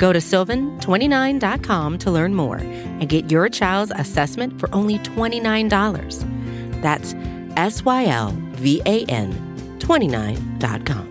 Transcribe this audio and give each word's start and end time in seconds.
Go 0.00 0.14
to 0.14 0.18
sylvan29.com 0.18 1.98
to 1.98 2.10
learn 2.10 2.34
more 2.34 2.56
and 2.56 3.06
get 3.06 3.30
your 3.30 3.50
child's 3.50 3.92
assessment 3.94 4.58
for 4.58 4.74
only 4.74 4.98
$29. 5.00 6.80
That's 6.80 7.14
S 7.58 7.84
Y 7.84 8.06
L 8.06 8.34
V 8.52 8.80
A 8.86 9.04
N 9.04 9.30
29.com. 9.78 11.06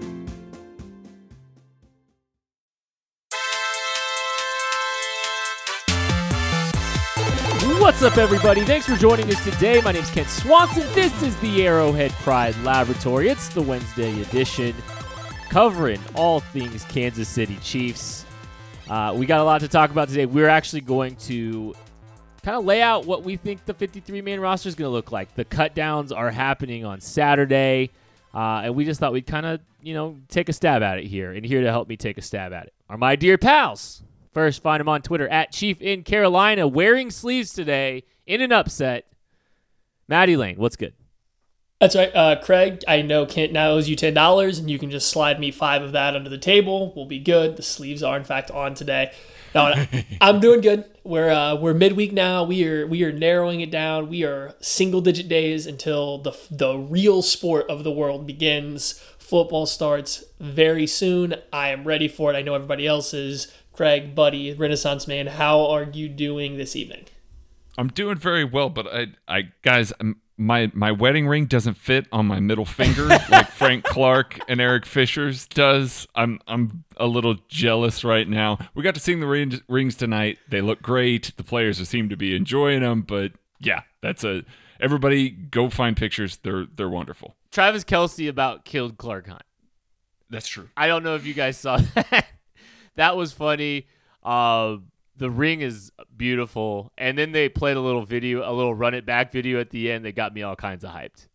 What's 7.80 8.02
up, 8.02 8.18
everybody? 8.18 8.66
Thanks 8.66 8.88
for 8.88 8.96
joining 8.96 9.30
us 9.30 9.44
today. 9.44 9.82
My 9.82 9.92
name's 9.92 10.10
Kent 10.10 10.30
Swanson. 10.30 10.88
This 10.96 11.22
is 11.22 11.36
the 11.38 11.68
Arrowhead 11.68 12.12
Pride 12.14 12.56
Laboratory. 12.64 13.30
It's 13.30 13.50
the 13.50 13.62
Wednesday 13.62 14.20
edition, 14.24 14.76
covering 15.50 16.00
all 16.16 16.40
things 16.40 16.86
Kansas 16.86 17.30
City 17.30 17.58
Chiefs. 17.58 18.26
Uh, 18.90 19.14
we 19.16 19.28
got 19.28 19.40
a 19.40 19.44
lot 19.44 19.62
to 19.62 19.68
talk 19.68 19.92
about 19.92 20.10
today. 20.10 20.26
We're 20.26 20.50
actually 20.50 20.82
going 20.82 21.16
to 21.18 21.76
kind 22.42 22.58
of 22.58 22.66
lay 22.66 22.82
out 22.82 23.06
what 23.06 23.24
we 23.24 23.36
think 23.36 23.64
the 23.66 23.74
53 23.74 24.22
man 24.22 24.40
roster 24.40 24.68
is 24.68 24.74
going 24.74 24.88
to 24.88 24.92
look 24.92 25.12
like. 25.12 25.36
The 25.36 25.46
cut 25.46 25.76
downs 25.76 26.12
are 26.12 26.32
happening 26.32 26.86
on 26.86 27.00
Saturday, 27.00 27.92
uh, 28.34 28.62
and 28.64 28.76
we 28.76 28.86
just 28.86 29.00
thought 29.00 29.14
we'd 29.14 29.28
kind 29.28 29.46
of, 29.46 29.62
you 29.84 29.94
know, 29.94 30.18
take 30.28 30.50
a 30.50 30.54
stab 30.54 30.82
at 30.82 30.98
it 30.98 31.06
here. 31.06 31.34
And 31.34 31.46
here 31.46 31.62
to 31.62 31.70
help 31.70 31.88
me 31.88 31.98
take 31.98 32.18
a 32.18 32.22
stab 32.24 32.52
at 32.52 32.66
it 32.66 32.74
are 32.90 32.98
my 32.98 33.16
dear 33.16 33.38
pals. 33.38 34.02
First, 34.34 34.64
find 34.64 34.82
him 34.82 34.90
on 34.90 35.04
Twitter 35.04 35.28
at 35.28 35.52
Chief 35.52 35.82
in 35.82 36.02
Carolina, 36.04 36.68
wearing 36.68 37.12
sleeves 37.12 37.54
today 37.54 38.04
in 38.26 38.42
an 38.42 38.52
upset. 38.52 39.06
Maddie 40.08 40.38
Lane, 40.38 40.58
what's 40.58 40.76
good? 40.76 40.94
That's 41.80 41.96
right, 41.96 42.14
uh, 42.14 42.36
Craig. 42.42 42.84
I 42.90 43.02
know 43.02 43.26
Kent 43.26 43.54
now 43.54 43.72
owes 43.72 43.88
you 43.88 43.96
ten 43.96 44.14
dollars, 44.14 44.60
and 44.60 44.70
you 44.70 44.78
can 44.78 44.92
just 44.92 45.10
slide 45.10 45.40
me 45.40 45.50
five 45.50 45.82
of 45.82 45.94
that 45.94 46.14
under 46.14 46.30
the 46.30 46.38
table. 46.38 46.92
We'll 46.94 47.06
be 47.06 47.20
good. 47.20 47.56
The 47.56 47.64
sleeves 47.64 48.04
are 48.04 48.18
in 48.18 48.26
fact 48.26 48.52
on 48.52 48.74
today. 48.74 49.14
No, 49.56 49.74
I'm 50.22 50.42
doing 50.42 50.60
good. 50.60 50.84
We're 51.06 51.30
uh, 51.30 51.56
we're 51.56 51.74
midweek 51.74 52.12
now. 52.12 52.44
We 52.44 52.68
are 52.68 52.86
we 52.86 53.02
are 53.04 53.14
narrowing 53.14 53.62
it 53.62 53.72
down. 53.72 54.10
We 54.10 54.26
are 54.26 54.56
single 54.60 55.00
digit 55.00 55.30
days 55.30 55.66
until 55.66 56.18
the 56.18 56.38
the 56.52 56.78
real 56.78 57.22
sport 57.22 57.70
of 57.70 57.86
the 57.86 57.92
world 57.92 58.28
begins. 58.28 59.00
Football 59.18 59.66
starts 59.66 60.26
very 60.38 60.86
soon. 60.86 61.36
I 61.54 61.70
am 61.70 61.86
ready 61.86 62.10
for 62.10 62.34
it. 62.34 62.36
I 62.36 62.42
know 62.42 62.56
everybody 62.56 62.88
else 62.88 63.14
is. 63.14 63.54
Craig, 63.72 64.14
buddy, 64.14 64.54
Renaissance 64.54 65.08
man, 65.08 65.28
how 65.28 65.66
are 65.66 65.84
you 65.84 66.10
doing 66.10 66.58
this 66.58 66.76
evening? 66.76 67.06
I'm 67.78 67.88
doing 67.88 68.18
very 68.18 68.44
well, 68.44 68.70
but 68.70 68.88
I, 68.94 69.08
I 69.26 69.52
guys, 69.62 69.94
my 70.40 70.72
my 70.74 70.92
wedding 70.92 71.28
ring 71.28 71.46
doesn't 71.46 71.76
fit 71.76 72.08
on 72.12 72.26
my 72.26 72.40
middle 72.40 72.66
finger 72.66 73.06
like 73.06 73.50
Frank 73.52 73.84
Clark 73.84 74.40
and 74.48 74.62
Eric 74.62 74.86
Fisher's 74.86 75.46
does. 75.48 76.08
I'm 76.16 76.40
I'm 76.48 76.86
a 76.98 77.06
little 77.06 77.36
jealous 77.50 78.04
right 78.04 78.28
now. 78.28 78.58
We 78.74 78.82
got 78.82 78.96
to 78.96 79.02
see 79.02 79.14
the 79.14 79.28
rings, 79.28 79.62
rings 79.68 79.96
tonight. 79.96 80.38
They 80.50 80.62
look 80.62 80.82
great. 80.82 81.34
The 81.36 81.44
players 81.44 81.86
seem 81.88 82.10
to 82.10 82.16
be 82.16 82.36
enjoying 82.36 82.82
them, 82.82 83.02
but 83.02 83.34
yeah, 83.60 83.82
that's 84.02 84.24
a 84.24 84.44
everybody 84.80 85.30
go 85.30 85.70
find 85.70 85.96
pictures. 85.98 86.38
They're 86.38 86.66
they're 86.74 86.90
wonderful. 86.90 87.36
Travis 87.52 87.84
Kelce 87.84 88.30
about 88.30 88.64
killed 88.64 88.98
Clark 88.98 89.28
Hunt. 89.28 89.44
That's 90.30 90.48
true. 90.48 90.70
I 90.78 90.88
don't 90.88 91.04
know 91.04 91.16
if 91.16 91.26
you 91.26 91.34
guys 91.34 91.58
saw 91.58 91.78
that. 91.96 92.26
that 92.96 93.18
was 93.18 93.34
funny. 93.34 93.88
Uh, 94.24 94.78
the 95.20 95.30
ring 95.30 95.62
is 95.62 95.92
beautiful, 96.16 96.92
and 96.98 97.18
then 97.18 97.32
they 97.34 97.50
played 97.50 97.78
a 97.78 97.82
little 97.82 98.06
video, 98.06 98.50
a 98.50 98.54
little 98.54 98.74
run 98.74 98.94
it 98.94 99.06
back 99.06 99.32
video 99.32 99.60
at 99.60 99.70
the 99.70 99.92
end. 99.92 100.06
That 100.06 100.16
got 100.16 100.34
me 100.34 100.42
all 100.42 100.56
kinds 100.56 100.84
of 100.84 100.92
hyped. 100.92 101.28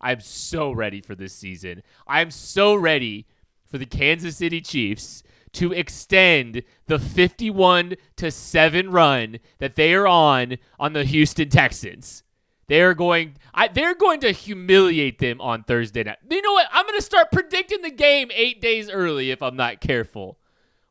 I'm 0.00 0.20
so 0.20 0.72
ready 0.72 1.00
for 1.00 1.14
this 1.14 1.34
season. 1.34 1.82
I'm 2.06 2.30
so 2.30 2.74
ready 2.74 3.26
for 3.64 3.78
the 3.78 3.86
Kansas 3.86 4.36
City 4.36 4.60
Chiefs 4.60 5.22
to 5.54 5.72
extend 5.72 6.62
the 6.86 6.98
51 6.98 7.94
to 8.16 8.30
7 8.30 8.90
run 8.90 9.38
that 9.58 9.76
they 9.76 9.92
are 9.94 10.06
on 10.06 10.56
on 10.78 10.92
the 10.92 11.04
Houston 11.04 11.48
Texans. 11.48 12.22
They 12.68 12.80
are 12.80 12.94
going 12.94 13.36
I, 13.52 13.68
they're 13.68 13.94
going 13.94 14.20
to 14.20 14.30
humiliate 14.30 15.18
them 15.18 15.40
on 15.40 15.64
Thursday 15.64 16.04
night. 16.04 16.18
You 16.30 16.40
know 16.42 16.52
what? 16.52 16.68
I'm 16.72 16.86
going 16.86 16.98
to 16.98 17.04
start 17.04 17.32
predicting 17.32 17.82
the 17.82 17.90
game 17.90 18.30
8 18.32 18.60
days 18.60 18.88
early 18.88 19.30
if 19.30 19.42
I'm 19.42 19.56
not 19.56 19.80
careful. 19.80 20.38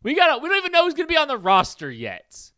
We 0.04 0.16
got 0.16 0.42
we 0.42 0.50
don't 0.50 0.58
even 0.58 0.72
know 0.72 0.86
who's 0.86 0.94
going 0.94 1.08
to 1.08 1.12
be 1.12 1.18
on 1.18 1.28
the 1.28 1.38
roster 1.38 1.90
yet. 1.92 2.52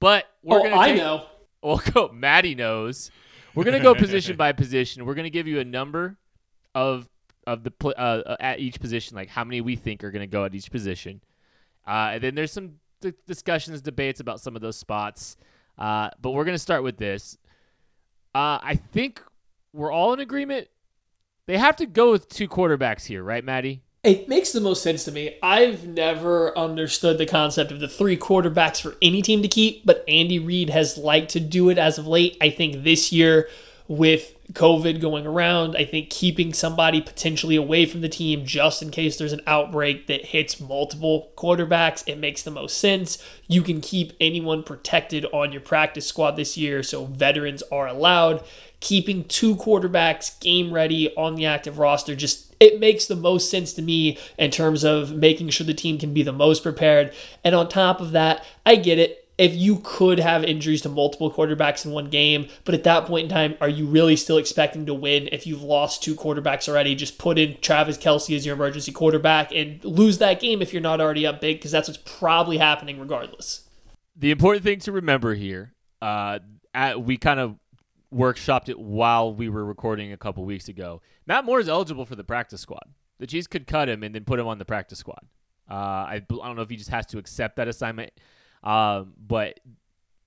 But 0.00 0.26
we're 0.42 0.58
oh, 0.58 0.60
going 0.60 0.72
to 0.72 0.78
I 0.78 0.94
know. 0.94 1.26
We'll 1.64 1.76
go 1.76 2.10
Maddie 2.12 2.56
knows. 2.56 3.12
We're 3.54 3.62
going 3.62 3.78
to 3.78 3.82
go 3.82 3.94
position 3.94 4.36
by 4.36 4.50
position. 4.50 5.04
We're 5.04 5.14
going 5.14 5.26
to 5.26 5.30
give 5.30 5.46
you 5.46 5.60
a 5.60 5.64
number 5.64 6.16
of 6.74 7.08
of 7.46 7.62
the 7.62 7.72
uh, 7.96 8.36
at 8.40 8.58
each 8.58 8.80
position 8.80 9.16
like 9.16 9.28
how 9.28 9.44
many 9.44 9.60
we 9.60 9.76
think 9.76 10.02
are 10.02 10.10
going 10.10 10.22
to 10.22 10.26
go 10.26 10.44
at 10.44 10.56
each 10.56 10.72
position. 10.72 11.20
Uh, 11.86 12.10
and 12.14 12.22
then 12.22 12.34
there's 12.34 12.50
some 12.50 12.74
d- 13.00 13.12
discussions, 13.26 13.80
debates 13.80 14.20
about 14.20 14.40
some 14.40 14.56
of 14.56 14.62
those 14.62 14.76
spots. 14.76 15.36
Uh, 15.78 16.10
but 16.20 16.30
we're 16.30 16.44
going 16.44 16.54
to 16.54 16.58
start 16.58 16.82
with 16.82 16.96
this. 16.96 17.38
Uh, 18.34 18.58
I 18.62 18.80
think 18.92 19.22
we're 19.72 19.92
all 19.92 20.12
in 20.12 20.20
agreement. 20.20 20.68
They 21.46 21.58
have 21.58 21.76
to 21.76 21.86
go 21.86 22.10
with 22.10 22.28
two 22.28 22.48
quarterbacks 22.48 23.06
here, 23.06 23.22
right, 23.22 23.44
Maddie? 23.44 23.82
It 24.04 24.28
makes 24.28 24.50
the 24.50 24.60
most 24.60 24.82
sense 24.82 25.04
to 25.04 25.12
me. 25.12 25.36
I've 25.44 25.86
never 25.86 26.58
understood 26.58 27.18
the 27.18 27.26
concept 27.26 27.70
of 27.70 27.78
the 27.78 27.86
three 27.86 28.16
quarterbacks 28.16 28.82
for 28.82 28.96
any 29.00 29.22
team 29.22 29.42
to 29.42 29.48
keep, 29.48 29.86
but 29.86 30.04
Andy 30.08 30.40
Reid 30.40 30.70
has 30.70 30.98
liked 30.98 31.30
to 31.32 31.40
do 31.40 31.68
it 31.68 31.78
as 31.78 31.98
of 31.98 32.08
late. 32.08 32.36
I 32.40 32.50
think 32.50 32.82
this 32.82 33.12
year, 33.12 33.48
with 33.86 34.34
COVID 34.54 35.00
going 35.00 35.24
around, 35.24 35.76
I 35.76 35.84
think 35.84 36.10
keeping 36.10 36.52
somebody 36.52 37.00
potentially 37.00 37.54
away 37.54 37.86
from 37.86 38.00
the 38.00 38.08
team 38.08 38.44
just 38.44 38.82
in 38.82 38.90
case 38.90 39.16
there's 39.16 39.32
an 39.32 39.42
outbreak 39.46 40.08
that 40.08 40.26
hits 40.26 40.58
multiple 40.58 41.30
quarterbacks, 41.36 42.02
it 42.08 42.18
makes 42.18 42.42
the 42.42 42.50
most 42.50 42.78
sense. 42.78 43.22
You 43.46 43.62
can 43.62 43.80
keep 43.80 44.14
anyone 44.20 44.64
protected 44.64 45.26
on 45.26 45.52
your 45.52 45.60
practice 45.60 46.08
squad 46.08 46.32
this 46.32 46.56
year, 46.56 46.82
so 46.82 47.04
veterans 47.04 47.62
are 47.70 47.86
allowed. 47.86 48.42
Keeping 48.80 49.22
two 49.24 49.54
quarterbacks 49.54 50.40
game 50.40 50.74
ready 50.74 51.14
on 51.14 51.36
the 51.36 51.46
active 51.46 51.78
roster 51.78 52.16
just 52.16 52.51
it 52.62 52.78
makes 52.78 53.06
the 53.06 53.16
most 53.16 53.50
sense 53.50 53.72
to 53.72 53.82
me 53.82 54.16
in 54.38 54.52
terms 54.52 54.84
of 54.84 55.12
making 55.12 55.48
sure 55.48 55.66
the 55.66 55.74
team 55.74 55.98
can 55.98 56.14
be 56.14 56.22
the 56.22 56.32
most 56.32 56.62
prepared. 56.62 57.12
And 57.42 57.56
on 57.56 57.68
top 57.68 58.00
of 58.00 58.12
that, 58.12 58.44
I 58.64 58.76
get 58.76 59.00
it. 59.00 59.18
If 59.36 59.52
you 59.52 59.80
could 59.82 60.20
have 60.20 60.44
injuries 60.44 60.82
to 60.82 60.88
multiple 60.88 61.32
quarterbacks 61.32 61.84
in 61.84 61.90
one 61.90 62.08
game, 62.08 62.46
but 62.64 62.76
at 62.76 62.84
that 62.84 63.06
point 63.06 63.24
in 63.24 63.30
time, 63.30 63.56
are 63.60 63.68
you 63.68 63.86
really 63.86 64.14
still 64.14 64.36
expecting 64.36 64.86
to 64.86 64.94
win 64.94 65.28
if 65.32 65.44
you've 65.44 65.62
lost 65.62 66.04
two 66.04 66.14
quarterbacks 66.14 66.68
already? 66.68 66.94
Just 66.94 67.18
put 67.18 67.36
in 67.36 67.56
Travis 67.60 67.98
Kelce 67.98 68.36
as 68.36 68.46
your 68.46 68.54
emergency 68.54 68.92
quarterback 68.92 69.50
and 69.50 69.84
lose 69.84 70.18
that 70.18 70.38
game 70.38 70.62
if 70.62 70.72
you're 70.72 70.80
not 70.80 71.00
already 71.00 71.26
up 71.26 71.40
big, 71.40 71.58
because 71.58 71.72
that's 71.72 71.88
what's 71.88 72.00
probably 72.04 72.58
happening 72.58 73.00
regardless. 73.00 73.68
The 74.14 74.30
important 74.30 74.62
thing 74.62 74.78
to 74.80 74.92
remember 74.92 75.34
here, 75.34 75.72
uh, 76.00 76.38
at, 76.72 77.02
we 77.02 77.16
kind 77.16 77.40
of 77.40 77.56
workshopped 78.12 78.68
it 78.68 78.78
while 78.78 79.34
we 79.34 79.48
were 79.48 79.64
recording 79.64 80.12
a 80.12 80.16
couple 80.16 80.44
weeks 80.44 80.68
ago. 80.68 81.00
Matt 81.26 81.44
Moore 81.44 81.60
is 81.60 81.68
eligible 81.68 82.04
for 82.04 82.16
the 82.16 82.24
practice 82.24 82.60
squad. 82.60 82.84
The 83.18 83.26
Chiefs 83.26 83.46
could 83.46 83.66
cut 83.66 83.88
him 83.88 84.02
and 84.02 84.14
then 84.14 84.24
put 84.24 84.38
him 84.38 84.46
on 84.46 84.58
the 84.58 84.64
practice 84.64 84.98
squad. 84.98 85.26
Uh, 85.70 85.74
I, 85.74 86.14
I 86.14 86.20
don't 86.20 86.56
know 86.56 86.62
if 86.62 86.70
he 86.70 86.76
just 86.76 86.90
has 86.90 87.06
to 87.06 87.18
accept 87.18 87.56
that 87.56 87.68
assignment, 87.68 88.12
um, 88.62 89.14
but 89.16 89.60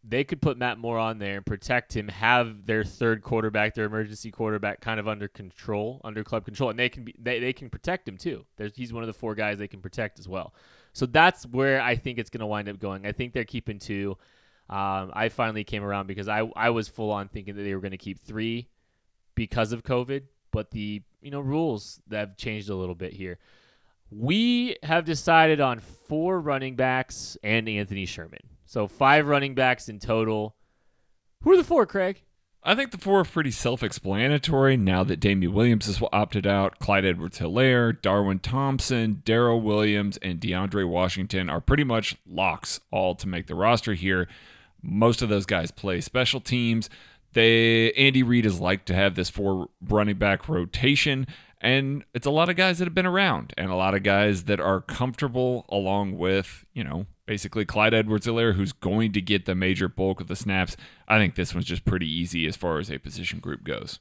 they 0.07 0.23
could 0.23 0.41
put 0.41 0.57
Matt 0.57 0.77
Moore 0.77 0.97
on 0.97 1.17
there 1.17 1.37
and 1.37 1.45
protect 1.45 1.95
him, 1.95 2.07
have 2.07 2.65
their 2.65 2.83
third 2.83 3.21
quarterback, 3.21 3.73
their 3.73 3.85
emergency 3.85 4.31
quarterback, 4.31 4.79
kind 4.79 4.99
of 4.99 5.07
under 5.07 5.27
control, 5.27 5.99
under 6.03 6.23
club 6.23 6.45
control, 6.45 6.69
and 6.69 6.77
they 6.77 6.89
can 6.89 7.03
be 7.03 7.15
they, 7.17 7.39
they 7.39 7.53
can 7.53 7.69
protect 7.69 8.07
him 8.07 8.17
too. 8.17 8.45
There's, 8.57 8.75
he's 8.75 8.93
one 8.93 9.03
of 9.03 9.07
the 9.07 9.13
four 9.13 9.35
guys 9.35 9.57
they 9.57 9.67
can 9.67 9.81
protect 9.81 10.19
as 10.19 10.27
well. 10.27 10.53
So 10.93 11.05
that's 11.05 11.45
where 11.45 11.81
I 11.81 11.95
think 11.95 12.19
it's 12.19 12.29
going 12.29 12.39
to 12.41 12.45
wind 12.45 12.69
up 12.69 12.79
going. 12.79 13.05
I 13.05 13.11
think 13.11 13.33
they're 13.33 13.43
keeping 13.43 13.79
two. 13.79 14.17
Um, 14.69 15.11
I 15.13 15.29
finally 15.29 15.63
came 15.63 15.83
around 15.83 16.07
because 16.07 16.27
I 16.27 16.49
I 16.55 16.71
was 16.71 16.87
full 16.87 17.11
on 17.11 17.27
thinking 17.27 17.55
that 17.55 17.63
they 17.63 17.75
were 17.75 17.81
going 17.81 17.91
to 17.91 17.97
keep 17.97 18.19
three 18.19 18.67
because 19.35 19.71
of 19.71 19.83
COVID, 19.83 20.23
but 20.51 20.71
the 20.71 21.03
you 21.21 21.31
know 21.31 21.39
rules 21.39 22.01
that 22.07 22.19
have 22.19 22.37
changed 22.37 22.69
a 22.69 22.75
little 22.75 22.95
bit 22.95 23.13
here. 23.13 23.37
We 24.09 24.77
have 24.83 25.05
decided 25.05 25.59
on 25.59 25.79
four 25.79 26.39
running 26.39 26.75
backs 26.75 27.37
and 27.43 27.67
Anthony 27.69 28.05
Sherman, 28.05 28.41
so 28.65 28.87
five 28.87 29.27
running 29.27 29.53
backs 29.53 29.89
in 29.89 29.99
total. 29.99 30.55
Who 31.43 31.53
are 31.53 31.57
the 31.57 31.63
four, 31.63 31.85
Craig? 31.85 32.23
I 32.67 32.73
think 32.73 32.89
the 32.89 32.97
four 32.97 33.19
are 33.19 33.25
pretty 33.25 33.51
self 33.51 33.83
explanatory 33.83 34.75
now 34.75 35.03
that 35.03 35.19
Damien 35.19 35.53
Williams 35.53 35.85
has 35.85 36.01
opted 36.11 36.47
out. 36.47 36.79
Clyde 36.79 37.05
Edwards 37.05 37.37
Helaire, 37.37 38.01
Darwin 38.01 38.39
Thompson, 38.39 39.21
Darrel 39.23 39.61
Williams, 39.61 40.17
and 40.23 40.39
DeAndre 40.39 40.87
Washington 40.87 41.47
are 41.47 41.61
pretty 41.61 41.83
much 41.83 42.15
locks 42.27 42.79
all 42.89 43.13
to 43.13 43.27
make 43.27 43.45
the 43.45 43.53
roster 43.53 43.93
here. 43.93 44.27
Most 44.85 45.21
of 45.21 45.29
those 45.29 45.45
guys 45.45 45.71
play 45.71 46.01
special 46.01 46.39
teams. 46.39 46.89
They 47.33 47.91
Andy 47.93 48.23
Reid 48.23 48.45
is 48.45 48.59
like 48.59 48.85
to 48.85 48.95
have 48.95 49.15
this 49.15 49.29
four 49.29 49.67
running 49.81 50.17
back 50.17 50.47
rotation, 50.47 51.27
and 51.59 52.05
it's 52.13 52.25
a 52.25 52.31
lot 52.31 52.49
of 52.49 52.55
guys 52.55 52.79
that 52.79 52.85
have 52.85 52.95
been 52.95 53.05
around 53.05 53.53
and 53.57 53.71
a 53.71 53.75
lot 53.75 53.93
of 53.93 54.03
guys 54.03 54.45
that 54.45 54.59
are 54.59 54.81
comfortable 54.81 55.65
along 55.67 56.17
with, 56.17 56.65
you 56.73 56.83
know, 56.83 57.07
basically 57.25 57.65
Clyde 57.65 57.93
Edwards-Helaire 57.93 58.55
who's 58.55 58.71
going 58.71 59.11
to 59.13 59.21
get 59.21 59.45
the 59.45 59.55
major 59.55 59.89
bulk 59.89 60.21
of 60.21 60.27
the 60.27 60.35
snaps. 60.35 60.77
I 61.07 61.17
think 61.17 61.35
this 61.35 61.53
one's 61.53 61.65
just 61.65 61.83
pretty 61.83 62.09
easy 62.09 62.47
as 62.47 62.55
far 62.55 62.79
as 62.79 62.89
a 62.89 62.99
position 62.99 63.39
group 63.39 63.63
goes 63.63 63.99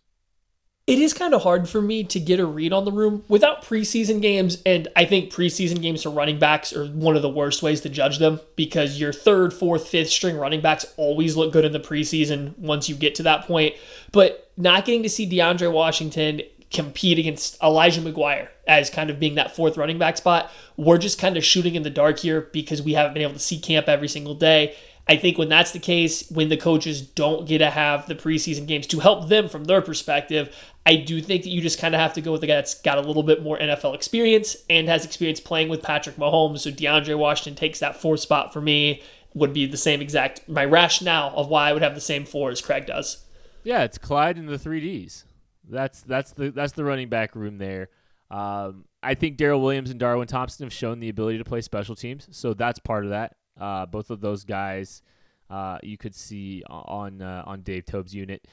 it 0.87 0.99
is 0.99 1.15
kind 1.15 1.33
of 1.33 1.43
hard 1.43 1.67
for 1.67 1.81
me 1.81 2.05
to 2.05 2.21
get 2.21 2.39
a 2.39 2.45
read 2.45 2.73
on 2.73 2.85
the 2.85 2.93
room 2.93 3.25
without 3.27 3.65
preseason 3.65 4.21
games. 4.21 4.59
And 4.67 4.87
I 4.95 5.07
think 5.07 5.33
preseason 5.33 5.81
games 5.81 6.03
for 6.03 6.11
running 6.11 6.39
backs 6.39 6.75
are 6.75 6.87
one 6.89 7.17
of 7.17 7.23
the 7.23 7.29
worst 7.31 7.63
ways 7.63 7.81
to 7.83 7.89
judge 7.89 8.19
them 8.19 8.39
because 8.55 9.01
your 9.01 9.13
third, 9.13 9.55
fourth, 9.55 9.89
fifth 9.89 10.11
string 10.11 10.37
running 10.37 10.61
backs 10.61 10.85
always 10.99 11.37
look 11.37 11.55
good 11.55 11.65
in 11.65 11.73
the 11.73 11.81
preseason 11.81 12.57
once 12.59 12.89
you 12.89 12.97
get 12.97 13.15
to 13.15 13.23
that 13.23 13.47
point. 13.47 13.75
But 14.13 14.51
not 14.59 14.85
getting 14.85 15.03
to 15.05 15.09
see 15.09 15.29
DeAndre 15.29 15.73
Washington 15.73 16.43
compete 16.71 17.19
against 17.19 17.57
Elijah 17.63 18.03
McGuire 18.03 18.49
as 18.67 18.91
kind 18.91 19.09
of 19.09 19.19
being 19.19 19.37
that 19.37 19.55
fourth 19.57 19.79
running 19.79 19.99
back 19.99 20.19
spot, 20.19 20.51
we're 20.77 20.99
just 20.99 21.19
kind 21.19 21.37
of 21.37 21.45
shooting 21.45 21.77
in 21.77 21.83
the 21.83 21.91
dark 21.91 22.19
here 22.19 22.43
because 22.53 22.83
we 22.83 22.93
haven't 22.93 23.15
been 23.15 23.23
able 23.23 23.33
to 23.33 23.39
see 23.39 23.59
camp 23.59 23.89
every 23.89 24.09
single 24.09 24.35
day. 24.35 24.77
I 25.07 25.17
think 25.17 25.37
when 25.37 25.51
that's 25.51 25.73
the 25.73 25.79
case, 25.79 26.31
when 26.31 26.49
the 26.49 26.57
coaches 26.57 27.03
don't 27.03 27.47
get 27.47 27.59
to 27.59 27.71
have 27.71 28.07
the 28.07 28.15
preseason 28.15 28.67
games 28.67 28.87
to 28.89 29.01
help 29.01 29.29
them 29.29 29.49
from 29.49 29.65
their 29.65 29.83
perspective, 29.83 30.55
I 30.87 30.97
do 30.97 31.21
think 31.21 31.43
that 31.43 31.51
you 31.51 31.61
just 31.61 31.79
kind 31.79 31.95
of 31.95 32.01
have 32.01 32.15
to 32.15 32.23
go 32.23 32.33
with 32.33 32.41
the 32.41 32.47
guy 32.47 32.57
that's 32.57 32.81
got 32.81 32.97
a 32.97 33.03
little 33.03 33.23
bit 33.23 33.43
more 33.43 33.59
NFL 33.59 33.95
experience 33.95 34.57
and 34.71 34.89
has 34.89 35.05
experience 35.05 35.41
playing 35.41 35.69
with 35.69 35.83
Patrick 35.83 36.17
Mahomes. 36.17 36.61
So 36.61 36.71
DeAndre 36.71 37.19
Washington 37.19 37.55
takes 37.55 37.81
that 37.81 38.01
fourth 38.01 38.21
spot 38.21 38.53
for 38.53 38.61
me. 38.61 39.03
Would 39.35 39.53
be 39.53 39.67
the 39.67 39.77
same 39.77 40.01
exact 40.01 40.49
my 40.49 40.65
rationale 40.65 41.35
of 41.37 41.49
why 41.49 41.69
I 41.69 41.73
would 41.73 41.83
have 41.83 41.97
the 41.97 42.01
same 42.01 42.25
four 42.25 42.51
as 42.51 42.61
Craig 42.61 42.87
does. 42.87 43.25
Yeah, 43.65 43.83
it's 43.83 43.99
Clyde 43.99 44.37
and 44.39 44.49
the 44.49 44.59
three 44.59 44.81
Ds. 44.81 45.25
That's 45.69 46.03
that's 46.03 46.33
the 46.33 46.51
that's 46.51 46.73
the 46.75 46.85
running 46.85 47.09
back 47.09 47.35
room 47.35 47.59
there. 47.59 47.89
Um, 48.31 48.85
I 49.03 49.15
think 49.15 49.37
Darrel 49.37 49.61
Williams 49.61 49.91
and 49.91 49.99
Darwin 49.99 50.29
Thompson 50.29 50.65
have 50.65 50.73
shown 50.73 51.01
the 51.01 51.09
ability 51.09 51.39
to 51.39 51.45
play 51.45 51.63
special 51.63 51.97
teams, 51.97 52.29
so 52.31 52.55
that's 52.55 52.79
part 52.79 53.05
of 53.05 53.11
that. 53.11 53.35
Uh, 53.59 53.87
both 53.87 54.11
of 54.11 54.21
those 54.21 54.45
guys 54.45 55.03
uh, 55.51 55.79
you 55.83 55.97
could 55.97 56.15
see 56.15 56.63
on 56.69 57.23
uh, 57.23 57.43
on 57.47 57.63
Dave 57.63 57.87
Toub's 57.87 58.15
unit. 58.15 58.47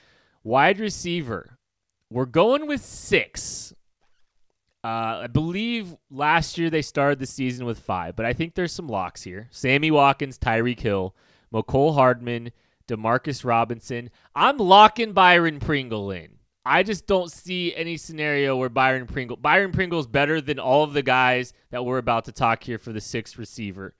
Wide 0.44 0.80
receiver, 0.80 1.58
we're 2.10 2.26
going 2.26 2.68
with 2.68 2.82
six. 2.82 3.74
Uh, 4.84 5.22
I 5.24 5.28
believe 5.28 5.96
last 6.10 6.58
year 6.58 6.70
they 6.70 6.82
started 6.82 7.20
the 7.20 7.28
season 7.28 7.66
with 7.66 7.80
five, 7.80 8.16
but 8.16 8.26
I 8.26 8.34
think 8.34 8.56
there's 8.56 8.72
some 8.72 8.88
locks 8.88 9.22
here. 9.22 9.48
Sammy 9.52 9.92
Watkins, 9.92 10.40
Tyreek 10.40 10.80
Hill, 10.80 11.16
Mecole 11.54 11.94
Hardman, 11.94 12.52
Demarcus 12.88 13.46
Robinson. 13.46 14.10
I'm 14.36 14.58
locking 14.58 15.14
Byron 15.14 15.60
Pringle 15.60 16.10
in. 16.12 16.30
I 16.66 16.84
just 16.84 17.08
don't 17.08 17.32
see 17.32 17.76
any 17.76 17.98
scenario 17.98 18.56
where 18.56 18.70
Byron 18.70 19.08
Pringle 19.08 19.38
Byron 19.38 19.72
Pringle 19.72 20.00
is 20.00 20.08
better 20.08 20.42
than 20.42 20.60
all 20.60 20.84
of 20.84 20.94
the 20.94 21.02
guys 21.02 21.54
that 21.72 21.86
we're 21.86 21.98
about 21.98 22.26
to 22.26 22.32
talk 22.32 22.64
here 22.64 22.78
for 22.78 22.92
the 22.92 23.02
sixth 23.02 23.38
receiver. 23.38 23.94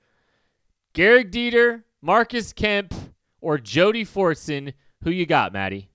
Gehrig 0.94 1.30
Dieter, 1.30 1.84
Marcus 2.00 2.52
Kemp, 2.52 2.94
or 3.40 3.58
Jody 3.58 4.04
Fortson. 4.04 4.74
Who 5.04 5.10
you 5.10 5.26
got, 5.26 5.52
Maddie? 5.52 5.88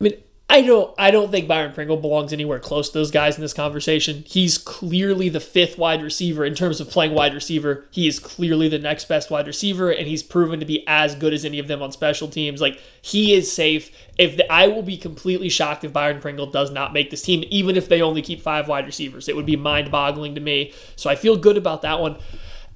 I 0.00 0.04
mean, 0.04 0.14
I 0.52 0.60
don't 0.60 0.94
I 0.98 1.10
don't 1.10 1.30
think 1.30 1.48
Byron 1.48 1.72
Pringle 1.72 1.96
belongs 1.96 2.30
anywhere 2.30 2.58
close 2.58 2.90
to 2.90 2.98
those 2.98 3.10
guys 3.10 3.36
in 3.36 3.40
this 3.40 3.54
conversation. 3.54 4.22
He's 4.26 4.58
clearly 4.58 5.30
the 5.30 5.40
fifth 5.40 5.78
wide 5.78 6.02
receiver 6.02 6.44
in 6.44 6.54
terms 6.54 6.78
of 6.78 6.90
playing 6.90 7.14
wide 7.14 7.32
receiver. 7.32 7.86
He 7.90 8.06
is 8.06 8.18
clearly 8.18 8.68
the 8.68 8.78
next 8.78 9.06
best 9.06 9.30
wide 9.30 9.46
receiver, 9.46 9.90
and 9.90 10.06
he's 10.06 10.22
proven 10.22 10.60
to 10.60 10.66
be 10.66 10.84
as 10.86 11.14
good 11.14 11.32
as 11.32 11.46
any 11.46 11.58
of 11.58 11.68
them 11.68 11.80
on 11.80 11.90
special 11.90 12.28
teams. 12.28 12.60
Like 12.60 12.78
he 13.00 13.32
is 13.32 13.50
safe. 13.50 13.90
If 14.18 14.36
the, 14.36 14.52
I 14.52 14.66
will 14.66 14.82
be 14.82 14.98
completely 14.98 15.48
shocked 15.48 15.84
if 15.84 15.92
Byron 15.94 16.20
Pringle 16.20 16.50
does 16.50 16.70
not 16.70 16.92
make 16.92 17.08
this 17.08 17.22
team, 17.22 17.44
even 17.48 17.74
if 17.74 17.88
they 17.88 18.02
only 18.02 18.20
keep 18.20 18.42
five 18.42 18.68
wide 18.68 18.84
receivers. 18.84 19.30
It 19.30 19.36
would 19.36 19.46
be 19.46 19.56
mind 19.56 19.90
boggling 19.90 20.34
to 20.34 20.40
me. 20.42 20.74
So 20.96 21.08
I 21.08 21.16
feel 21.16 21.38
good 21.38 21.56
about 21.56 21.80
that 21.80 21.98
one. 21.98 22.18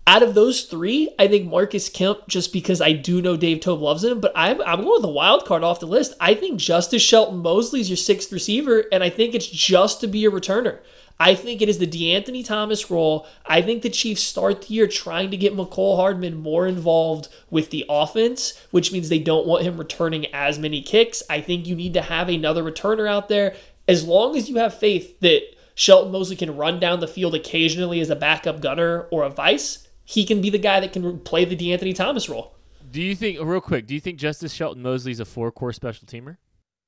Out 0.09 0.23
of 0.23 0.35
those 0.35 0.63
three, 0.63 1.13
I 1.19 1.27
think 1.27 1.51
Marcus 1.51 1.89
Kemp, 1.89 2.29
just 2.29 2.53
because 2.53 2.81
I 2.81 2.93
do 2.93 3.21
know 3.21 3.37
Dave 3.37 3.59
Toub 3.59 3.81
loves 3.81 4.05
him, 4.05 4.21
but 4.21 4.31
I'm, 4.37 4.61
I'm 4.63 4.83
going 4.83 4.93
with 4.93 5.03
the 5.03 5.09
wild 5.09 5.45
card 5.45 5.65
off 5.65 5.81
the 5.81 5.87
list. 5.87 6.15
I 6.21 6.35
think 6.35 6.61
Justice 6.61 7.03
Shelton 7.03 7.39
Mosley 7.39 7.81
is 7.81 7.91
your 7.91 7.97
sixth 7.97 8.31
receiver, 8.31 8.85
and 8.93 9.03
I 9.03 9.11
think 9.11 9.35
it's 9.35 9.49
just 9.49 10.01
to 10.01 10.07
be 10.07 10.25
a 10.25 10.31
returner. 10.31 10.79
I 11.19 11.35
think 11.35 11.61
it 11.61 11.69
is 11.69 11.79
the 11.79 11.89
DeAnthony 11.89 12.47
Thomas 12.47 12.89
role. 12.89 13.27
I 13.47 13.63
think 13.63 13.83
the 13.83 13.91
Chiefs 13.91 14.23
start 14.23 14.63
the 14.63 14.75
year 14.75 14.87
trying 14.87 15.33
to 15.33 15.37
get 15.37 15.57
Mecole 15.57 15.97
Hardman 15.97 16.37
more 16.37 16.69
involved 16.69 17.29
with 17.51 17.71
the 17.71 17.85
offense, 17.89 18.57
which 18.71 18.93
means 18.93 19.09
they 19.09 19.19
don't 19.19 19.47
want 19.47 19.65
him 19.65 19.77
returning 19.77 20.27
as 20.27 20.57
many 20.57 20.83
kicks. 20.83 21.23
I 21.29 21.41
think 21.41 21.67
you 21.67 21.75
need 21.75 21.95
to 21.95 22.03
have 22.03 22.29
another 22.29 22.63
returner 22.63 23.09
out 23.09 23.29
there. 23.29 23.57
As 23.89 24.07
long 24.07 24.37
as 24.37 24.49
you 24.49 24.57
have 24.59 24.79
faith 24.79 25.19
that 25.21 25.41
Shelton 25.75 26.13
Mosley 26.13 26.37
can 26.37 26.57
run 26.57 26.79
down 26.79 27.01
the 27.01 27.09
field 27.09 27.35
occasionally 27.35 28.01
as 28.01 28.11
a 28.11 28.17
backup 28.17 28.61
gunner 28.61 29.09
or 29.11 29.25
a 29.25 29.31
vice, 29.31 29.86
he 30.07 30.25
can 30.25 30.41
be 30.41 30.49
the 30.49 30.59
guy 30.59 30.81
that 30.81 30.95
can 30.95 31.21
play 31.21 31.45
the 31.45 31.57
DeAnthony 31.57 31.95
Thomas 31.95 32.29
role. 32.29 32.55
Do 32.91 33.03
you 33.03 33.15
think, 33.15 33.39
real 33.43 33.61
quick, 33.61 33.87
do 33.87 33.93
you 33.93 34.01
think 34.01 34.19
Justice 34.19 34.55
Shelton 34.55 34.83
Mosley 34.83 35.13
is 35.13 35.21
a 35.21 35.25
four 35.25 35.51
core 35.51 35.73
special 35.73 36.07
teamer? 36.07 36.39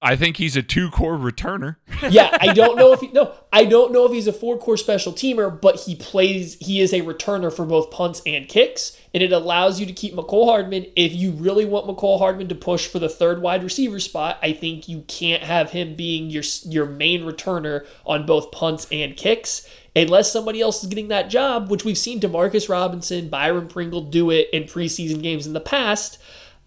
I 0.00 0.14
think 0.14 0.36
he's 0.36 0.56
a 0.56 0.62
two 0.62 0.90
core 0.90 1.18
returner. 1.18 1.76
yeah, 2.10 2.36
I 2.40 2.52
don't 2.52 2.76
know 2.76 2.92
if 2.92 3.00
he, 3.00 3.08
no, 3.08 3.34
I 3.52 3.64
don't 3.64 3.92
know 3.92 4.06
if 4.06 4.12
he's 4.12 4.28
a 4.28 4.32
four 4.32 4.56
core 4.56 4.76
special 4.76 5.12
teamer, 5.12 5.60
but 5.60 5.80
he 5.80 5.96
plays. 5.96 6.56
He 6.60 6.80
is 6.80 6.92
a 6.92 7.00
returner 7.00 7.52
for 7.52 7.64
both 7.64 7.90
punts 7.90 8.22
and 8.24 8.46
kicks, 8.46 8.96
and 9.12 9.24
it 9.24 9.32
allows 9.32 9.80
you 9.80 9.86
to 9.86 9.92
keep 9.92 10.14
Mecole 10.14 10.46
Hardman. 10.46 10.86
If 10.94 11.14
you 11.14 11.32
really 11.32 11.64
want 11.64 11.88
Mecole 11.88 12.20
Hardman 12.20 12.46
to 12.48 12.54
push 12.54 12.86
for 12.86 13.00
the 13.00 13.08
third 13.08 13.42
wide 13.42 13.64
receiver 13.64 13.98
spot, 13.98 14.38
I 14.40 14.52
think 14.52 14.88
you 14.88 15.00
can't 15.08 15.42
have 15.42 15.70
him 15.72 15.96
being 15.96 16.30
your 16.30 16.44
your 16.64 16.86
main 16.86 17.22
returner 17.22 17.84
on 18.06 18.24
both 18.24 18.52
punts 18.52 18.86
and 18.92 19.16
kicks 19.16 19.68
unless 19.98 20.32
somebody 20.32 20.60
else 20.60 20.82
is 20.82 20.88
getting 20.88 21.08
that 21.08 21.30
job, 21.30 21.70
which 21.70 21.84
we've 21.84 21.98
seen 21.98 22.20
Demarcus 22.20 22.68
Robinson, 22.68 23.28
Byron 23.28 23.68
Pringle 23.68 24.02
do 24.02 24.30
it 24.30 24.48
in 24.52 24.64
preseason 24.64 25.22
games 25.22 25.46
in 25.46 25.52
the 25.52 25.60
past. 25.60 26.18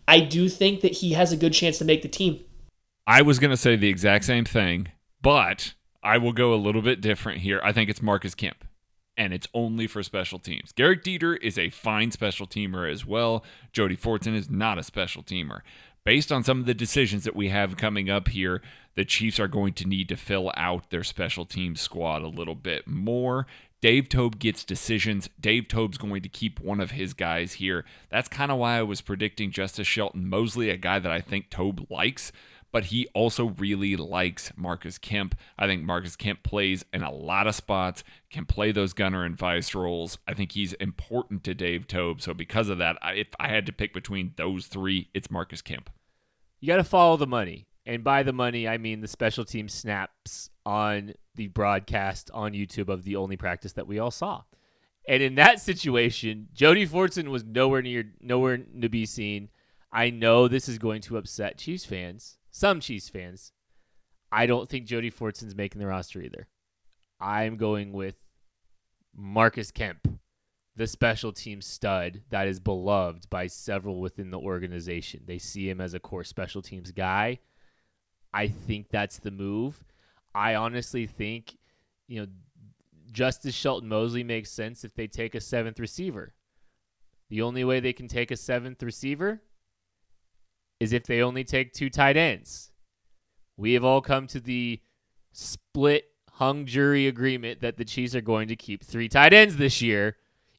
I 0.08 0.20
do 0.20 0.50
think 0.50 0.82
that 0.82 0.94
he 0.94 1.14
has 1.14 1.32
a 1.32 1.38
good 1.38 1.54
chance 1.54 1.78
to 1.78 1.86
make 1.86 2.02
the 2.02 2.08
team. 2.08 2.44
I 3.08 3.22
was 3.22 3.40
going 3.40 3.52
to 3.52 3.58
say 3.58 3.76
the 3.76 3.90
exact 3.90 4.26
same 4.26 4.46
thing, 4.46 4.90
but 5.22 5.74
I 6.04 6.18
will 6.18 6.34
go 6.34 6.54
a 6.54 6.56
little 6.56 6.82
bit 6.82 7.02
different 7.02 7.40
here. 7.42 7.62
I 7.64 7.72
think 7.72 7.90
it's 7.90 8.02
Marcus 8.02 8.36
Kemp, 8.36 8.66
and 9.18 9.34
it's 9.34 9.48
only 9.54 9.88
for 9.88 10.04
special 10.04 10.40
teams. 10.40 10.74
Gehrig 10.74 11.04
Dieter 11.04 11.38
is 11.42 11.58
a 11.58 11.70
fine 11.70 12.12
special 12.12 12.48
teamer 12.48 12.92
as 12.92 13.06
well. 13.06 13.44
Jody 13.72 13.96
Fortson 13.96 14.36
is 14.36 14.50
not 14.50 14.78
a 14.78 14.84
special 14.84 15.24
teamer. 15.24 15.62
Based 16.04 16.32
on 16.32 16.44
some 16.44 16.60
of 16.60 16.66
the 16.66 16.74
decisions 16.74 17.26
that 17.26 17.36
we 17.36 17.50
have 17.50 17.78
coming 17.78 18.10
up 18.10 18.30
here, 18.30 18.62
the 18.96 19.06
Chiefs 19.06 19.40
are 19.40 19.48
going 19.48 19.74
to 19.74 19.88
need 19.88 20.10
to 20.10 20.16
fill 20.16 20.52
out 20.58 20.90
their 20.90 21.04
special 21.04 21.46
team 21.46 21.76
squad 21.76 22.24
a 22.24 22.28
little 22.28 22.56
bit 22.56 22.88
more. 22.88 23.46
Dave 23.82 24.10
Toub 24.10 24.40
gets 24.40 24.64
decisions. 24.64 25.30
Dave 25.40 25.68
Toub's 25.68 26.00
going 26.00 26.24
to 26.24 26.30
keep 26.30 26.60
one 26.60 26.80
of 26.80 26.92
his 26.92 27.14
guys 27.14 27.54
here. 27.54 27.86
That's 28.10 28.28
kind 28.28 28.52
of 28.52 28.58
why 28.58 28.78
I 28.78 28.84
was 28.84 29.02
predicting 29.02 29.52
Justice 29.52 29.88
Shelton 29.88 30.28
Mosley, 30.28 30.72
a 30.72 30.78
guy 30.78 30.98
that 30.98 31.12
I 31.12 31.22
think 31.22 31.50
Toub 31.50 31.86
likes 31.90 32.32
but 32.72 32.86
he 32.86 33.08
also 33.14 33.50
really 33.58 33.96
likes 33.96 34.52
Marcus 34.56 34.98
Kemp. 34.98 35.36
I 35.58 35.68
think 35.68 35.84
Marcus 35.84 36.16
Kemp 36.16 36.44
plays 36.44 36.86
in 36.94 37.04
a 37.04 37.12
lot 37.12 37.48
of 37.48 37.56
spots, 37.56 38.04
can 38.30 38.46
play 38.46 38.72
those 38.72 38.94
gunner 38.94 39.26
and 39.26 39.38
vice 39.38 39.76
roles. 39.76 40.18
I 40.28 40.34
think 40.34 40.54
he's 40.54 40.74
important 40.74 41.44
to 41.44 41.54
Dave 41.54 41.88
Toub. 41.88 42.22
So 42.22 42.34
because 42.34 42.70
of 42.70 42.78
that, 42.78 42.98
if 43.04 43.28
I 43.40 43.50
had 43.50 43.66
to 43.66 43.74
pick 43.74 43.94
between 43.94 44.34
those 44.38 44.68
three, 44.68 45.10
it's 45.14 45.30
Marcus 45.30 45.62
Kemp. 45.62 45.90
You 46.60 46.68
got 46.68 46.78
to 46.78 46.84
follow 46.84 47.18
the 47.18 47.28
money. 47.28 47.68
And 47.86 48.04
by 48.04 48.24
the 48.24 48.34
money, 48.34 48.68
I 48.68 48.78
mean 48.78 49.02
the 49.02 49.08
special 49.08 49.44
team 49.44 49.68
snaps 49.68 50.50
on 50.66 51.14
the 51.36 51.48
broadcast 51.48 52.30
on 52.34 52.54
YouTube 52.54 52.90
of 52.90 53.04
the 53.04 53.16
only 53.16 53.36
practice 53.36 53.74
that 53.74 53.88
we 53.88 54.00
all 54.00 54.12
saw. 54.12 54.44
And 55.08 55.24
in 55.24 55.36
that 55.36 55.60
situation, 55.60 56.50
Jody 56.54 56.88
Fortson 56.88 57.30
was 57.30 57.44
nowhere 57.44 57.82
near 57.82 58.14
nowhere 58.22 58.58
to 58.58 58.88
be 58.88 59.08
seen. 59.08 59.50
I 59.92 60.12
know 60.12 60.48
this 60.48 60.70
is 60.70 60.78
going 60.78 61.02
to 61.02 61.18
upset 61.18 61.58
Chiefs 61.58 61.86
fans 61.86 62.38
some 62.52 62.80
Chiefs 62.80 63.10
fans. 63.10 63.54
I 64.32 64.46
don't 64.46 64.70
think 64.70 64.86
Jody 64.86 65.10
Fortson's 65.10 65.56
making 65.56 65.80
the 65.80 65.88
roster 65.88 66.22
either. 66.22 66.48
I'm 67.20 67.58
going 67.58 67.92
with 67.92 68.16
Marcus 69.16 69.72
Kemp, 69.72 70.20
the 70.76 70.88
special 70.88 71.34
team 71.34 71.62
stud 71.62 72.22
that 72.30 72.48
is 72.48 72.60
beloved 72.60 73.30
by 73.30 73.48
several 73.48 74.00
within 74.00 74.32
the 74.32 74.40
organization. 74.40 75.24
They 75.26 75.38
see 75.38 75.70
him 75.70 75.82
as 75.82 75.94
a 75.94 76.00
core 76.00 76.24
special 76.24 76.62
teams 76.62 76.92
guy. 76.92 77.40
I 78.34 78.48
think 78.48 78.90
that's 78.90 79.20
the 79.20 79.32
move. 79.32 79.84
I 80.34 80.56
honestly 80.56 81.06
think, 81.06 81.58
you 82.08 82.22
know, 82.22 82.28
Justice 83.12 83.56
Shelton 83.56 83.90
Mosley 83.90 84.24
makes 84.24 84.50
sense 84.50 84.86
if 84.86 84.94
they 84.96 85.08
take 85.08 85.36
a 85.36 85.42
seventh 85.42 85.80
receiver. 85.80 86.34
The 87.30 87.42
only 87.42 87.64
way 87.66 87.80
they 87.80 87.94
can 87.94 88.08
take 88.08 88.32
a 88.32 88.38
seventh 88.38 88.82
receiver 88.82 89.42
is 90.82 90.94
if 90.94 91.04
they 91.04 91.22
only 91.22 91.44
take 91.44 91.72
two 91.72 91.92
tight 91.92 92.18
ends. 92.18 92.72
We 93.56 93.74
have 93.74 93.86
all 93.86 94.02
come 94.02 94.26
to 94.28 94.40
the 94.40 94.82
split 95.32 96.06
hung 96.32 96.66
jury 96.66 97.06
agreement 97.06 97.62
that 97.62 97.78
the 97.78 97.86
Chiefs 97.86 98.16
are 98.16 98.22
going 98.22 98.48
to 98.48 98.56
keep 98.56 98.84
three 98.84 99.08
tight 99.08 99.32
ends 99.32 99.58
this 99.58 99.80
year, 99.84 100.16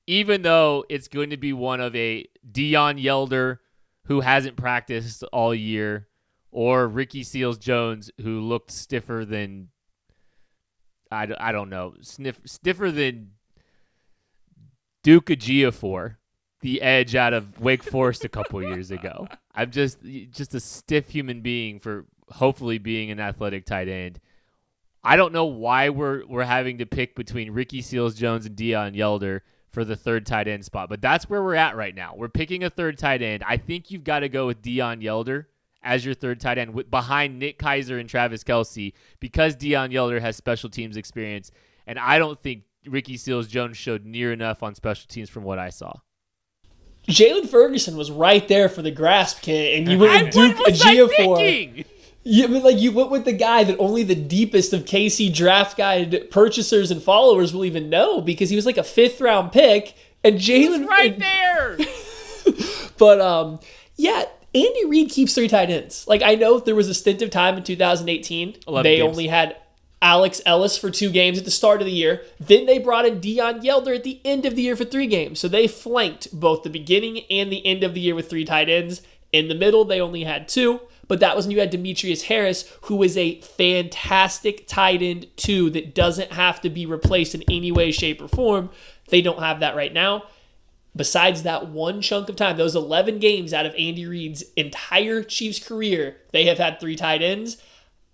even 0.06 0.42
though 0.42 0.84
it's 0.88 1.08
going 1.08 1.30
to 1.30 1.36
be 1.36 1.52
one 1.52 1.80
of 1.80 1.96
a 1.96 2.24
Deon 2.48 3.02
Yelder 3.02 3.58
who 4.04 4.20
hasn't 4.20 4.56
practiced 4.56 5.24
all 5.32 5.52
year, 5.52 6.06
or 6.52 6.86
Ricky 6.86 7.24
Seals 7.24 7.58
Jones, 7.58 8.08
who 8.20 8.40
looked 8.40 8.70
stiffer 8.70 9.24
than 9.28 9.70
I, 11.10 11.26
I 11.36 11.50
don't 11.50 11.68
know, 11.68 11.94
sniff, 12.00 12.40
stiffer 12.46 12.92
than 12.92 13.32
Duke 15.02 15.26
Ejiofor, 15.26 16.18
the 16.62 16.80
edge 16.80 17.14
out 17.14 17.34
of 17.34 17.60
Wake 17.60 17.82
Forest 17.82 18.24
a 18.24 18.28
couple 18.28 18.62
years 18.62 18.90
ago. 18.90 19.28
I'm 19.54 19.70
just 19.70 19.98
just 20.30 20.54
a 20.54 20.60
stiff 20.60 21.10
human 21.10 21.42
being 21.42 21.78
for 21.78 22.06
hopefully 22.30 22.78
being 22.78 23.10
an 23.10 23.20
athletic 23.20 23.66
tight 23.66 23.88
end. 23.88 24.18
I 25.04 25.16
don't 25.16 25.32
know 25.32 25.44
why 25.44 25.90
we're 25.90 26.24
we're 26.26 26.44
having 26.44 26.78
to 26.78 26.86
pick 26.86 27.14
between 27.14 27.50
Ricky 27.50 27.82
Seals 27.82 28.14
Jones 28.14 28.46
and 28.46 28.56
Deon 28.56 28.96
Yelder 28.96 29.40
for 29.68 29.84
the 29.84 29.96
third 29.96 30.24
tight 30.24 30.48
end 30.48 30.64
spot, 30.64 30.88
but 30.88 31.00
that's 31.00 31.28
where 31.28 31.42
we're 31.42 31.54
at 31.54 31.76
right 31.76 31.94
now. 31.94 32.14
We're 32.16 32.28
picking 32.28 32.62
a 32.62 32.70
third 32.70 32.98
tight 32.98 33.22
end. 33.22 33.42
I 33.46 33.56
think 33.56 33.90
you've 33.90 34.04
got 34.04 34.20
to 34.20 34.28
go 34.28 34.46
with 34.46 34.62
Deon 34.62 35.02
Yelder 35.02 35.46
as 35.82 36.04
your 36.04 36.14
third 36.14 36.38
tight 36.38 36.58
end 36.58 36.74
with, 36.74 36.90
behind 36.90 37.38
Nick 37.38 37.58
Keizer 37.58 37.98
and 37.98 38.08
Travis 38.08 38.44
Kelce 38.44 38.92
because 39.18 39.56
Deon 39.56 39.90
Yelder 39.90 40.20
has 40.20 40.36
special 40.36 40.70
teams 40.70 40.96
experience, 40.96 41.50
and 41.86 41.98
I 41.98 42.18
don't 42.18 42.40
think 42.40 42.62
Ricky 42.86 43.16
Seals 43.16 43.48
Jones 43.48 43.76
showed 43.76 44.04
near 44.04 44.32
enough 44.32 44.62
on 44.62 44.74
special 44.74 45.08
teams 45.08 45.28
from 45.28 45.42
what 45.42 45.58
I 45.58 45.70
saw. 45.70 45.94
Jaylon 47.08 47.48
Ferguson 47.48 47.96
was 47.96 48.10
right 48.10 48.46
there 48.48 48.68
for 48.68 48.82
the 48.82 48.90
grasp, 48.90 49.42
kid, 49.42 49.78
and 49.78 49.88
you 49.90 49.98
went 49.98 50.26
with 50.26 50.34
Duke 50.34 50.58
what 50.58 50.70
was 50.70 50.80
Ejiofor. 50.82 51.36
thinking? 51.36 51.84
Yeah, 52.24 52.46
but 52.46 52.62
like 52.62 52.78
you 52.78 52.92
went 52.92 53.10
with 53.10 53.24
the 53.24 53.32
guy 53.32 53.64
that 53.64 53.76
only 53.80 54.04
the 54.04 54.14
deepest 54.14 54.72
of 54.72 54.84
KC 54.84 55.34
draft 55.34 55.76
guide 55.76 56.30
purchasers 56.30 56.92
and 56.92 57.02
followers 57.02 57.52
will 57.52 57.64
even 57.64 57.90
know 57.90 58.20
because 58.20 58.48
he 58.50 58.54
was 58.56 58.64
like 58.64 58.78
a 58.78 58.84
fifth 58.84 59.20
round 59.20 59.50
pick, 59.50 59.94
and 60.22 60.36
Jalen 60.38 60.86
Right 60.86 61.18
there. 61.18 61.78
But 62.98 63.20
um, 63.20 63.58
yeah, 63.96 64.24
Andy 64.54 64.84
Reid 64.86 65.10
keeps 65.10 65.34
three 65.34 65.48
tight 65.48 65.70
ends. 65.70 66.06
Like 66.06 66.22
I 66.22 66.36
know 66.36 66.60
there 66.60 66.74
was 66.74 66.88
a 66.88 66.94
stint 66.94 67.22
of 67.22 67.30
time 67.30 67.56
in 67.56 67.64
2018 67.64 68.56
they 68.82 68.96
games. 68.96 69.08
only 69.08 69.26
had 69.26 69.56
Alex 70.02 70.42
Ellis 70.44 70.76
for 70.76 70.90
two 70.90 71.10
games 71.10 71.38
at 71.38 71.44
the 71.44 71.50
start 71.50 71.80
of 71.80 71.86
the 71.86 71.92
year. 71.92 72.22
Then 72.38 72.66
they 72.66 72.78
brought 72.78 73.06
in 73.06 73.20
Deon 73.20 73.62
Yelder 73.62 73.94
at 73.94 74.04
the 74.04 74.20
end 74.24 74.44
of 74.44 74.56
the 74.56 74.62
year 74.62 74.76
for 74.76 74.84
three 74.84 75.06
games. 75.06 75.40
So 75.40 75.48
they 75.48 75.66
flanked 75.66 76.28
both 76.32 76.64
the 76.64 76.70
beginning 76.70 77.20
and 77.30 77.50
the 77.50 77.64
end 77.64 77.82
of 77.84 77.94
the 77.94 78.00
year 78.00 78.14
with 78.14 78.28
three 78.28 78.44
tight 78.44 78.68
ends. 78.68 79.00
In 79.32 79.48
the 79.48 79.54
middle, 79.54 79.84
they 79.84 80.00
only 80.00 80.24
had 80.24 80.48
two. 80.48 80.80
But 81.08 81.20
that 81.20 81.36
was 81.36 81.46
when 81.46 81.52
you 81.52 81.60
had 81.60 81.70
Demetrius 81.70 82.24
Harris, 82.24 82.70
who 82.82 83.02
is 83.02 83.16
a 83.16 83.40
fantastic 83.40 84.66
tight 84.66 85.02
end, 85.02 85.26
too, 85.36 85.70
that 85.70 85.94
doesn't 85.94 86.32
have 86.32 86.60
to 86.62 86.70
be 86.70 86.84
replaced 86.84 87.34
in 87.34 87.42
any 87.48 87.72
way, 87.72 87.92
shape, 87.92 88.20
or 88.20 88.28
form. 88.28 88.70
They 89.08 89.22
don't 89.22 89.40
have 89.40 89.60
that 89.60 89.76
right 89.76 89.92
now 89.92 90.24
besides 90.94 91.42
that 91.42 91.68
one 91.68 92.00
chunk 92.00 92.28
of 92.28 92.36
time, 92.36 92.56
those 92.56 92.76
11 92.76 93.18
games 93.18 93.52
out 93.52 93.66
of 93.66 93.74
Andy 93.78 94.06
Reid's 94.06 94.42
entire 94.56 95.22
Chiefs 95.22 95.58
career, 95.58 96.16
they 96.32 96.44
have 96.46 96.58
had 96.58 96.78
three 96.78 96.96
tight 96.96 97.22
ends. 97.22 97.56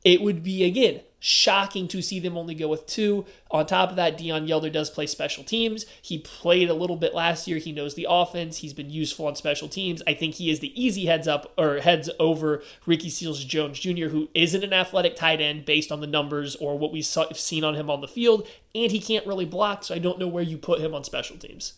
It 0.04 0.22
would 0.22 0.42
be, 0.42 0.64
again, 0.64 1.00
shocking 1.20 1.88
to 1.88 2.02
see 2.02 2.20
them 2.20 2.36
only 2.36 2.54
go 2.54 2.68
with 2.68 2.86
two. 2.86 3.24
On 3.50 3.66
top 3.66 3.90
of 3.90 3.96
that, 3.96 4.18
Deon 4.18 4.48
Yelder 4.48 4.72
does 4.72 4.90
play 4.90 5.06
special 5.06 5.42
teams. 5.42 5.86
He 6.00 6.18
played 6.18 6.70
a 6.70 6.74
little 6.74 6.96
bit 6.96 7.14
last 7.14 7.48
year. 7.48 7.58
He 7.58 7.72
knows 7.72 7.94
the 7.94 8.06
offense. 8.08 8.58
He's 8.58 8.72
been 8.72 8.90
useful 8.90 9.26
on 9.26 9.34
special 9.34 9.68
teams. 9.68 10.02
I 10.06 10.14
think 10.14 10.34
he 10.34 10.50
is 10.50 10.60
the 10.60 10.80
easy 10.80 11.06
heads 11.06 11.26
up 11.26 11.52
or 11.58 11.78
heads 11.78 12.08
over 12.20 12.62
Ricky 12.86 13.10
Seals 13.10 13.44
Jones 13.44 13.80
Jr., 13.80 14.06
who 14.06 14.28
isn't 14.34 14.64
an 14.64 14.72
athletic 14.72 15.16
tight 15.16 15.40
end 15.40 15.64
based 15.64 15.90
on 15.90 16.00
the 16.00 16.06
numbers 16.06 16.56
or 16.56 16.78
what 16.78 16.92
we've 16.92 17.06
seen 17.06 17.64
on 17.64 17.74
him 17.74 17.90
on 17.90 18.00
the 18.00 18.08
field, 18.08 18.46
and 18.74 18.92
he 18.92 19.00
can't 19.00 19.26
really 19.26 19.44
block, 19.44 19.84
so 19.84 19.94
I 19.94 19.98
don't 19.98 20.18
know 20.18 20.28
where 20.28 20.44
you 20.44 20.56
put 20.58 20.80
him 20.80 20.94
on 20.94 21.04
special 21.04 21.36
teams. 21.36 21.74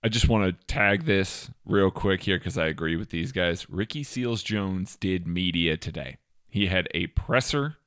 I 0.00 0.08
just 0.08 0.28
want 0.28 0.44
to 0.44 0.66
tag 0.66 1.06
this 1.06 1.50
real 1.66 1.90
quick 1.90 2.22
here 2.22 2.38
because 2.38 2.56
I 2.56 2.66
agree 2.66 2.94
with 2.94 3.10
these 3.10 3.32
guys. 3.32 3.68
Ricky 3.68 4.04
Seals 4.04 4.44
Jones 4.44 4.94
did 4.94 5.26
media 5.26 5.76
today. 5.76 6.18
He 6.48 6.66
had 6.66 6.86
a 6.94 7.08
presser 7.08 7.77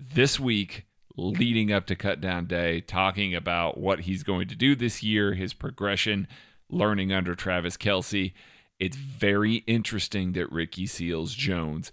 this 0.00 0.40
week 0.40 0.86
leading 1.16 1.72
up 1.72 1.86
to 1.86 1.94
cut 1.94 2.20
down 2.20 2.46
day 2.46 2.80
talking 2.80 3.34
about 3.34 3.78
what 3.78 4.00
he's 4.00 4.22
going 4.22 4.48
to 4.48 4.56
do 4.56 4.74
this 4.74 5.02
year, 5.02 5.34
his 5.34 5.52
progression, 5.52 6.26
learning 6.70 7.12
under 7.12 7.34
Travis 7.34 7.76
Kelce. 7.76 8.32
It's 8.78 8.96
very 8.96 9.56
interesting 9.66 10.32
that 10.32 10.50
Ricky 10.50 10.86
Seals 10.86 11.34
Jones 11.34 11.92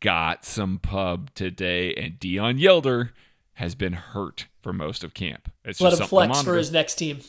got 0.00 0.44
some 0.44 0.78
pub 0.78 1.34
today, 1.34 1.94
and 1.94 2.20
Deon 2.20 2.60
Yelder 2.60 3.10
has 3.54 3.74
been 3.74 3.94
hurt 3.94 4.46
for 4.62 4.72
most 4.72 5.02
of 5.02 5.14
camp. 5.14 5.50
It's 5.64 5.80
Let 5.80 5.90
just 5.90 6.02
him 6.02 6.08
flex 6.08 6.42
for 6.42 6.56
his 6.56 6.70
next 6.70 6.94
team. 6.94 7.20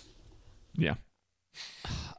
Yeah. 0.76 0.96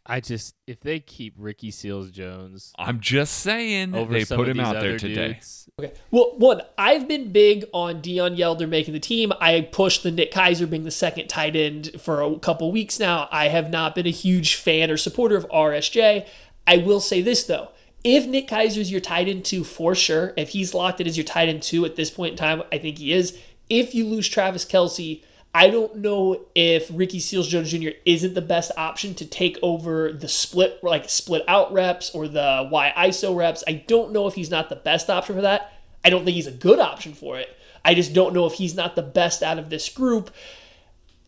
I 0.06 0.20
just 0.20 0.54
if 0.66 0.80
they 0.80 1.00
keep 1.00 1.34
Ricky 1.36 1.70
Seals 1.70 2.10
Jones 2.10 2.72
I'm 2.78 3.00
just 3.00 3.34
saying 3.40 3.94
over 3.94 4.12
they 4.12 4.24
put 4.24 4.48
him 4.48 4.60
out 4.60 4.80
there 4.80 4.98
today. 4.98 5.34
dudes, 5.34 5.68
Okay. 5.78 5.92
Well, 6.10 6.34
one, 6.36 6.62
I've 6.76 7.06
been 7.06 7.32
big 7.32 7.64
on 7.72 8.02
Deon 8.02 8.36
Yelder 8.36 8.68
making 8.68 8.94
the 8.94 9.00
team. 9.00 9.32
I 9.40 9.60
pushed 9.60 10.02
the 10.02 10.10
Nick 10.10 10.32
Keizer 10.32 10.68
being 10.68 10.84
the 10.84 10.90
second 10.90 11.28
tight 11.28 11.56
end 11.56 11.92
for 12.00 12.22
a 12.22 12.38
couple 12.38 12.70
weeks 12.72 12.98
now. 12.98 13.28
I 13.30 13.48
have 13.48 13.70
not 13.70 13.94
been 13.94 14.06
a 14.06 14.10
huge 14.10 14.56
fan 14.56 14.90
or 14.90 14.96
supporter 14.96 15.36
of 15.36 15.46
RSJ. 15.48 16.26
I 16.66 16.76
will 16.78 17.00
say 17.00 17.22
this 17.22 17.44
though. 17.44 17.70
If 18.02 18.26
Nick 18.26 18.48
Keizer's 18.48 18.90
your 18.90 19.00
tight 19.00 19.28
end 19.28 19.44
two 19.44 19.64
for 19.64 19.94
sure, 19.94 20.32
if 20.36 20.50
he's 20.50 20.74
locked 20.74 21.00
in 21.00 21.06
as 21.06 21.16
your 21.16 21.24
tight 21.24 21.48
end 21.48 21.62
two 21.62 21.84
at 21.84 21.96
this 21.96 22.10
point 22.10 22.32
in 22.32 22.38
time, 22.38 22.62
I 22.72 22.78
think 22.78 22.98
he 22.98 23.12
is. 23.12 23.38
If 23.68 23.94
you 23.94 24.06
lose 24.06 24.28
Travis 24.28 24.64
Kelce, 24.64 25.22
I 25.52 25.68
don't 25.68 25.96
know 25.96 26.46
if 26.54 26.88
Ricky 26.92 27.18
Seals 27.18 27.48
Jones 27.48 27.72
Jr. 27.72 27.90
isn't 28.04 28.34
the 28.34 28.40
best 28.40 28.70
option 28.76 29.14
to 29.16 29.26
take 29.26 29.58
over 29.62 30.12
the 30.12 30.28
split, 30.28 30.78
like 30.82 31.10
split 31.10 31.42
out 31.48 31.72
reps 31.72 32.10
or 32.10 32.28
the 32.28 32.68
Y 32.70 32.92
ISO 32.96 33.36
reps. 33.36 33.64
I 33.66 33.84
don't 33.88 34.12
know 34.12 34.28
if 34.28 34.34
he's 34.34 34.50
not 34.50 34.68
the 34.68 34.76
best 34.76 35.10
option 35.10 35.34
for 35.34 35.42
that. 35.42 35.72
I 36.04 36.10
don't 36.10 36.24
think 36.24 36.36
he's 36.36 36.46
a 36.46 36.52
good 36.52 36.78
option 36.78 37.14
for 37.14 37.36
it. 37.36 37.56
I 37.84 37.94
just 37.94 38.12
don't 38.12 38.32
know 38.32 38.46
if 38.46 38.54
he's 38.54 38.74
not 38.74 38.94
the 38.94 39.02
best 39.02 39.42
out 39.42 39.58
of 39.58 39.70
this 39.70 39.88
group. 39.88 40.30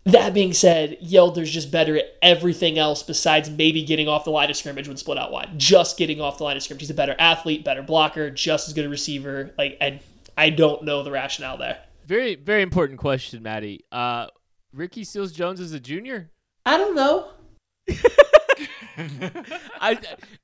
That 0.05 0.35
being 0.35 0.53
said, 0.53 0.99
Yelder's 1.01 1.51
just 1.51 1.71
better 1.71 1.97
at 1.97 2.17
everything 2.21 2.79
else 2.79 3.03
besides 3.03 3.51
maybe 3.51 3.83
getting 3.83 4.09
off 4.09 4.25
the 4.25 4.31
line 4.31 4.51
of 4.51 4.57
scrimmage 4.57 4.89
when 4.89 4.97
split 4.97 5.19
out 5.19 5.33
wide. 5.33 5.59
Just 5.59 5.97
getting 5.97 6.21
off 6.21 6.39
the 6.39 6.45
line 6.45 6.57
of 6.57 6.63
scrimmage. 6.63 6.83
He's 6.83 6.91
a 6.91 6.95
better 6.95 7.15
athlete, 7.19 7.65
better 7.65 7.83
blocker, 7.83 8.31
just 8.31 8.69
as 8.69 8.75
good 8.75 8.85
a 8.85 8.89
receiver. 8.89 9.53
Like, 9.57 9.77
and 9.81 10.01
I 10.37 10.51
don't 10.51 10.83
know 10.85 11.03
the 11.03 11.13
rationale 11.13 11.57
there. 11.57 11.79
Very 12.13 12.35
very 12.35 12.61
important 12.61 12.99
question, 12.99 13.43
Maddie. 13.43 13.87
Uh, 13.91 14.27
Ricky 14.75 15.03
Seals 15.03 15.33
Jones 15.33 15.61
is 15.61 15.73
a 15.73 15.81
junior. 15.81 16.31
I 16.67 16.77
don't 16.77 16.95
know. 16.95 17.31
I 19.81 19.99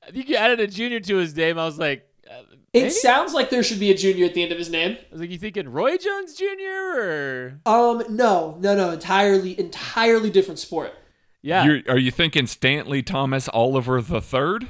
I 0.07 0.11
think 0.11 0.31
you 0.31 0.37
added 0.37 0.61
a 0.61 0.67
junior 0.67 0.99
to 1.01 1.17
his 1.17 1.37
name. 1.37 1.59
I 1.59 1.67
was 1.67 1.79
like, 1.79 2.09
uh, 2.27 2.41
It 2.73 2.93
sounds 2.93 3.35
like 3.35 3.51
there 3.51 3.63
should 3.63 3.81
be 3.81 3.91
a 3.91 3.95
junior 3.95 4.25
at 4.25 4.33
the 4.33 4.43
end 4.43 4.51
of 4.51 4.57
his 4.57 4.71
name. 4.71 4.97
I 4.99 5.13
was 5.13 5.21
like, 5.21 5.29
you 5.29 5.37
thinking 5.37 5.69
Roy 5.69 5.99
Jones 5.99 6.37
Jr. 6.37 6.97
or 6.97 7.61
Um, 7.67 8.03
no, 8.09 8.57
no, 8.59 8.75
no, 8.75 8.93
entirely, 8.93 9.61
entirely 9.61 10.31
different 10.31 10.59
sport. 10.59 10.95
yeah? 11.43 11.67
You're, 11.67 11.83
are 11.87 11.99
you 11.99 12.11
thinking 12.11 12.47
Stanley 12.47 13.03
Thomas 13.03 13.47
Oliver 13.47 14.01
the 14.01 14.23
third? 14.23 14.69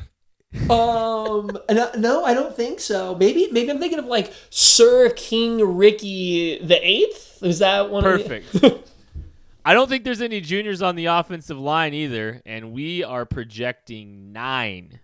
Um, 0.55 1.59
no, 1.97 2.25
I 2.25 2.33
don't 2.35 2.55
think 2.57 2.81
so. 2.81 3.15
Maybe, 3.15 3.49
maybe 3.53 3.71
I'm 3.71 3.79
thinking 3.79 3.99
of 3.99 4.07
like 4.07 4.33
Sir 4.51 5.11
King 5.11 5.77
Ricky 5.77 6.59
the 6.59 6.79
Eighth. 6.83 7.43
Is 7.43 7.59
that 7.59 7.91
one? 7.91 8.03
Perfect. 8.03 8.57
I 9.65 9.75
don't 9.75 9.89
think 9.89 10.05
there's 10.05 10.23
any 10.23 10.41
juniors 10.41 10.81
on 10.81 10.97
the 10.97 11.07
offensive 11.07 11.59
line 11.59 11.93
either, 11.93 12.41
and 12.47 12.73
we 12.73 13.05
are 13.05 13.27
projecting 13.27 14.33
nine. 14.33 15.01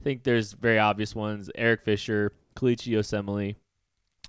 I 0.00 0.04
think 0.04 0.22
there's 0.22 0.52
very 0.52 0.78
obvious 0.78 1.14
ones: 1.14 1.50
Eric 1.56 1.82
Fisher, 1.82 2.32
Kelechi 2.54 2.92
Osemele, 2.92 3.56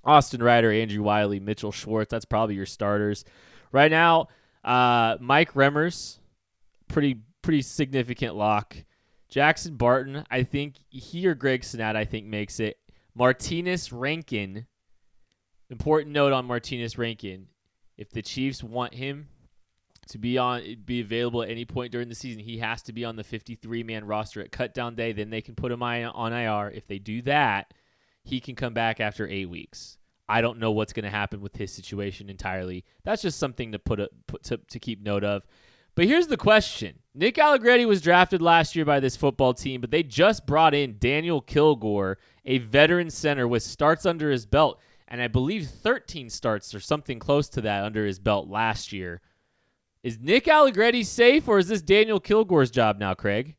Austin 0.04 0.42
Reiter, 0.42 0.72
Andrew 0.72 1.04
Wylie, 1.04 1.38
Mitchell 1.38 1.70
Schwartz. 1.70 2.10
That's 2.10 2.24
probably 2.24 2.56
your 2.56 2.66
starters 2.66 3.24
right 3.70 3.90
now. 3.90 4.26
Uh, 4.64 5.16
Mike 5.20 5.54
Remmers, 5.54 6.18
pretty 6.88 7.20
pretty 7.42 7.62
significant 7.62 8.34
lock. 8.34 8.76
Jackson 9.28 9.76
Barton, 9.76 10.24
I 10.30 10.42
think 10.42 10.76
he 10.88 11.26
or 11.26 11.34
Greg 11.34 11.62
Senat, 11.62 11.96
I 11.96 12.04
think 12.04 12.26
makes 12.26 12.60
it. 12.60 12.78
Martinas 13.18 13.90
Rankin. 13.92 14.66
Important 15.70 16.12
note 16.12 16.32
on 16.32 16.48
Martinas 16.48 16.96
Rankin: 16.96 17.48
if 17.98 18.10
the 18.10 18.22
Chiefs 18.22 18.64
want 18.64 18.94
him 18.94 19.28
to 20.08 20.18
be 20.18 20.38
on 20.38 20.62
be 20.86 21.00
available 21.00 21.42
at 21.42 21.50
any 21.50 21.66
point 21.66 21.92
during 21.92 22.08
the 22.08 22.14
season, 22.14 22.42
he 22.42 22.58
has 22.58 22.82
to 22.82 22.92
be 22.92 23.04
on 23.04 23.16
the 23.16 23.24
53 23.24 23.82
man 23.82 24.06
roster 24.06 24.40
at 24.40 24.50
cutdown 24.50 24.96
day. 24.96 25.12
Then 25.12 25.30
they 25.30 25.42
can 25.42 25.54
put 25.54 25.72
him 25.72 25.82
on 25.82 26.32
IR. 26.32 26.70
If 26.70 26.86
they 26.86 26.98
do 26.98 27.20
that, 27.22 27.74
he 28.24 28.40
can 28.40 28.54
come 28.54 28.72
back 28.72 29.00
after 29.00 29.28
eight 29.28 29.50
weeks. 29.50 29.98
I 30.28 30.40
don't 30.40 30.58
know 30.58 30.72
what's 30.72 30.92
going 30.92 31.04
to 31.04 31.10
happen 31.10 31.40
with 31.40 31.56
his 31.56 31.72
situation 31.72 32.28
entirely. 32.28 32.84
That's 33.04 33.22
just 33.22 33.38
something 33.38 33.72
to 33.72 33.78
put 33.78 34.00
a, 34.00 34.10
put 34.26 34.44
to, 34.44 34.58
to 34.58 34.78
keep 34.78 35.02
note 35.02 35.24
of. 35.24 35.46
But 35.98 36.06
here's 36.06 36.28
the 36.28 36.36
question: 36.36 37.00
Nick 37.12 37.40
Allegretti 37.40 37.84
was 37.84 38.00
drafted 38.00 38.40
last 38.40 38.76
year 38.76 38.84
by 38.84 39.00
this 39.00 39.16
football 39.16 39.52
team, 39.52 39.80
but 39.80 39.90
they 39.90 40.04
just 40.04 40.46
brought 40.46 40.72
in 40.72 40.96
Daniel 41.00 41.40
Kilgore, 41.40 42.18
a 42.44 42.58
veteran 42.58 43.10
center 43.10 43.48
with 43.48 43.64
starts 43.64 44.06
under 44.06 44.30
his 44.30 44.46
belt, 44.46 44.78
and 45.08 45.20
I 45.20 45.26
believe 45.26 45.66
13 45.66 46.30
starts 46.30 46.72
or 46.72 46.78
something 46.78 47.18
close 47.18 47.48
to 47.48 47.60
that 47.62 47.82
under 47.82 48.06
his 48.06 48.20
belt 48.20 48.46
last 48.46 48.92
year. 48.92 49.20
Is 50.04 50.20
Nick 50.20 50.46
Allegretti 50.46 51.02
safe, 51.02 51.48
or 51.48 51.58
is 51.58 51.66
this 51.66 51.82
Daniel 51.82 52.20
Kilgore's 52.20 52.70
job 52.70 53.00
now, 53.00 53.14
Craig? 53.14 53.56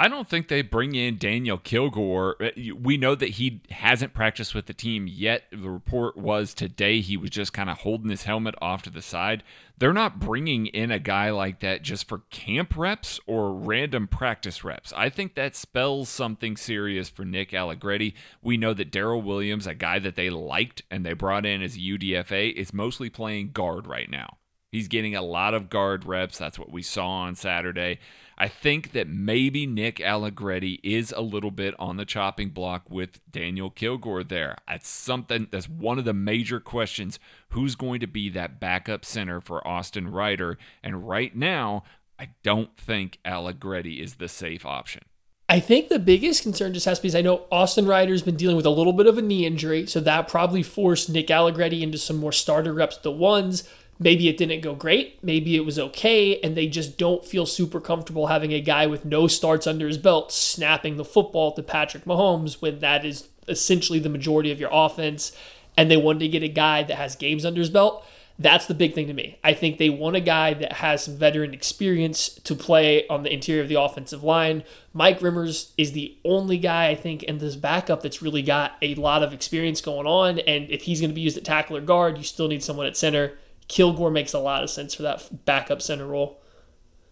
I 0.00 0.08
don't 0.08 0.26
think 0.26 0.48
they 0.48 0.62
bring 0.62 0.94
in 0.94 1.18
Daniel 1.18 1.58
Kilgore. 1.58 2.42
Uh, 2.42 2.48
we 2.74 2.96
know 2.96 3.14
that 3.14 3.32
he 3.32 3.60
hasn't 3.68 4.14
practiced 4.14 4.54
with 4.54 4.64
the 4.64 4.72
team 4.72 5.06
yet. 5.06 5.44
The 5.52 5.68
report 5.68 6.16
was 6.16 6.54
today 6.54 7.02
he 7.02 7.18
was 7.18 7.28
just 7.28 7.52
kind 7.52 7.68
of 7.68 7.80
holding 7.80 8.08
his 8.08 8.22
helmet 8.22 8.54
off 8.62 8.80
to 8.84 8.90
the 8.90 9.02
side. 9.02 9.42
They're 9.76 9.92
not 9.92 10.18
bringing 10.18 10.68
in 10.68 10.90
a 10.90 10.98
guy 10.98 11.28
like 11.28 11.60
that 11.60 11.82
just 11.82 12.08
for 12.08 12.22
camp 12.30 12.78
reps 12.78 13.20
or 13.26 13.52
random 13.52 14.08
practice 14.08 14.64
reps. 14.64 14.90
I 14.96 15.10
think 15.10 15.34
that 15.34 15.54
spells 15.54 16.08
something 16.08 16.56
serious 16.56 17.10
for 17.10 17.26
Nick 17.26 17.52
Allegretti. 17.52 18.14
We 18.40 18.56
know 18.56 18.72
that 18.72 18.90
Darryl 18.90 19.22
Williams, 19.22 19.66
a 19.66 19.74
guy 19.74 19.98
that 19.98 20.16
they 20.16 20.30
liked 20.30 20.80
and 20.90 21.04
they 21.04 21.12
brought 21.12 21.44
in 21.44 21.60
as 21.60 21.76
a 21.76 21.80
UDFA, 21.80 22.54
is 22.54 22.72
mostly 22.72 23.10
playing 23.10 23.50
guard 23.52 23.86
right 23.86 24.08
now. 24.08 24.38
He's 24.72 24.88
getting 24.88 25.16
a 25.16 25.22
lot 25.22 25.52
of 25.52 25.68
guard 25.68 26.06
reps. 26.06 26.38
That's 26.38 26.58
what 26.58 26.70
we 26.70 26.82
saw 26.82 27.08
on 27.08 27.34
Saturday. 27.34 27.98
I 28.40 28.48
think 28.48 28.92
that 28.92 29.06
maybe 29.06 29.66
Nick 29.66 30.00
Allegretti 30.00 30.80
is 30.82 31.12
a 31.12 31.20
little 31.20 31.50
bit 31.50 31.74
on 31.78 31.98
the 31.98 32.06
chopping 32.06 32.48
block 32.48 32.88
with 32.88 33.20
Daniel 33.30 33.68
Kilgore 33.68 34.24
there. 34.24 34.56
That's 34.66 34.88
something 34.88 35.48
that's 35.50 35.68
one 35.68 35.98
of 35.98 36.06
the 36.06 36.14
major 36.14 36.58
questions. 36.58 37.18
Who's 37.50 37.74
going 37.74 38.00
to 38.00 38.06
be 38.06 38.30
that 38.30 38.58
backup 38.58 39.04
center 39.04 39.42
for 39.42 39.66
Austin 39.68 40.10
Reiter? 40.10 40.56
And 40.82 41.06
right 41.06 41.36
now, 41.36 41.84
I 42.18 42.30
don't 42.42 42.74
think 42.78 43.18
Allegretti 43.26 44.00
is 44.00 44.14
the 44.14 44.28
safe 44.28 44.64
option. 44.64 45.02
I 45.50 45.60
think 45.60 45.88
the 45.88 45.98
biggest 45.98 46.42
concern 46.42 46.72
just 46.72 46.86
has 46.86 46.98
to 46.98 47.10
be 47.10 47.18
I 47.18 47.20
know 47.20 47.44
Austin 47.52 47.86
Reiter's 47.86 48.22
been 48.22 48.36
dealing 48.36 48.56
with 48.56 48.64
a 48.64 48.70
little 48.70 48.94
bit 48.94 49.06
of 49.06 49.18
a 49.18 49.22
knee 49.22 49.44
injury, 49.44 49.86
so 49.86 50.00
that 50.00 50.28
probably 50.28 50.62
forced 50.62 51.10
Nick 51.10 51.30
Allegretti 51.30 51.82
into 51.82 51.98
some 51.98 52.16
more 52.16 52.32
starter 52.32 52.72
reps 52.72 52.96
the 52.96 53.10
ones. 53.10 53.68
Maybe 54.02 54.28
it 54.28 54.38
didn't 54.38 54.62
go 54.62 54.74
great. 54.74 55.22
Maybe 55.22 55.56
it 55.56 55.66
was 55.66 55.78
okay. 55.78 56.40
And 56.40 56.56
they 56.56 56.66
just 56.66 56.96
don't 56.96 57.24
feel 57.24 57.44
super 57.44 57.80
comfortable 57.80 58.28
having 58.28 58.52
a 58.54 58.60
guy 58.60 58.86
with 58.86 59.04
no 59.04 59.26
starts 59.26 59.66
under 59.66 59.86
his 59.86 59.98
belt 59.98 60.32
snapping 60.32 60.96
the 60.96 61.04
football 61.04 61.52
to 61.52 61.62
Patrick 61.62 62.06
Mahomes 62.06 62.62
when 62.62 62.78
that 62.78 63.04
is 63.04 63.28
essentially 63.46 63.98
the 63.98 64.08
majority 64.08 64.50
of 64.50 64.58
your 64.58 64.70
offense. 64.72 65.32
And 65.76 65.90
they 65.90 65.98
wanted 65.98 66.20
to 66.20 66.28
get 66.28 66.42
a 66.42 66.48
guy 66.48 66.82
that 66.82 66.96
has 66.96 67.14
games 67.14 67.44
under 67.44 67.60
his 67.60 67.68
belt. 67.68 68.02
That's 68.38 68.64
the 68.64 68.74
big 68.74 68.94
thing 68.94 69.06
to 69.08 69.12
me. 69.12 69.38
I 69.44 69.52
think 69.52 69.76
they 69.76 69.90
want 69.90 70.16
a 70.16 70.20
guy 70.20 70.54
that 70.54 70.72
has 70.74 71.04
some 71.04 71.18
veteran 71.18 71.52
experience 71.52 72.30
to 72.30 72.54
play 72.54 73.06
on 73.08 73.22
the 73.22 73.30
interior 73.30 73.60
of 73.60 73.68
the 73.68 73.78
offensive 73.78 74.24
line. 74.24 74.64
Mike 74.94 75.20
Remmers 75.20 75.72
is 75.76 75.92
the 75.92 76.16
only 76.24 76.56
guy 76.56 76.88
I 76.88 76.94
think 76.94 77.22
in 77.22 77.36
this 77.36 77.54
backup 77.54 78.02
that's 78.02 78.22
really 78.22 78.40
got 78.40 78.78
a 78.80 78.94
lot 78.94 79.22
of 79.22 79.34
experience 79.34 79.82
going 79.82 80.06
on. 80.06 80.38
And 80.38 80.70
if 80.70 80.84
he's 80.84 81.02
going 81.02 81.10
to 81.10 81.14
be 81.14 81.20
used 81.20 81.36
at 81.36 81.44
tackle 81.44 81.76
or 81.76 81.82
guard, 81.82 82.16
you 82.16 82.24
still 82.24 82.48
need 82.48 82.62
someone 82.62 82.86
at 82.86 82.96
center 82.96 83.34
Kilgore 83.70 84.10
makes 84.10 84.34
a 84.34 84.40
lot 84.40 84.64
of 84.64 84.68
sense 84.68 84.94
for 84.94 85.02
that 85.04 85.44
backup 85.44 85.80
center 85.80 86.06
role. 86.06 86.42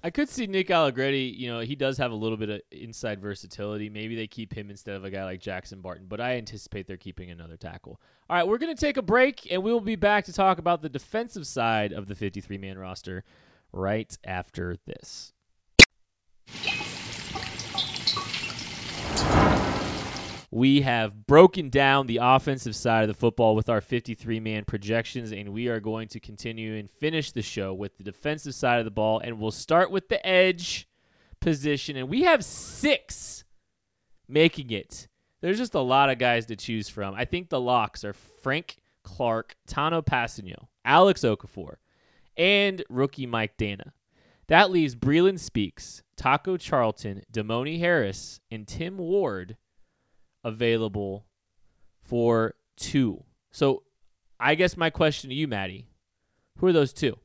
I 0.02 0.10
could 0.10 0.28
see 0.28 0.48
Nick 0.48 0.70
Allegretti. 0.70 1.32
You 1.36 1.52
know, 1.52 1.60
he 1.60 1.76
does 1.76 1.98
have 1.98 2.10
a 2.10 2.16
little 2.16 2.36
bit 2.36 2.50
of 2.50 2.60
inside 2.72 3.20
versatility. 3.20 3.88
Maybe 3.88 4.16
they 4.16 4.26
keep 4.26 4.52
him 4.52 4.68
instead 4.68 4.96
of 4.96 5.04
a 5.04 5.10
guy 5.10 5.24
like 5.24 5.40
Jackson 5.40 5.80
Barton, 5.80 6.06
but 6.08 6.20
I 6.20 6.36
anticipate 6.36 6.88
they're 6.88 6.96
keeping 6.96 7.30
another 7.30 7.56
tackle. 7.56 8.00
All 8.28 8.36
right, 8.36 8.46
we're 8.46 8.58
going 8.58 8.74
to 8.74 8.80
take 8.80 8.96
a 8.96 9.02
break, 9.02 9.46
and 9.50 9.62
we 9.62 9.72
will 9.72 9.80
be 9.80 9.96
back 9.96 10.24
to 10.24 10.32
talk 10.32 10.58
about 10.58 10.82
the 10.82 10.88
defensive 10.88 11.46
side 11.46 11.92
of 11.92 12.08
the 12.08 12.16
53 12.16 12.58
man 12.58 12.76
roster 12.76 13.22
right 13.72 14.16
after 14.24 14.76
this. 14.84 15.32
We 20.50 20.80
have 20.80 21.26
broken 21.26 21.68
down 21.68 22.06
the 22.06 22.20
offensive 22.22 22.74
side 22.74 23.02
of 23.02 23.08
the 23.08 23.14
football 23.14 23.54
with 23.54 23.68
our 23.68 23.82
53 23.82 24.40
man 24.40 24.64
projections, 24.64 25.30
and 25.30 25.50
we 25.50 25.68
are 25.68 25.80
going 25.80 26.08
to 26.08 26.20
continue 26.20 26.76
and 26.76 26.90
finish 26.90 27.32
the 27.32 27.42
show 27.42 27.74
with 27.74 27.98
the 27.98 28.04
defensive 28.04 28.54
side 28.54 28.78
of 28.78 28.86
the 28.86 28.90
ball. 28.90 29.20
And 29.20 29.38
we'll 29.38 29.50
start 29.50 29.90
with 29.90 30.08
the 30.08 30.24
edge 30.26 30.88
position. 31.40 31.96
And 31.96 32.08
we 32.08 32.22
have 32.22 32.44
six 32.44 33.44
making 34.26 34.70
it. 34.70 35.08
There's 35.40 35.58
just 35.58 35.74
a 35.74 35.80
lot 35.80 36.10
of 36.10 36.18
guys 36.18 36.46
to 36.46 36.56
choose 36.56 36.88
from. 36.88 37.14
I 37.14 37.24
think 37.26 37.48
the 37.48 37.60
locks 37.60 38.02
are 38.04 38.14
Frank 38.14 38.78
Clark, 39.02 39.54
Tano 39.68 40.04
Kpassagnon, 40.04 40.66
Alex 40.84 41.22
Okafor, 41.22 41.76
and 42.36 42.82
rookie 42.88 43.26
Mike 43.26 43.56
Danna. 43.56 43.92
That 44.48 44.70
leaves 44.70 44.94
Breeland 44.94 45.40
Speaks, 45.40 46.02
Taco 46.16 46.56
Charlton, 46.56 47.22
Demone 47.30 47.78
Harris, 47.78 48.40
and 48.50 48.66
Tim 48.66 48.96
Ward 48.96 49.56
available 50.44 51.26
for 52.02 52.54
two. 52.76 53.24
So 53.50 53.82
I 54.40 54.54
guess 54.54 54.76
my 54.76 54.90
question 54.90 55.30
to 55.30 55.36
you, 55.36 55.48
Maddie, 55.48 55.86
who 56.58 56.66
are 56.66 56.72
those 56.72 56.92
two? 56.92 57.18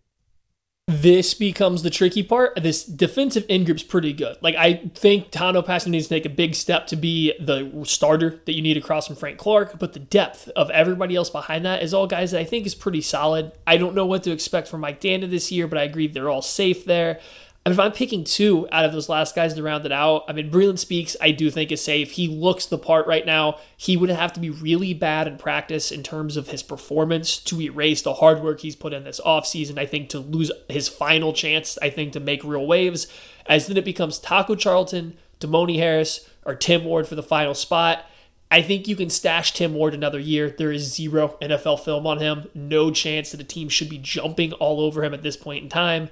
This 0.88 1.34
becomes 1.34 1.82
the 1.82 1.90
tricky 1.90 2.24
part. 2.24 2.62
This 2.62 2.84
defensive 2.84 3.46
end 3.48 3.68
group's 3.68 3.84
pretty 3.84 4.12
good. 4.12 4.36
Like 4.42 4.56
I 4.56 4.92
think 4.96 5.32
Tano 5.32 5.66
Kpassagnon 5.66 5.92
needs 5.92 6.08
to 6.08 6.16
take 6.16 6.26
a 6.26 6.30
big 6.30 6.56
step 6.56 6.88
to 6.88 6.98
be 6.98 7.34
the 7.40 7.84
starter 7.86 8.42
that 8.46 8.54
you 8.54 8.62
need 8.62 8.76
across 8.76 9.08
from 9.08 9.16
Frank 9.16 9.38
Clark, 9.38 9.80
but 9.80 9.94
the 9.94 10.00
depth 10.00 10.50
of 10.50 10.70
everybody 10.72 11.16
else 11.16 11.30
behind 11.30 11.64
that 11.64 11.84
is 11.84 11.94
all 11.94 12.06
guys 12.06 12.32
that 12.32 12.42
I 12.42 12.44
think 12.44 12.66
is 12.66 12.76
pretty 12.76 13.00
solid. 13.00 13.54
I 13.66 13.78
don't 13.78 13.96
know 13.96 14.06
what 14.06 14.24
to 14.24 14.32
expect 14.32 14.68
from 14.68 14.82
Mike 14.82 15.00
Danna 15.00 15.30
this 15.30 15.54
year, 15.54 15.70
but 15.70 15.78
I 15.78 15.84
agree 15.84 16.08
they're 16.08 16.30
all 16.30 16.42
safe 16.42 16.84
there. 16.84 17.22
Mean, 17.66 17.74
if 17.74 17.80
I'm 17.80 17.94
picking 17.94 18.26
two 18.26 18.68
out 18.74 18.84
of 18.84 18.92
those 18.92 19.08
last 19.08 19.36
guys 19.36 19.54
to 19.54 19.64
round 19.64 19.86
it 19.86 19.92
out, 19.94 20.26
I 20.28 20.34
mean, 20.34 20.52
Breeland 20.52 20.80
Speaks, 20.80 21.16
I 21.22 21.32
do 21.32 21.50
think 21.50 21.72
is 21.72 21.82
safe. 21.82 22.12
He 22.12 22.28
looks 22.28 22.66
the 22.66 22.78
part 22.78 23.08
right 23.08 23.26
now. 23.26 23.58
He 23.78 23.96
would 23.96 24.10
have 24.10 24.34
to 24.34 24.42
be 24.42 24.50
really 24.50 24.94
bad 24.94 25.30
in 25.30 25.38
practice 25.38 25.90
in 25.90 26.04
terms 26.04 26.36
of 26.36 26.50
his 26.50 26.62
performance 26.62 27.38
to 27.38 27.62
erase 27.62 28.02
the 28.02 28.16
hard 28.16 28.44
work 28.44 28.60
he's 28.60 28.76
put 28.76 28.92
in 28.92 29.06
this 29.06 29.22
offseason. 29.26 29.78
I 29.78 29.86
think 29.86 30.10
to 30.10 30.20
lose 30.20 30.52
his 30.68 30.90
final 30.90 31.32
chance, 31.32 31.78
I 31.82 31.90
think 31.90 32.12
to 32.14 32.20
make 32.20 32.44
real 32.44 32.68
waves, 32.68 33.08
as 33.46 33.68
then 33.68 33.78
it 33.78 33.86
becomes 33.86 34.20
Taco 34.20 34.56
Charlton, 34.56 35.18
Demone 35.40 35.78
Harris, 35.78 36.30
or 36.46 36.56
Tim 36.56 36.84
Ward 36.84 37.08
for 37.08 37.16
the 37.16 37.24
final 37.24 37.54
spot. 37.54 38.06
I 38.52 38.62
think 38.62 38.90
you 38.90 38.98
can 38.98 39.10
stash 39.10 39.54
Tim 39.54 39.74
Ward 39.74 39.94
another 39.94 40.20
year. 40.20 40.50
There 40.50 40.72
is 40.72 40.94
zero 40.94 41.38
NFL 41.42 41.80
film 41.80 42.06
on 42.06 42.20
him. 42.20 42.50
No 42.54 42.92
chance 42.92 43.32
that 43.32 43.40
a 43.40 43.46
team 43.46 43.70
should 43.70 43.90
be 43.90 43.98
jumping 43.98 44.52
all 44.54 44.82
over 44.82 45.04
him 45.04 45.14
at 45.14 45.24
this 45.24 45.38
point 45.38 45.64
in 45.64 45.70
time. 45.70 46.10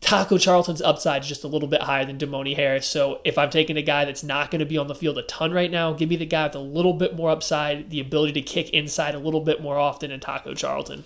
Taco 0.00 0.38
Charlton's 0.38 0.82
upside 0.82 1.22
is 1.22 1.28
just 1.28 1.44
a 1.44 1.48
little 1.48 1.68
bit 1.68 1.82
higher 1.82 2.04
than 2.04 2.18
Demone 2.18 2.54
Harris. 2.54 2.86
So 2.86 3.20
if 3.24 3.38
I'm 3.38 3.50
taking 3.50 3.76
a 3.76 3.82
guy 3.82 4.04
that's 4.04 4.22
not 4.22 4.50
going 4.50 4.60
to 4.60 4.66
be 4.66 4.78
on 4.78 4.86
the 4.86 4.94
field 4.94 5.18
a 5.18 5.22
ton 5.22 5.52
right 5.52 5.70
now, 5.70 5.92
give 5.92 6.08
me 6.08 6.16
the 6.16 6.26
guy 6.26 6.46
with 6.46 6.54
a 6.54 6.60
little 6.60 6.92
bit 6.92 7.16
more 7.16 7.30
upside, 7.30 7.90
the 7.90 8.00
ability 8.00 8.32
to 8.34 8.42
kick 8.42 8.70
inside 8.70 9.14
a 9.14 9.18
little 9.18 9.40
bit 9.40 9.60
more 9.60 9.78
often 9.78 10.10
in 10.10 10.20
Taco 10.20 10.54
Charlton. 10.54 11.04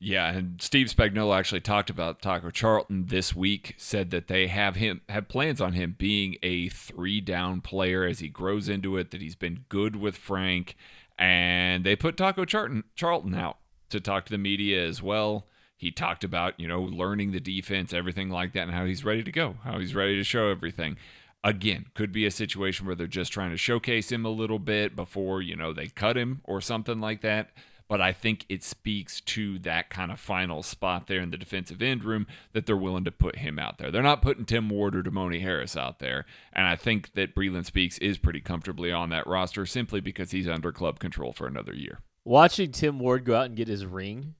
Yeah, 0.00 0.30
and 0.30 0.62
Steve 0.62 0.88
Spagnuolo 0.88 1.36
actually 1.36 1.60
talked 1.60 1.90
about 1.90 2.22
Taco 2.22 2.50
Charlton 2.50 3.06
this 3.06 3.34
week. 3.34 3.74
Said 3.78 4.10
that 4.10 4.28
they 4.28 4.46
have 4.46 4.76
him 4.76 5.00
have 5.08 5.26
plans 5.26 5.60
on 5.60 5.72
him 5.72 5.96
being 5.98 6.36
a 6.42 6.68
three 6.68 7.20
down 7.20 7.60
player 7.60 8.04
as 8.04 8.20
he 8.20 8.28
grows 8.28 8.68
into 8.68 8.96
it. 8.96 9.10
That 9.10 9.20
he's 9.20 9.34
been 9.34 9.64
good 9.68 9.96
with 9.96 10.16
Frank, 10.16 10.76
and 11.18 11.82
they 11.82 11.96
put 11.96 12.16
Taco 12.16 12.44
Charlton 12.44 12.84
Charlton 12.94 13.34
out 13.34 13.58
to 13.90 14.00
talk 14.00 14.26
to 14.26 14.30
the 14.30 14.38
media 14.38 14.86
as 14.86 15.02
well 15.02 15.46
he 15.78 15.92
talked 15.92 16.24
about, 16.24 16.58
you 16.58 16.66
know, 16.66 16.82
learning 16.82 17.30
the 17.30 17.40
defense, 17.40 17.94
everything 17.94 18.30
like 18.30 18.52
that, 18.52 18.64
and 18.64 18.72
how 18.72 18.84
he's 18.84 19.04
ready 19.04 19.22
to 19.22 19.30
go, 19.30 19.54
how 19.62 19.78
he's 19.78 19.94
ready 19.94 20.16
to 20.16 20.24
show 20.24 20.48
everything. 20.48 20.96
Again, 21.44 21.86
could 21.94 22.10
be 22.10 22.26
a 22.26 22.32
situation 22.32 22.84
where 22.84 22.96
they're 22.96 23.06
just 23.06 23.32
trying 23.32 23.52
to 23.52 23.56
showcase 23.56 24.10
him 24.10 24.24
a 24.24 24.30
little 24.30 24.58
bit 24.58 24.96
before, 24.96 25.40
you 25.40 25.54
know, 25.54 25.72
they 25.72 25.86
cut 25.86 26.16
him 26.16 26.40
or 26.42 26.60
something 26.60 27.00
like 27.00 27.20
that. 27.20 27.50
But 27.86 28.00
I 28.00 28.12
think 28.12 28.44
it 28.48 28.64
speaks 28.64 29.20
to 29.22 29.60
that 29.60 29.88
kind 29.88 30.10
of 30.10 30.18
final 30.18 30.64
spot 30.64 31.06
there 31.06 31.20
in 31.20 31.30
the 31.30 31.38
defensive 31.38 31.80
end 31.80 32.04
room 32.04 32.26
that 32.52 32.66
they're 32.66 32.76
willing 32.76 33.04
to 33.04 33.12
put 33.12 33.36
him 33.36 33.58
out 33.58 33.78
there. 33.78 33.90
They're 33.90 34.02
not 34.02 34.20
putting 34.20 34.44
Tim 34.44 34.68
Ward 34.68 34.96
or 34.96 35.02
Demone 35.02 35.40
Harris 35.40 35.76
out 35.76 36.00
there. 36.00 36.26
And 36.52 36.66
I 36.66 36.74
think 36.74 37.14
that 37.14 37.34
Breeland 37.36 37.64
Speaks 37.64 37.96
is 37.98 38.18
pretty 38.18 38.40
comfortably 38.40 38.92
on 38.92 39.08
that 39.10 39.26
roster 39.26 39.64
simply 39.64 40.00
because 40.00 40.32
he's 40.32 40.48
under 40.48 40.72
club 40.72 40.98
control 40.98 41.32
for 41.32 41.46
another 41.46 41.72
year. 41.72 42.00
Watching 42.24 42.72
Tim 42.72 42.98
Ward 42.98 43.24
go 43.24 43.36
out 43.36 43.46
and 43.46 43.56
get 43.56 43.68
his 43.68 43.86
ring 43.86 44.34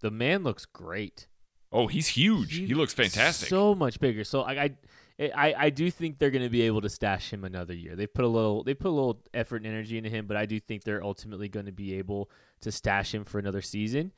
the 0.00 0.10
man 0.10 0.42
looks 0.42 0.64
great. 0.64 1.28
Oh, 1.70 1.86
he's 1.86 2.08
huge. 2.08 2.54
He, 2.54 2.66
he 2.66 2.74
looks 2.74 2.92
fantastic. 2.92 3.48
So 3.48 3.74
much 3.74 3.98
bigger. 3.98 4.24
So 4.24 4.42
I, 4.42 4.64
I 4.64 4.70
I, 5.18 5.54
I 5.56 5.70
do 5.70 5.90
think 5.90 6.18
they're 6.18 6.30
going 6.30 6.42
to 6.42 6.50
be 6.50 6.62
able 6.62 6.80
to 6.80 6.88
stash 6.88 7.32
him 7.32 7.44
another 7.44 7.74
year. 7.74 7.94
They 7.94 8.06
put 8.06 8.24
a 8.24 8.28
little 8.28 8.64
they 8.64 8.74
put 8.74 8.88
a 8.88 8.92
little 8.94 9.20
effort 9.34 9.56
and 9.56 9.66
energy 9.66 9.98
into 9.98 10.10
him, 10.10 10.26
but 10.26 10.36
I 10.36 10.46
do 10.46 10.58
think 10.58 10.84
they're 10.84 11.04
ultimately 11.04 11.48
going 11.48 11.66
to 11.66 11.72
be 11.72 11.94
able 11.94 12.30
to 12.62 12.72
stash 12.72 13.14
him 13.14 13.24
for 13.24 13.38
another 13.38 13.62
season. 13.62 14.12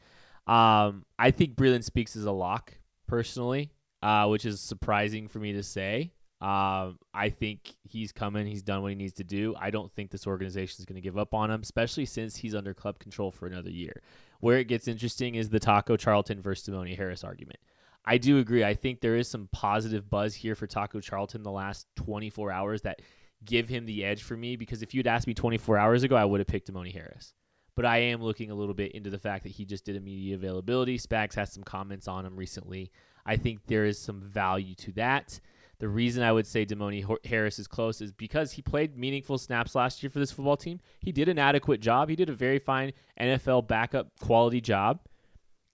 Um, 0.46 1.05
I 1.18 1.31
think 1.31 1.57
Breeland 1.57 1.85
Speaks 1.85 2.16
is 2.16 2.27
a 2.27 2.33
lock 2.33 2.74
personally, 3.07 3.72
uh, 4.03 4.27
which 4.29 4.44
is 4.44 4.61
surprising 4.61 5.29
for 5.29 5.38
me 5.38 5.53
to 5.53 5.62
say. 5.62 6.12
Um, 6.40 6.98
I 7.14 7.31
think 7.31 7.74
he's 7.85 8.12
coming. 8.12 8.46
He's 8.46 8.62
done 8.62 8.83
what 8.83 8.90
he 8.90 8.94
needs 8.94 9.14
to 9.14 9.24
do. 9.24 9.55
I 9.59 9.70
don't 9.70 9.90
think 9.90 10.11
this 10.11 10.27
organization 10.27 10.77
is 10.79 10.85
going 10.85 10.96
to 10.96 11.00
give 11.00 11.16
up 11.16 11.33
on 11.33 11.50
him, 11.50 11.62
especially 11.62 12.05
since 12.05 12.37
he's 12.37 12.55
under 12.55 12.74
club 12.74 12.98
control 12.98 13.31
for 13.31 13.46
another 13.46 13.70
year. 13.70 14.03
Where 14.44 14.59
it 14.59 14.68
gets 14.68 14.88
interesting 14.88 15.37
is 15.37 15.48
the 15.48 15.59
Taco 15.59 15.96
Charlton 15.96 16.42
versus 16.42 16.68
Demone 16.68 16.94
Harris 16.94 17.24
argument. 17.24 17.61
I 18.04 18.18
do 18.18 18.40
agree. 18.40 18.62
I 18.62 18.74
think 18.74 19.00
there 19.00 19.16
is 19.16 19.26
some 19.26 19.48
positive 19.52 20.11
buzz 20.11 20.35
here 20.35 20.54
for 20.54 20.66
Taco 20.66 21.00
Charlton 21.00 21.42
the 21.42 21.50
last 21.50 21.87
24 21.96 22.52
hours 22.52 22.83
that 22.83 23.00
give 23.46 23.70
him 23.70 23.87
the 23.87 24.04
edge 24.04 24.22
for 24.22 24.37
me 24.37 24.57
because 24.57 24.83
if 24.83 24.92
you'd 24.92 25.07
asked 25.07 25.26
me 25.26 25.33
24 25.33 25.78
hours 25.78 26.02
ago, 26.02 26.14
I 26.14 26.26
would 26.26 26.40
have 26.40 26.46
picked 26.46 26.70
Demone 26.70 26.92
Harris. 26.92 27.33
But 27.74 27.87
I 27.87 27.96
am 27.96 28.22
looking 28.22 28.50
a 28.50 28.54
little 28.54 28.74
bit 28.74 28.92
into 28.92 29.09
the 29.09 29.18
fact 29.18 29.44
that 29.44 29.52
he 29.52 29.64
just 29.64 29.87
did 29.87 29.96
a 29.96 30.00
media 30.00 30.35
availability. 30.35 30.98
Spags 30.98 31.37
has 31.37 31.50
some 31.50 31.64
comments 31.64 32.07
on 32.07 32.26
him 32.26 32.37
recently. 32.37 32.92
I 33.24 33.38
think 33.38 33.61
there 33.66 33.87
is 33.87 33.98
some 33.98 34.20
value 34.20 34.74
to 34.74 34.92
that. 34.92 35.40
The 35.78 35.88
reason 35.88 36.22
I 36.22 36.32
would 36.32 36.46
say 36.46 36.64
Demone 36.64 37.04
Harris 37.24 37.58
is 37.58 37.66
close 37.66 38.00
is 38.00 38.12
because 38.12 38.52
he 38.52 38.62
played 38.62 38.96
meaningful 38.96 39.38
snaps 39.38 39.74
last 39.74 40.02
year 40.02 40.10
for 40.10 40.18
this 40.18 40.30
football 40.30 40.56
team. 40.56 40.80
He 41.00 41.12
did 41.12 41.28
an 41.28 41.38
adequate 41.38 41.80
job. 41.80 42.08
He 42.08 42.16
did 42.16 42.30
a 42.30 42.34
very 42.34 42.58
fine 42.58 42.92
NFL 43.20 43.66
backup 43.66 44.08
quality 44.20 44.60
job. 44.60 45.00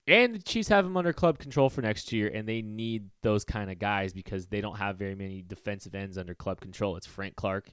And 0.07 0.35
the 0.35 0.43
Chiefs 0.43 0.69
have 0.69 0.87
him 0.87 0.97
under 0.97 1.13
club 1.13 1.39
control 1.39 1.69
for 1.69 1.83
next 1.83 2.13
year, 2.13 2.29
and 2.29 2.49
they 2.49 2.63
need 2.63 3.11
those 3.23 3.45
kind 3.45 3.71
of 3.71 3.79
guys 3.79 4.13
because 4.13 4.47
they 4.47 4.61
don't 4.61 4.77
have 4.77 4.97
very 4.97 5.15
many 5.15 5.43
defensive 5.43 5.95
ends 5.95 6.19
under 6.19 6.35
club 6.35 6.61
control. 6.61 6.97
It's 6.97 7.07
Frank 7.07 7.37
Clark, 7.37 7.71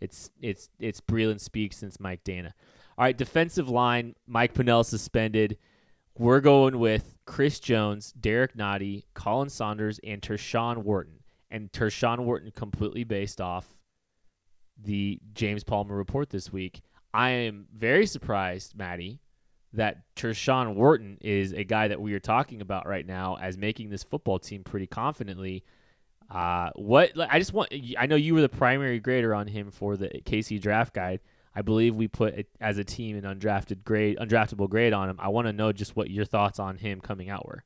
it's 0.00 0.30
it's 0.40 0.68
it's 0.78 1.00
Breeland 1.00 1.40
Speaks, 1.40 1.82
it's 1.82 2.00
Mike 2.00 2.24
Danna. 2.24 2.52
All 2.98 3.04
right, 3.04 3.16
defensive 3.16 3.68
line, 3.68 4.14
Mike 4.26 4.54
Pennel 4.54 4.84
suspended. 4.84 5.56
We're 6.18 6.40
going 6.40 6.80
with 6.80 7.16
Chris 7.26 7.60
Jones, 7.60 8.12
Derrick 8.12 8.56
Nnadi, 8.56 9.04
Khalen 9.14 9.50
Saunders, 9.50 10.00
and 10.02 10.20
Tershawn 10.20 10.78
Wharton. 10.78 11.17
And 11.50 11.72
Tershawn 11.72 12.20
Wharton 12.20 12.50
completely 12.50 13.04
based 13.04 13.40
off 13.40 13.66
the 14.82 15.20
James 15.32 15.64
Palmer 15.64 15.96
report 15.96 16.30
this 16.30 16.52
week. 16.52 16.82
I 17.12 17.30
am 17.30 17.66
very 17.74 18.06
surprised, 18.06 18.76
Maddie, 18.76 19.20
that 19.72 20.02
Tershawn 20.14 20.74
Wharton 20.74 21.18
is 21.20 21.52
a 21.52 21.64
guy 21.64 21.88
that 21.88 22.00
we 22.00 22.12
are 22.14 22.20
talking 22.20 22.60
about 22.60 22.86
right 22.86 23.06
now 23.06 23.36
as 23.40 23.56
making 23.56 23.90
this 23.90 24.02
football 24.02 24.38
team 24.38 24.62
pretty 24.62 24.86
confidently. 24.86 25.64
Uh, 26.30 26.70
what 26.76 27.12
I 27.18 27.38
just 27.38 27.52
want, 27.52 27.72
I 27.98 28.06
know 28.06 28.16
you 28.16 28.34
were 28.34 28.42
the 28.42 28.48
primary 28.48 29.00
grader 29.00 29.34
on 29.34 29.46
him 29.46 29.70
for 29.70 29.96
the 29.96 30.08
KC 30.08 30.60
draft 30.60 30.94
guide. 30.94 31.20
I 31.54 31.62
believe 31.62 31.96
we 31.96 32.08
put 32.08 32.46
as 32.60 32.78
a 32.78 32.84
team 32.84 33.16
an 33.16 33.24
undrafted 33.24 33.82
grade, 33.82 34.18
undraftable 34.18 34.68
grade 34.68 34.92
on 34.92 35.08
him. 35.08 35.16
I 35.18 35.28
want 35.28 35.46
to 35.48 35.52
know 35.52 35.72
just 35.72 35.96
what 35.96 36.10
your 36.10 36.24
thoughts 36.24 36.58
on 36.58 36.76
him 36.76 37.00
coming 37.00 37.30
out 37.30 37.46
were 37.46 37.64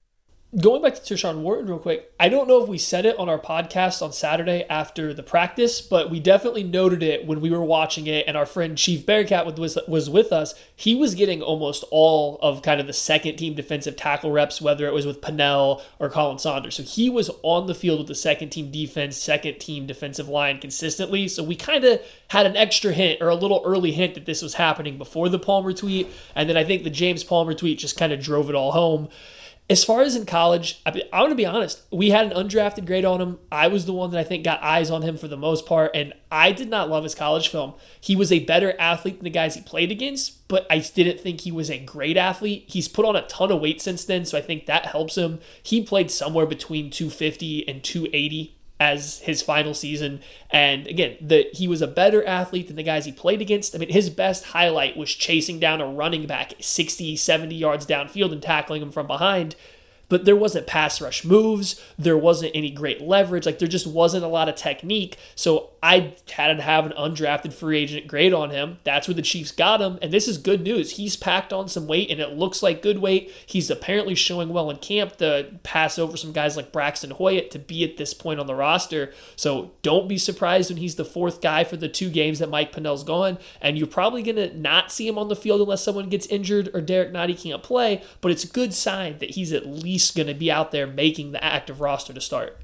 going 0.60 0.82
back 0.82 0.94
to 0.94 1.00
Tershawn 1.00 1.40
Wharton 1.40 1.66
real 1.66 1.78
quick, 1.78 2.12
I 2.20 2.28
don't 2.28 2.46
know 2.46 2.62
if 2.62 2.68
we 2.68 2.76
said 2.76 3.06
it 3.06 3.18
on 3.18 3.28
our 3.28 3.38
podcast 3.38 4.02
on 4.02 4.12
Saturday 4.12 4.66
after 4.68 5.14
the 5.14 5.22
practice, 5.22 5.80
but 5.80 6.10
we 6.10 6.20
definitely 6.20 6.62
noted 6.62 7.02
it 7.02 7.26
when 7.26 7.40
we 7.40 7.50
were 7.50 7.64
watching 7.64 8.06
it, 8.06 8.26
and 8.26 8.36
our 8.36 8.44
friend 8.44 8.76
Chief 8.76 9.06
Bearcat 9.06 9.46
was 9.58 9.78
was 9.88 10.10
with 10.10 10.30
us. 10.30 10.54
He 10.76 10.94
was 10.94 11.14
getting 11.14 11.40
almost 11.40 11.84
all 11.90 12.38
of 12.42 12.60
kind 12.60 12.80
of 12.80 12.86
the 12.86 12.92
second 12.92 13.36
team 13.36 13.54
defensive 13.54 13.96
tackle 13.96 14.30
reps, 14.30 14.60
whether 14.60 14.86
it 14.86 14.92
was 14.92 15.06
with 15.06 15.22
Pennel 15.22 15.82
or 15.98 16.10
Khalen 16.10 16.38
Saunders. 16.38 16.76
So 16.76 16.82
he 16.82 17.08
was 17.08 17.30
on 17.42 17.66
the 17.66 17.74
field 17.74 18.00
with 18.00 18.08
the 18.08 18.14
second 18.14 18.50
team 18.50 18.70
defense, 18.70 19.16
second 19.16 19.58
team 19.58 19.86
defensive 19.86 20.28
line 20.28 20.58
consistently. 20.58 21.28
So 21.28 21.42
we 21.42 21.56
kind 21.56 21.84
of 21.84 22.00
had 22.28 22.44
an 22.44 22.56
extra 22.56 22.92
hint 22.92 23.22
or 23.22 23.28
a 23.28 23.34
little 23.34 23.62
early 23.64 23.92
hint 23.92 24.14
that 24.14 24.26
this 24.26 24.42
was 24.42 24.54
happening 24.54 24.98
before 24.98 25.30
the 25.30 25.38
Palmer 25.38 25.72
tweet, 25.72 26.08
and 26.34 26.46
then 26.46 26.58
I 26.58 26.64
think 26.64 26.84
the 26.84 26.90
James 26.90 27.24
Palmer 27.24 27.54
tweet 27.54 27.78
just 27.78 27.98
kind 27.98 28.12
of 28.12 28.20
drove 28.20 28.50
it 28.50 28.54
all 28.54 28.72
home. 28.72 29.08
As 29.70 29.84
far 29.84 30.02
as 30.02 30.16
in 30.16 30.26
college, 30.26 30.82
I, 30.84 31.02
I 31.12 31.20
want 31.20 31.30
to 31.30 31.36
be 31.36 31.46
honest. 31.46 31.82
We 31.90 32.10
had 32.10 32.30
an 32.30 32.32
undrafted 32.32 32.84
grade 32.84 33.04
on 33.04 33.20
him. 33.20 33.38
I 33.50 33.68
was 33.68 33.86
the 33.86 33.92
one 33.92 34.10
that 34.10 34.18
I 34.18 34.24
think 34.24 34.44
got 34.44 34.62
eyes 34.62 34.90
on 34.90 35.02
him 35.02 35.16
for 35.16 35.28
the 35.28 35.36
most 35.36 35.66
part, 35.66 35.92
and 35.94 36.12
I 36.30 36.52
did 36.52 36.68
not 36.68 36.90
love 36.90 37.04
his 37.04 37.14
college 37.14 37.48
film. 37.48 37.74
He 38.00 38.16
was 38.16 38.32
a 38.32 38.44
better 38.44 38.74
athlete 38.78 39.18
than 39.18 39.24
the 39.24 39.30
guys 39.30 39.54
he 39.54 39.62
played 39.62 39.90
against, 39.90 40.46
but 40.48 40.66
I 40.68 40.78
didn't 40.78 41.20
think 41.20 41.40
he 41.40 41.52
was 41.52 41.70
a 41.70 41.78
great 41.78 42.16
athlete. 42.16 42.64
He's 42.66 42.88
put 42.88 43.06
on 43.06 43.16
a 43.16 43.26
ton 43.28 43.50
of 43.50 43.60
weight 43.60 43.80
since 43.80 44.04
then, 44.04 44.24
so 44.24 44.36
I 44.36 44.42
think 44.42 44.66
that 44.66 44.86
helps 44.86 45.16
him. 45.16 45.38
He 45.62 45.82
played 45.82 46.10
somewhere 46.10 46.46
between 46.46 46.90
250 46.90 47.66
and 47.68 47.82
280 47.82 48.56
as 48.82 49.20
his 49.20 49.42
final 49.42 49.74
season. 49.74 50.20
And 50.50 50.88
again, 50.88 51.16
the 51.20 51.48
he 51.52 51.68
was 51.68 51.80
a 51.80 51.86
better 51.86 52.24
athlete 52.26 52.66
than 52.66 52.76
the 52.76 52.82
guys 52.82 53.04
he 53.04 53.12
played 53.12 53.40
against. 53.40 53.74
I 53.74 53.78
mean, 53.78 53.90
his 53.90 54.10
best 54.10 54.46
highlight 54.46 54.96
was 54.96 55.14
chasing 55.14 55.60
down 55.60 55.80
a 55.80 55.86
running 55.86 56.26
back 56.26 56.54
60, 56.58 57.16
70 57.16 57.54
yards 57.54 57.86
downfield 57.86 58.32
and 58.32 58.42
tackling 58.42 58.82
him 58.82 58.90
from 58.90 59.06
behind 59.06 59.54
but 60.08 60.26
there 60.26 60.36
wasn't 60.36 60.66
pass 60.66 61.00
rush 61.00 61.24
moves. 61.24 61.80
There 61.98 62.18
wasn't 62.18 62.54
any 62.54 62.70
great 62.70 63.00
leverage. 63.00 63.46
Like 63.46 63.58
there 63.58 63.66
just 63.66 63.86
wasn't 63.86 64.24
a 64.24 64.28
lot 64.28 64.46
of 64.46 64.56
technique. 64.56 65.16
So 65.34 65.70
I 65.84 66.14
had 66.30 66.56
to 66.56 66.62
have 66.62 66.86
an 66.86 66.92
undrafted 66.92 67.52
free 67.52 67.78
agent 67.78 68.06
grade 68.06 68.32
on 68.32 68.50
him. 68.50 68.78
That's 68.84 69.08
where 69.08 69.16
the 69.16 69.20
Chiefs 69.20 69.50
got 69.50 69.80
him. 69.80 69.98
And 70.00 70.12
this 70.12 70.28
is 70.28 70.38
good 70.38 70.62
news. 70.62 70.92
He's 70.92 71.16
packed 71.16 71.52
on 71.52 71.66
some 71.66 71.88
weight 71.88 72.08
and 72.08 72.20
it 72.20 72.36
looks 72.36 72.62
like 72.62 72.82
good 72.82 72.98
weight. 72.98 73.32
He's 73.46 73.68
apparently 73.68 74.14
showing 74.14 74.50
well 74.50 74.70
in 74.70 74.76
camp 74.76 75.16
to 75.16 75.58
pass 75.64 75.98
over 75.98 76.16
some 76.16 76.30
guys 76.30 76.56
like 76.56 76.70
Braxton 76.70 77.10
Hoyett 77.10 77.50
to 77.50 77.58
be 77.58 77.82
at 77.82 77.96
this 77.96 78.14
point 78.14 78.38
on 78.38 78.46
the 78.46 78.54
roster. 78.54 79.12
So 79.34 79.72
don't 79.82 80.08
be 80.08 80.18
surprised 80.18 80.70
when 80.70 80.76
he's 80.76 80.94
the 80.94 81.04
fourth 81.04 81.40
guy 81.40 81.64
for 81.64 81.76
the 81.76 81.88
two 81.88 82.10
games 82.10 82.38
that 82.38 82.48
Mike 82.48 82.70
Pennel's 82.70 83.02
gone. 83.02 83.38
And 83.60 83.76
you're 83.76 83.88
probably 83.88 84.22
going 84.22 84.36
to 84.36 84.56
not 84.56 84.92
see 84.92 85.08
him 85.08 85.18
on 85.18 85.28
the 85.28 85.34
field 85.34 85.62
unless 85.62 85.82
someone 85.82 86.08
gets 86.08 86.26
injured 86.26 86.70
or 86.72 86.80
Derrick 86.80 87.12
Nnadi 87.12 87.42
can't 87.42 87.62
play. 87.62 88.04
But 88.20 88.30
it's 88.30 88.44
a 88.44 88.48
good 88.48 88.72
sign 88.72 89.18
that 89.18 89.30
he's 89.30 89.52
at 89.52 89.66
least 89.66 90.14
going 90.14 90.28
to 90.28 90.34
be 90.34 90.48
out 90.48 90.70
there 90.70 90.86
making 90.86 91.32
the 91.32 91.42
active 91.42 91.80
roster 91.80 92.12
to 92.12 92.20
start. 92.20 92.61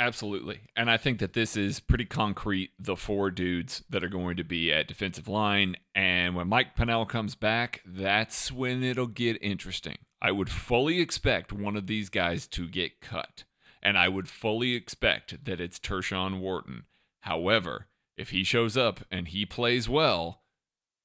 Absolutely. 0.00 0.62
And 0.74 0.90
I 0.90 0.96
think 0.96 1.18
that 1.18 1.34
this 1.34 1.58
is 1.58 1.78
pretty 1.78 2.06
concrete 2.06 2.70
the 2.78 2.96
four 2.96 3.30
dudes 3.30 3.84
that 3.90 4.02
are 4.02 4.08
going 4.08 4.38
to 4.38 4.44
be 4.44 4.72
at 4.72 4.88
defensive 4.88 5.28
line. 5.28 5.76
And 5.94 6.34
when 6.34 6.48
Mike 6.48 6.74
Pennel 6.74 7.04
comes 7.04 7.34
back, 7.34 7.82
that's 7.84 8.50
when 8.50 8.82
it'll 8.82 9.06
get 9.06 9.36
interesting. 9.42 9.98
I 10.22 10.32
would 10.32 10.48
fully 10.48 11.00
expect 11.00 11.52
one 11.52 11.76
of 11.76 11.86
these 11.86 12.08
guys 12.08 12.46
to 12.46 12.66
get 12.66 13.02
cut. 13.02 13.44
And 13.82 13.98
I 13.98 14.08
would 14.08 14.26
fully 14.26 14.72
expect 14.72 15.44
that 15.44 15.60
it's 15.60 15.78
Tershawn 15.78 16.40
Wharton. 16.40 16.84
However, 17.20 17.88
if 18.16 18.30
he 18.30 18.42
shows 18.42 18.78
up 18.78 19.00
and 19.10 19.28
he 19.28 19.44
plays 19.44 19.86
well, 19.86 20.44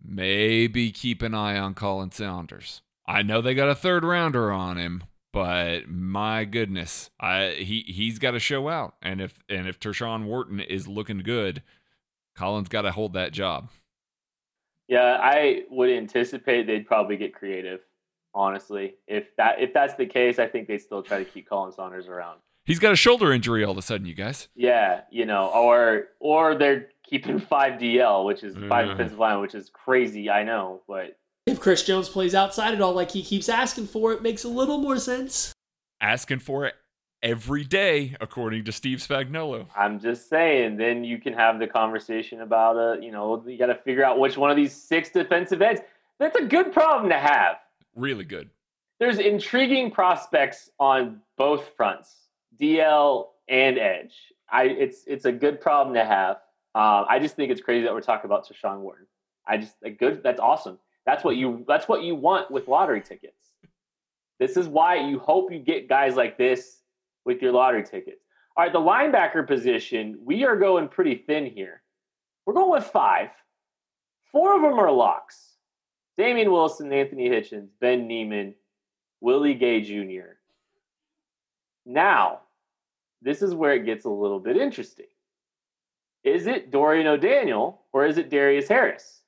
maybe 0.02 0.92
keep 0.92 1.22
an 1.22 1.34
eye 1.34 1.58
on 1.58 1.76
Khalen 1.76 2.14
Saunders. 2.14 2.82
I 3.06 3.24
know 3.24 3.42
they 3.42 3.56
got 3.56 3.70
a 3.70 3.76
third 3.76 4.06
rounder 4.06 4.54
on 4.54 4.78
him, 4.78 5.04
but 5.36 5.90
my 5.90 6.46
goodness, 6.46 7.10
I 7.20 7.58
he 7.58 7.82
he's 7.82 8.20
got 8.20 8.32
to 8.32 8.40
show 8.40 8.70
out, 8.70 8.96
and 9.02 9.20
if 9.20 9.44
and 9.50 9.68
if 9.68 9.82
Tershawn 9.82 10.24
Wharton 10.24 10.62
is 10.62 10.88
looking 10.88 11.20
good, 11.20 11.62
Khalen's 12.38 12.70
got 12.70 12.84
to 12.84 12.94
hold 12.94 13.12
that 13.14 13.34
job. 13.34 13.68
Yeah, 14.88 15.20
I 15.22 15.64
would 15.70 15.90
anticipate 15.90 16.68
they'd 16.68 16.88
probably 16.88 17.18
get 17.18 17.36
creative. 17.36 17.82
Honestly, 18.34 18.96
if 19.08 19.36
that 19.36 19.60
if 19.60 19.74
that's 19.74 19.96
the 19.96 20.06
case, 20.06 20.40
I 20.40 20.48
think 20.48 20.70
they 20.70 20.78
still 20.78 21.04
try 21.04 21.20
to 21.20 21.26
keep 21.26 21.50
Khalen 21.50 21.76
Saunders 21.76 22.08
around. 22.08 22.40
He's 22.64 22.80
got 22.80 22.94
a 22.94 22.96
shoulder 22.96 23.34
injury 23.34 23.66
all 23.66 23.74
of 23.74 23.78
a 23.78 23.82
sudden, 23.82 24.08
you 24.08 24.14
guys. 24.14 24.48
Yeah, 24.56 25.02
you 25.12 25.26
know, 25.26 25.48
or 25.50 26.06
or 26.22 26.56
they're 26.56 26.88
keeping 27.04 27.40
five 27.40 27.74
DL, 27.74 28.26
which 28.26 28.42
is 28.46 28.56
five 28.70 28.88
mm. 28.88 28.92
defensive 28.92 29.20
line, 29.20 29.42
which 29.42 29.54
is 29.54 29.70
crazy. 29.70 30.30
I 30.30 30.44
know, 30.44 30.82
but 30.88 31.18
if 31.46 31.60
Chris 31.60 31.84
Jones 31.84 32.10
plays 32.10 32.34
outside 32.34 32.74
at 32.74 32.82
all 32.82 32.94
like 32.94 33.12
he 33.12 33.24
keeps 33.24 33.50
asking 33.50 33.88
for, 33.88 34.12
it 34.14 34.22
makes 34.22 34.44
a 34.44 34.50
little 34.50 34.78
more 34.80 34.98
sense. 34.98 35.54
Asking 36.02 36.40
for 36.40 36.66
it 36.66 36.76
every 37.22 37.64
day, 37.64 38.16
according 38.20 38.64
to 38.66 38.72
Steve 38.72 39.00
Spagnuolo. 39.00 39.68
I'm 39.76 40.00
just 40.00 40.30
saying, 40.30 40.78
then 40.78 41.04
you 41.04 41.18
can 41.20 41.34
have 41.34 41.60
the 41.60 41.68
conversation 41.68 42.42
about, 42.42 42.78
uh, 42.78 43.00
you 43.00 43.12
know, 43.12 43.44
you 43.46 43.58
got 43.58 43.68
to 43.68 43.76
figure 43.76 44.04
out 44.04 44.20
which 44.20 44.38
one 44.38 44.50
of 44.50 44.58
these 44.58 44.74
six 44.74 45.10
defensive 45.10 45.62
ends. 45.62 45.82
That's 46.20 46.36
a 46.38 46.44
good 46.44 46.74
problem 46.74 47.10
to 47.10 47.18
have. 47.18 47.58
Really 47.96 48.26
good. 48.26 48.50
There's 49.00 49.20
intriguing 49.20 49.92
prospects 49.92 50.72
on 50.80 51.22
both 51.38 51.70
fronts, 51.76 52.16
DL 52.60 53.28
and 53.50 53.78
edge. 53.78 54.14
I 54.50 54.64
it's 54.66 55.04
it's 55.06 55.26
a 55.26 55.32
good 55.32 55.60
problem 55.60 55.94
to 55.96 56.06
have. 56.06 56.38
Uh, 56.74 57.04
I 57.10 57.20
just 57.20 57.36
think 57.36 57.52
it's 57.52 57.62
crazy 57.62 57.84
that 57.84 57.94
we're 57.94 58.02
talking 58.02 58.30
about 58.30 58.48
Tershawn 58.48 58.80
Wharton. 58.80 59.06
I 59.46 59.58
just 59.58 59.76
a 59.84 59.90
good. 59.90 60.24
That's 60.24 60.40
awesome. 60.40 60.80
That's 61.06 61.24
what 61.24 61.36
you 61.36 61.64
that's 61.68 61.88
what 61.88 62.04
you 62.04 62.16
want 62.16 62.50
with 62.52 62.68
lottery 62.68 63.02
tickets. 63.02 63.52
This 64.40 64.58
is 64.58 64.68
why 64.68 64.96
you 64.96 65.20
hope 65.20 65.52
you 65.52 65.60
get 65.60 65.88
guys 65.88 66.16
like 66.16 66.38
this 66.38 66.82
with 67.26 67.42
your 67.42 67.52
lottery 67.52 67.84
tickets. 67.84 68.22
All 68.58 68.64
right, 68.64 68.74
the 68.74 68.80
linebacker 68.80 69.46
position, 69.46 70.18
we 70.24 70.46
are 70.46 70.58
going 70.58 70.88
pretty 70.88 71.16
thin 71.16 71.46
here. 71.46 71.82
We're 72.46 72.54
going 72.54 72.72
with 72.72 72.86
five. 72.86 73.30
Four 74.32 74.56
of 74.56 74.62
them 74.62 74.80
are 74.80 74.92
locks. 74.92 75.56
Damien 76.18 76.52
Wilson, 76.52 76.92
Anthony 76.92 77.30
Hitchens, 77.30 77.68
Ben 77.82 78.08
Niemann, 78.08 78.56
Willie 79.20 79.54
Gay 79.54 79.82
Jr. 79.82 80.38
Now, 81.86 82.42
this 83.22 83.42
is 83.42 83.54
where 83.54 83.74
it 83.74 83.86
gets 83.86 84.06
a 84.06 84.10
little 84.10 84.40
bit 84.40 84.58
interesting. 84.58 85.08
Is 86.24 86.48
it 86.48 86.72
Dorian 86.72 87.08
O'Daniel 87.08 87.82
or 87.92 88.06
is 88.06 88.18
it 88.18 88.30
Darius 88.30 88.68
Harris? 88.68 89.22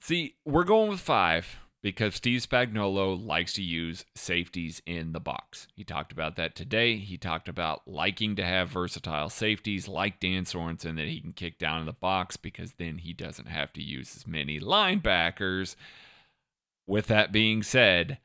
See, 0.00 0.36
we're 0.44 0.64
going 0.64 0.90
with 0.90 1.00
five 1.00 1.56
because 1.82 2.16
Steve 2.16 2.40
Spagnuolo 2.40 3.24
likes 3.24 3.52
to 3.54 3.62
use 3.62 4.04
safeties 4.14 4.82
in 4.86 5.12
the 5.12 5.20
box. 5.20 5.68
He 5.74 5.84
talked 5.84 6.10
about 6.10 6.36
that 6.36 6.56
today. 6.56 6.96
He 6.96 7.16
talked 7.16 7.48
about 7.48 7.86
liking 7.86 8.34
to 8.36 8.44
have 8.44 8.68
versatile 8.68 9.28
safeties 9.30 9.86
like 9.86 10.18
Dan 10.18 10.44
Sorensen 10.44 10.96
that 10.96 11.06
he 11.06 11.20
can 11.20 11.32
kick 11.32 11.58
down 11.58 11.80
in 11.80 11.86
the 11.86 11.92
box 11.92 12.36
because 12.36 12.72
then 12.72 12.98
he 12.98 13.12
doesn't 13.12 13.48
have 13.48 13.72
to 13.74 13.82
use 13.82 14.16
as 14.16 14.26
many 14.26 14.58
linebackers. 14.58 15.76
With 16.86 17.06
that 17.06 17.32
being 17.32 17.62
said, 17.62 18.18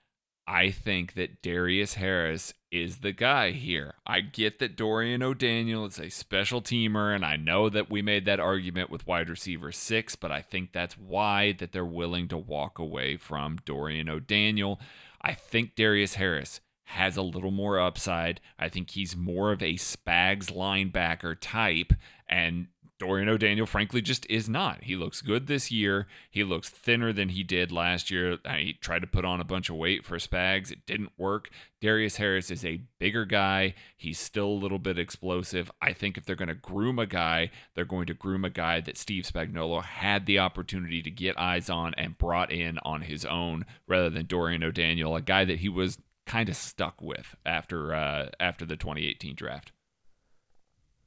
I 0.52 0.70
think 0.70 1.14
that 1.14 1.42
Darius 1.42 1.94
Harris 1.94 2.54
is 2.74 2.98
the 2.98 3.14
guy 3.14 3.52
here. 3.52 3.94
I 4.06 4.20
get 4.20 4.60
that 4.60 4.76
Dorian 4.76 5.24
O'Daniel 5.24 5.86
is 5.86 5.98
a 5.98 6.10
special 6.10 6.62
teamer, 6.62 7.16
and 7.16 7.24
I 7.24 7.38
know 7.38 7.70
that 7.70 7.90
we 7.90 8.02
made 8.02 8.26
that 8.26 8.42
argument 8.42 8.90
with 8.90 9.08
wide 9.08 9.30
receiver 9.30 9.72
six, 9.72 10.18
but 10.18 10.30
I 10.30 10.42
think 10.42 10.74
that's 10.74 10.98
why 10.98 11.54
that 11.54 11.72
they're 11.72 11.86
willing 11.86 12.28
to 12.28 12.38
walk 12.38 12.80
away 12.80 13.16
from 13.16 13.60
Dorian 13.64 14.10
O'Daniel. 14.10 14.82
I 15.22 15.36
think 15.36 15.76
Darius 15.76 16.16
Harris 16.16 16.60
has 16.84 17.16
a 17.16 17.22
little 17.22 17.52
more 17.52 17.80
upside. 17.80 18.42
I 18.60 18.68
think 18.68 18.90
he's 18.90 19.16
more 19.16 19.54
of 19.54 19.64
a 19.64 19.76
Spags 19.76 20.52
linebacker 20.52 21.38
type. 21.40 21.94
And 22.28 22.68
Dorian 23.02 23.30
O'Daniel, 23.30 23.66
frankly, 23.66 24.00
just 24.00 24.28
is 24.30 24.48
not. 24.48 24.84
He 24.84 24.96
looks 24.96 25.24
good 25.24 25.48
this 25.48 25.72
year. 25.72 26.06
He 26.30 26.44
looks 26.44 26.70
thinner 26.70 27.12
than 27.12 27.30
he 27.30 27.42
did 27.42 27.72
last 27.72 28.12
year. 28.12 28.38
He 28.60 28.74
tried 28.74 29.02
to 29.02 29.08
put 29.08 29.26
on 29.26 29.42
a 29.42 29.44
bunch 29.44 29.72
of 29.72 29.76
weight 29.76 30.06
for 30.06 30.20
Spags. 30.20 30.72
It 30.72 30.86
didn't 30.86 31.12
work. 31.18 31.50
Darius 31.82 32.18
Harris 32.18 32.52
is 32.52 32.64
a 32.64 32.82
bigger 33.00 33.26
guy. 33.26 33.74
He's 33.98 34.20
still 34.20 34.46
a 34.46 34.62
little 34.62 34.78
bit 34.78 35.00
explosive. 35.00 35.72
I 35.82 35.94
think 35.94 36.16
if 36.16 36.26
they're 36.26 36.36
going 36.36 36.50
to 36.50 36.54
groom 36.54 37.00
a 37.00 37.08
guy, 37.08 37.50
they're 37.74 37.86
going 37.86 38.06
to 38.06 38.14
groom 38.14 38.46
a 38.46 38.52
guy 38.52 38.82
that 38.82 39.00
Steve 39.00 39.24
Spagnuolo 39.24 39.84
had 39.84 40.28
the 40.28 40.38
opportunity 40.38 41.02
to 41.02 41.10
get 41.10 41.40
eyes 41.40 41.72
on 41.72 41.96
and 41.96 42.20
brought 42.20 42.52
in 42.52 42.78
on 42.86 43.02
his 43.02 43.26
own 43.26 43.66
rather 43.88 44.12
than 44.12 44.28
Dorian 44.28 44.64
O'Daniel, 44.64 45.16
a 45.16 45.22
guy 45.22 45.44
that 45.44 45.62
he 45.62 45.70
was 45.70 45.98
kind 46.28 46.50
of 46.50 46.56
stuck 46.56 47.02
with 47.02 47.36
after 47.48 47.96
uh, 47.96 48.30
after 48.40 48.64
the 48.64 48.78
2018 48.78 49.34
draft. 49.34 49.72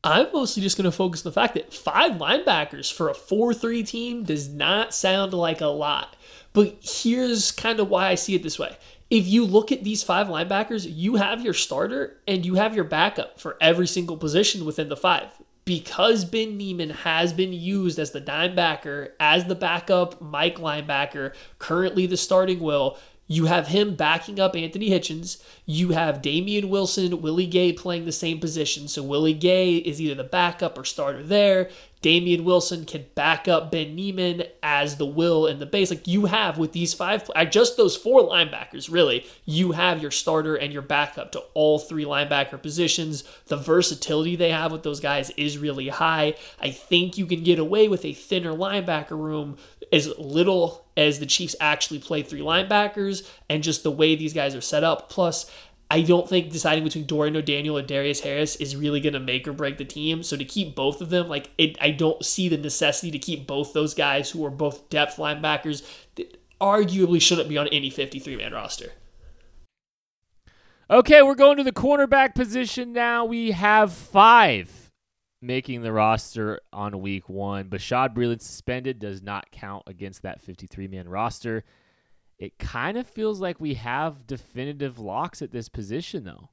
I'm 0.05 0.31
mostly 0.35 0.63
just 0.63 0.77
going 0.77 0.85
to 0.85 0.93
focus 0.93 1.25
on 1.25 1.31
the 1.31 1.35
fact 1.35 1.55
that 1.55 1.73
five 1.73 2.13
linebackers 2.13 2.93
for 2.93 3.09
a 3.09 3.15
4 3.15 3.55
3 3.55 3.83
team 3.83 4.23
does 4.23 4.51
not 4.51 4.95
sound 4.95 5.33
like 5.33 5.63
a 5.63 5.67
lot. 5.67 6.15
But 6.53 6.77
here's 6.83 7.51
kind 7.51 7.81
of 7.81 7.89
why 7.89 8.09
I 8.09 8.15
see 8.15 8.35
it 8.35 8.43
this 8.43 8.59
way. 8.59 8.77
If 9.09 9.27
you 9.27 9.47
look 9.47 9.73
at 9.73 9.83
these 9.83 10.03
five 10.03 10.27
linebackers, 10.29 10.87
you 10.89 11.17
have 11.17 11.43
your 11.43 11.55
starter 11.55 12.19
and 12.29 12.45
you 12.45 12.57
have 12.57 12.75
your 12.75 12.85
backup 12.85 13.41
for 13.41 13.57
every 13.63 13.87
single 13.87 14.19
position 14.19 14.67
within 14.67 14.91
the 14.91 14.97
five. 14.97 15.29
Because 15.65 16.27
Ben 16.27 16.59
Niemann 16.59 16.91
has 16.91 17.33
been 17.33 17.55
used 17.55 17.99
as 17.99 18.11
the 18.11 18.21
dime 18.21 18.55
backer, 18.55 19.15
as 19.19 19.47
the 19.47 19.55
backup 19.55 20.21
Mike 20.21 20.57
linebacker, 20.57 21.33
currently 21.59 22.05
the 22.05 22.19
starting 22.19 22.61
will, 22.61 22.99
you 23.27 23.47
have 23.47 23.69
him 23.69 23.95
backing 23.95 24.39
up 24.39 24.55
Anthony 24.55 24.91
Hitchens. 24.91 25.43
You 25.65 25.91
have 25.91 26.21
Damien 26.21 26.69
Wilson, 26.69 27.23
Willie 27.23 27.47
Gay 27.47 27.73
playing 27.73 28.05
the 28.05 28.13
same 28.13 28.39
position. 28.39 28.87
So 28.87 29.03
Willie 29.03 29.33
Gay 29.33 29.77
is 29.77 30.01
either 30.01 30.15
the 30.15 30.25
backup 30.25 30.77
or 30.77 30.85
starter 30.85 31.23
there. 31.23 31.71
Damien 32.03 32.45
Wilson 32.45 32.85
can 32.85 33.07
back 33.15 33.49
up 33.49 33.71
Ben 33.71 33.95
Niemann 33.95 34.43
as 34.63 34.99
the 34.99 35.07
will 35.07 35.47
in 35.47 35.59
the 35.59 35.65
base. 35.65 35.89
Like 35.89 36.07
you 36.07 36.27
have 36.27 36.59
with 36.59 36.73
these 36.73 36.93
five, 36.93 37.31
just 37.49 37.79
those 37.79 37.97
four 37.97 38.21
linebackers, 38.21 38.93
really, 38.93 39.27
you 39.47 39.73
have 39.73 40.03
your 40.03 40.11
starter 40.11 40.55
and 40.55 40.71
your 40.71 40.83
backup 40.83 41.33
to 41.33 41.39
all 41.55 41.79
three 41.79 42.05
linebacker 42.05 42.61
positions. 42.61 43.25
The 43.47 43.57
versatility 43.57 44.37
they 44.37 44.51
have 44.51 44.71
with 44.71 44.83
those 44.83 45.01
guys 45.01 45.31
is 45.31 45.57
really 45.57 45.89
high. 45.89 46.35
I 46.61 46.73
think 46.73 47.17
you 47.17 47.25
can 47.25 47.43
get 47.43 47.59
away 47.59 47.89
with 47.89 48.05
a 48.05 48.13
thinner 48.13 48.53
linebacker 48.53 49.19
room 49.19 49.57
as 49.91 50.07
little 50.19 50.84
as 50.97 51.19
the 51.19 51.27
Chiefs 51.27 51.57
actually 51.61 51.99
play 51.99 52.23
three 52.23 52.41
linebackers 52.41 53.29
and 53.49 53.63
just 53.63 53.83
the 53.83 53.91
way 53.91 54.15
these 54.15 54.33
guys 54.33 54.55
are 54.55 54.61
set 54.61 54.85
up. 54.85 55.09
Plus, 55.09 55.51
I 55.91 56.03
don't 56.03 56.29
think 56.29 56.51
deciding 56.51 56.85
between 56.85 57.07
Dorian 57.07 57.37
O'Daniel 57.37 57.77
and 57.77 57.87
Darius 57.87 58.21
Harris 58.21 58.57
is 58.57 58.75
really 58.75 59.01
going 59.01 59.13
to 59.13 59.21
make 59.21 59.47
or 59.47 59.53
break 59.53 59.79
the 59.79 59.85
team. 59.85 60.23
So 60.23 60.37
to 60.37 60.45
keep 60.45 60.75
both 60.75 61.01
of 61.01 61.11
them, 61.11 61.29
like 61.29 61.51
it, 61.59 61.77
I 61.81 61.91
don't 61.91 62.25
see 62.25 62.49
the 62.49 62.57
necessity 62.57 63.11
to 63.11 63.19
keep 63.19 63.47
both 63.47 63.73
those 63.73 63.95
guys 63.95 64.31
who 64.31 64.45
are 64.45 64.51
both 64.51 64.89
depth 64.89 65.17
linebackers 65.17 65.87
that 66.17 66.41
arguably 66.61 67.21
shouldn't 67.21 67.49
be 67.49 67.59
on 67.59 67.69
any 67.69 67.91
53 67.91 68.37
man 68.37 68.53
roster. 68.53 68.93
Okay, 70.91 71.23
we're 71.23 71.35
going 71.35 71.57
to 71.59 71.65
the 71.65 71.73
cornerback 71.73 72.35
position 72.35 72.93
now. 72.93 73.25
We 73.25 73.53
have 73.53 73.93
five 73.93 74.84
making 75.45 75.83
the 75.83 75.93
roster 75.93 76.61
on 76.73 77.01
week 77.01 77.29
one. 77.29 77.69
Bashaud 77.69 78.15
Breeland 78.15 78.41
suspended 78.41 78.99
does 78.99 79.23
not 79.23 79.51
count 79.51 79.85
against 79.87 80.23
that 80.23 80.41
53 80.41 80.89
man 80.89 81.09
roster. 81.09 81.65
It 82.39 82.59
kind 82.59 82.99
of 82.99 83.07
feels 83.07 83.41
like 83.41 83.61
we 83.61 83.75
have 83.75 84.27
definitive 84.27 84.99
locks 84.99 85.41
at 85.41 85.53
this 85.53 85.69
position, 85.69 86.25
though. 86.25 86.51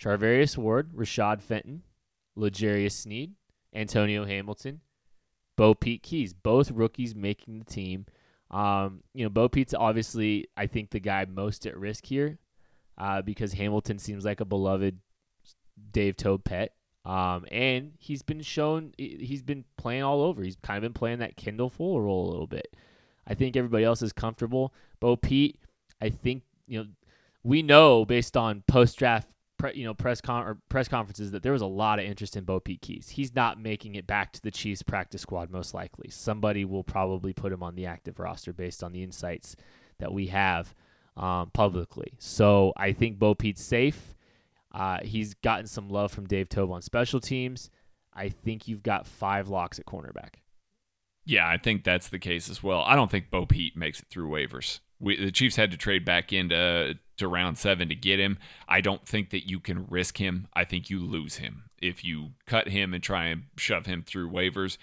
Charvarius 0.00 0.56
Ward, 0.56 0.92
Rashad 0.92 1.40
Fenton, 1.40 1.82
L'Jarius 2.36 2.92
Sneed, 2.92 3.34
Antonio 3.74 4.24
Hamilton, 4.24 4.80
BoPete 5.58 6.02
Keyes, 6.02 6.34
both 6.34 6.70
rookies 6.70 7.14
making 7.14 7.58
the 7.58 7.64
team. 7.64 8.06
Um, 8.50 9.02
you 9.14 9.24
know, 9.24 9.30
Bo 9.30 9.48
Pete's 9.48 9.74
obviously, 9.74 10.48
I 10.56 10.66
think, 10.66 10.90
the 10.90 11.00
guy 11.00 11.24
most 11.24 11.66
at 11.66 11.76
risk 11.76 12.06
here 12.06 12.38
uh, 12.98 13.22
because 13.22 13.54
Hamilton 13.54 13.98
seems 13.98 14.24
like 14.24 14.40
a 14.40 14.44
beloved 14.44 14.98
Dave 15.90 16.16
Toub 16.16 16.44
pet. 16.44 16.74
Um, 17.06 17.46
and 17.52 17.92
he's 17.98 18.22
been 18.22 18.42
shown, 18.42 18.92
he's 18.98 19.42
been 19.42 19.64
playing 19.76 20.02
all 20.02 20.22
over. 20.22 20.42
He's 20.42 20.56
kind 20.56 20.76
of 20.76 20.82
been 20.82 20.92
playing 20.92 21.20
that 21.20 21.36
Kendall 21.36 21.70
Fuller 21.70 22.02
role 22.02 22.26
a 22.26 22.30
little 22.30 22.48
bit. 22.48 22.74
I 23.28 23.34
think 23.34 23.56
everybody 23.56 23.84
else 23.84 24.02
is 24.02 24.12
comfortable. 24.12 24.74
Bo 24.98 25.16
Pete, 25.16 25.58
I 26.00 26.10
think 26.10 26.42
you 26.66 26.80
know 26.80 26.88
we 27.44 27.62
know 27.62 28.04
based 28.04 28.36
on 28.36 28.64
post 28.66 28.98
draft 28.98 29.28
pre, 29.56 29.72
you 29.74 29.84
know 29.84 29.94
press 29.94 30.20
con 30.20 30.44
or 30.44 30.58
press 30.68 30.88
conferences 30.88 31.30
that 31.30 31.42
there 31.42 31.52
was 31.52 31.62
a 31.62 31.66
lot 31.66 31.98
of 31.98 32.04
interest 32.04 32.36
in 32.36 32.44
BoPete 32.44 32.80
Keyes. 32.80 33.10
He's 33.10 33.34
not 33.34 33.60
making 33.60 33.94
it 33.94 34.06
back 34.06 34.32
to 34.32 34.42
the 34.42 34.50
Chiefs 34.50 34.82
practice 34.82 35.22
squad 35.22 35.50
most 35.50 35.74
likely. 35.74 36.10
Somebody 36.10 36.64
will 36.64 36.84
probably 36.84 37.32
put 37.32 37.52
him 37.52 37.62
on 37.62 37.74
the 37.74 37.86
active 37.86 38.18
roster 38.18 38.52
based 38.52 38.82
on 38.82 38.92
the 38.92 39.02
insights 39.02 39.56
that 39.98 40.12
we 40.12 40.26
have 40.26 40.74
um, 41.16 41.50
publicly. 41.50 42.12
So 42.18 42.72
I 42.76 42.92
think 42.92 43.18
Bo 43.18 43.34
Pete's 43.34 43.62
safe. 43.62 44.15
Uh, 44.76 44.98
he's 45.02 45.32
gotten 45.32 45.66
some 45.66 45.88
love 45.88 46.12
from 46.12 46.26
Dave 46.26 46.50
Toub 46.50 46.70
on 46.70 46.82
special 46.82 47.18
teams. 47.18 47.70
I 48.12 48.28
think 48.28 48.68
you've 48.68 48.82
got 48.82 49.06
five 49.06 49.48
locks 49.48 49.78
at 49.78 49.86
cornerback. 49.86 50.34
Yeah, 51.24 51.48
I 51.48 51.56
think 51.56 51.82
that's 51.82 52.08
the 52.08 52.18
case 52.18 52.50
as 52.50 52.62
well. 52.62 52.82
I 52.82 52.94
don't 52.94 53.10
think 53.10 53.30
Bo 53.30 53.46
Pete 53.46 53.74
makes 53.74 54.00
it 54.00 54.06
through 54.10 54.28
waivers. 54.28 54.80
We, 55.00 55.16
the 55.16 55.32
Chiefs 55.32 55.56
had 55.56 55.70
to 55.70 55.78
trade 55.78 56.04
back 56.04 56.30
into 56.30 56.98
to 57.16 57.26
round 57.28 57.56
seven 57.56 57.88
to 57.88 57.94
get 57.94 58.20
him. 58.20 58.38
I 58.68 58.82
don't 58.82 59.06
think 59.06 59.30
that 59.30 59.48
you 59.48 59.60
can 59.60 59.86
risk 59.88 60.18
him. 60.18 60.46
I 60.54 60.64
think 60.64 60.90
you 60.90 61.00
lose 61.00 61.36
him 61.36 61.64
if 61.80 62.04
you 62.04 62.32
cut 62.46 62.68
him 62.68 62.92
and 62.92 63.02
try 63.02 63.26
and 63.26 63.44
shove 63.56 63.86
him 63.86 64.02
through 64.06 64.30
waivers. 64.30 64.76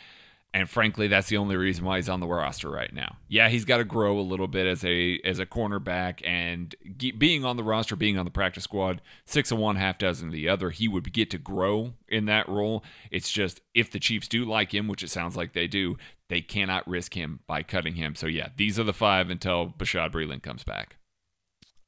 And 0.56 0.70
frankly, 0.70 1.08
that's 1.08 1.30
the 1.30 1.38
only 1.38 1.56
reason 1.56 1.84
why 1.84 1.98
he's 1.98 2.10
on 2.10 2.20
the 2.20 2.28
roster 2.28 2.70
right 2.70 2.94
now. 2.94 3.18
Yeah, 3.28 3.50
he's 3.50 3.66
got 3.66 3.78
to 3.78 3.84
grow 3.84 4.20
a 4.20 4.22
little 4.22 4.48
bit 4.48 4.68
as 4.68 4.86
a 4.86 5.20
as 5.26 5.40
a 5.40 5.48
cornerback, 5.48 6.22
and 6.24 6.76
being 7.18 7.44
on 7.44 7.58
the 7.58 7.64
roster, 7.64 7.96
being 7.96 8.20
on 8.20 8.26
the 8.26 8.32
practice 8.32 8.64
squad, 8.64 9.02
six 9.26 9.52
of 9.52 9.58
one, 9.58 9.78
half 9.78 9.98
dozen 9.98 10.28
of 10.28 10.34
the 10.34 10.48
other, 10.48 10.70
he 10.70 10.88
would 10.88 11.12
get 11.12 11.32
to 11.32 11.40
grow 11.40 11.94
in 12.08 12.26
that 12.26 12.48
role. 12.48 12.84
It's 13.10 13.32
just 13.32 13.62
if 13.74 13.90
the 13.90 14.00
Chiefs 14.00 14.28
do 14.28 14.46
like 14.46 14.74
him, 14.74 14.88
which 14.88 15.02
it 15.02 15.10
sounds 15.10 15.36
like 15.36 15.54
they 15.54 15.68
do, 15.68 15.98
they 16.30 16.42
cannot 16.42 16.88
risk 16.88 17.16
him 17.16 17.40
by 17.48 17.64
cutting 17.64 17.96
him. 17.96 18.14
So 18.14 18.28
yeah, 18.28 18.50
these 18.56 18.80
are 18.80 18.84
the 18.84 18.94
five 18.94 19.32
until 19.32 19.74
Bashaud 19.76 20.12
Breeland 20.12 20.44
comes 20.44 20.64
back. 20.64 20.98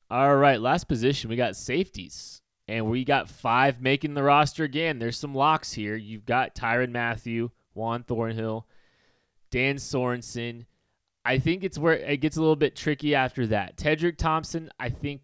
All 0.09 0.35
right, 0.35 0.59
last 0.59 0.87
position 0.87 1.29
we 1.29 1.35
got 1.35 1.55
safeties. 1.55 2.41
And 2.67 2.89
we 2.89 3.05
got 3.05 3.29
five 3.29 3.79
making 3.79 4.15
the 4.15 4.23
roster 4.23 4.63
again. 4.63 4.97
There's 4.97 5.19
some 5.19 5.35
locks 5.35 5.73
here. 5.73 5.95
You've 5.95 6.25
got 6.25 6.55
Tyrann 6.55 6.91
Mathieu, 6.91 7.51
Juan 7.75 8.03
Thornhill, 8.03 8.67
Dan 9.51 9.75
Sorensen. 9.75 10.65
I 11.23 11.39
think 11.39 11.63
it's 11.63 11.77
where 11.77 11.93
it 11.93 12.17
gets 12.17 12.37
a 12.37 12.39
little 12.39 12.55
bit 12.55 12.75
tricky 12.75 13.15
after 13.15 13.47
that. 13.47 13.77
Tedric 13.77 14.17
Thompson, 14.17 14.69
I 14.79 14.89
think 14.89 15.21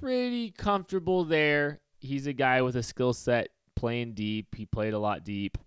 pretty 0.00 0.50
comfortable 0.50 1.24
there. 1.24 1.80
He's 1.98 2.26
a 2.26 2.32
guy 2.32 2.62
with 2.62 2.76
a 2.76 2.82
skill 2.82 3.12
set 3.12 3.48
playing 3.76 4.14
deep. 4.14 4.54
He 4.54 4.66
played 4.66 4.94
a 4.94 4.98
lot 4.98 5.24
deep. 5.24 5.58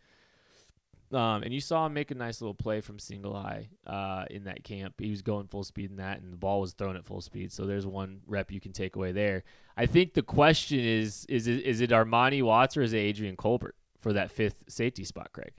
Um, 1.13 1.43
and 1.43 1.53
you 1.53 1.61
saw 1.61 1.85
him 1.85 1.93
make 1.93 2.09
a 2.09 2.15
nice 2.15 2.41
little 2.41 2.55
play 2.55 2.81
from 2.81 2.97
single 2.97 3.35
high 3.35 3.69
uh, 3.85 4.25
in 4.31 4.45
that 4.45 4.63
camp. 4.63 4.95
He 4.97 5.11
was 5.11 5.21
going 5.21 5.47
full 5.47 5.63
speed 5.63 5.91
in 5.91 5.97
that, 5.97 6.21
and 6.21 6.33
the 6.33 6.37
ball 6.37 6.59
was 6.59 6.73
thrown 6.73 6.95
at 6.95 7.05
full 7.05 7.21
speed. 7.21 7.51
So 7.51 7.65
there's 7.65 7.85
one 7.85 8.21
rep 8.25 8.51
you 8.51 8.59
can 8.59 8.73
take 8.73 8.95
away 8.95 9.11
there. 9.11 9.43
I 9.77 9.85
think 9.85 10.15
the 10.15 10.23
question 10.23 10.79
is: 10.79 11.25
is 11.29 11.47
it, 11.47 11.63
is 11.63 11.81
it 11.81 11.91
Armani 11.91 12.41
Watts 12.41 12.77
or 12.77 12.81
is 12.81 12.93
it 12.93 12.97
Adrian 12.97 13.35
Colbert 13.35 13.75
for 13.99 14.13
that 14.13 14.31
fifth 14.31 14.63
safety 14.67 15.03
spot, 15.03 15.31
Craig? 15.33 15.53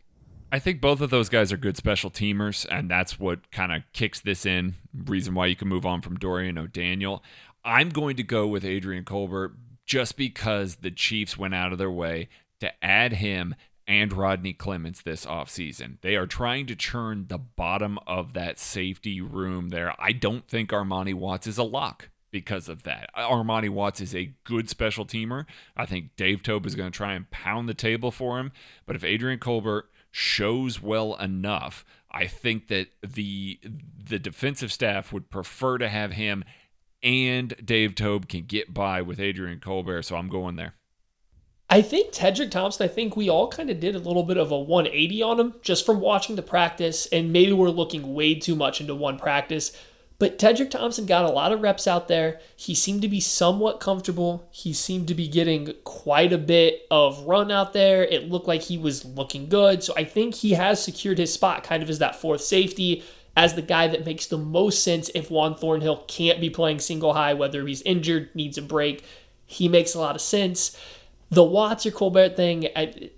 I 0.55 0.61
think 0.61 0.81
both 0.81 1.01
of 1.01 1.11
those 1.11 1.29
guys 1.29 1.51
are 1.51 1.57
good 1.57 1.77
special 1.77 2.13
teamers, 2.13 2.65
and 2.71 2.89
that's 2.89 3.19
what 3.19 3.51
kind 3.51 3.73
of 3.73 3.83
kicks 3.93 4.21
this 4.21 4.47
in. 4.47 4.77
Reason 4.95 5.35
why 5.35 5.47
you 5.47 5.57
can 5.57 5.67
move 5.67 5.85
on 5.85 6.01
from 6.01 6.15
Dorian 6.15 6.59
O'Daniel. 6.59 7.25
I'm 7.65 7.89
going 7.89 8.15
to 8.19 8.23
go 8.23 8.47
with 8.47 8.65
Adrian 8.65 9.03
Colbert 9.03 9.57
just 9.85 10.17
because 10.17 10.77
the 10.77 10.93
Chiefs 10.93 11.37
went 11.37 11.57
out 11.57 11.73
of 11.73 11.79
their 11.79 11.91
way 11.91 12.29
to 12.61 12.71
add 12.85 13.15
him 13.15 13.57
and 13.89 14.13
Rodney 14.13 14.55
Clemons 14.55 15.03
this 15.03 15.27
offseason. 15.27 15.97
They 16.03 16.15
are 16.15 16.29
trying 16.29 16.67
to 16.67 16.77
churn 16.77 17.27
the 17.27 17.39
bottom 17.39 17.99
of 18.07 18.33
that 18.35 18.61
safety 18.61 19.21
room 19.21 19.71
there. 19.71 19.93
I 19.99 20.13
don't 20.13 20.47
think 20.47 20.71
Armani 20.71 21.15
Watts 21.15 21.49
is 21.49 21.59
a 21.59 21.65
lock 21.65 22.11
because 22.31 22.69
of 22.69 22.85
that. 22.85 23.11
Armani 23.17 23.71
Watts 23.71 24.01
is 24.01 24.15
a 24.15 24.33
good 24.45 24.71
special 24.71 25.05
teamer. 25.05 25.47
I 25.77 25.85
think 25.85 26.15
Dave 26.15 26.45
Toub 26.45 26.65
is 26.65 26.77
going 26.77 26.93
to 26.93 26.97
try 26.97 27.15
and 27.15 27.29
pound 27.33 27.69
the 27.69 27.75
table 27.75 28.13
for 28.13 28.39
him. 28.39 28.53
But 28.87 28.95
if 28.95 29.03
Adrian 29.03 29.41
Colbert 29.41 29.89
shows 30.17 30.81
well 30.81 31.17
enough, 31.17 31.85
I 32.09 32.29
think 32.29 32.69
that 32.69 32.87
the 33.03 33.59
the 33.99 34.21
defensive 34.21 34.71
staff 34.71 35.13
would 35.13 35.29
prefer 35.29 35.77
to 35.79 35.89
have 35.89 36.13
him 36.13 36.45
and 37.03 37.55
Dave 37.63 37.97
Toub 37.97 38.29
can 38.29 38.45
get 38.45 38.73
by 38.73 39.03
with 39.03 39.19
Adrian 39.19 39.59
Colbert, 39.59 40.03
so 40.03 40.15
I'm 40.15 40.29
going 40.29 40.55
there. 40.55 40.75
I 41.69 41.83
think 41.83 42.13
Tedric 42.13 42.53
Thompson, 42.53 42.85
I 42.85 42.89
think 42.89 43.17
we 43.17 43.29
all 43.29 43.49
kind 43.49 43.69
of 43.71 43.81
did 43.81 43.97
a 43.97 43.99
little 43.99 44.23
bit 44.23 44.37
of 44.37 44.53
a 44.53 44.59
180 44.59 45.23
on 45.23 45.41
him 45.41 45.55
just 45.63 45.85
from 45.85 45.99
watching 46.01 46.37
the 46.37 46.43
practice, 46.43 47.07
and 47.07 47.33
maybe 47.33 47.53
we're 47.53 47.71
looking 47.71 48.15
way 48.15 48.37
too 48.37 48.55
much 48.55 48.81
into 48.81 48.95
one 48.95 49.19
practice. 49.19 49.77
But 50.19 50.39
Tedric 50.39 50.71
Thompson 50.71 51.07
got 51.07 51.25
a 51.25 51.31
lot 51.31 51.53
of 51.53 51.61
reps 51.61 51.89
out 51.89 52.07
there. 52.07 52.41
He 52.57 52.75
seemed 52.75 53.03
to 53.03 53.09
be 53.09 53.21
somewhat 53.21 53.81
comfortable. 53.81 54.49
He 54.53 54.73
seemed 54.73 55.09
to 55.09 55.15
be 55.15 55.27
getting 55.27 55.75
quite 55.83 56.33
a 56.33 56.39
bit 56.39 56.87
of 56.91 57.25
run 57.25 57.51
out 57.51 57.73
there. 57.73 58.05
It 58.05 58.31
looked 58.31 58.47
like 58.47 58.63
he 58.63 58.79
was 58.79 59.05
looking 59.05 59.49
good. 59.49 59.83
So 59.83 59.93
I 59.97 60.05
think 60.05 60.37
he 60.37 60.53
has 60.53 60.83
secured 60.83 61.19
his 61.19 61.33
spot 61.33 61.65
kind 61.65 61.83
of 61.83 61.91
as 61.91 61.99
that 61.99 62.15
fourth 62.15 62.43
safety, 62.43 63.03
as 63.37 63.55
the 63.55 63.63
guy 63.63 63.89
that 63.89 64.07
makes 64.07 64.27
the 64.27 64.39
most 64.39 64.85
sense 64.85 65.11
if 65.17 65.31
Juan 65.31 65.57
Thornhill 65.57 66.05
can't 66.07 66.41
be 66.41 66.49
playing 66.49 66.79
single 66.79 67.15
high, 67.15 67.35
whether 67.35 67.67
he's 67.67 67.83
injured, 67.83 68.31
needs 68.35 68.57
a 68.57 68.63
break. 68.63 69.05
He 69.47 69.69
makes 69.69 69.95
a 69.95 70.01
lot 70.01 70.15
of 70.15 70.23
sense. 70.23 70.79
The 71.31 71.43
Watts 71.43 71.85
or 71.87 71.91
Colbert 71.91 72.37
thing, 72.37 72.69
I, 72.77 73.11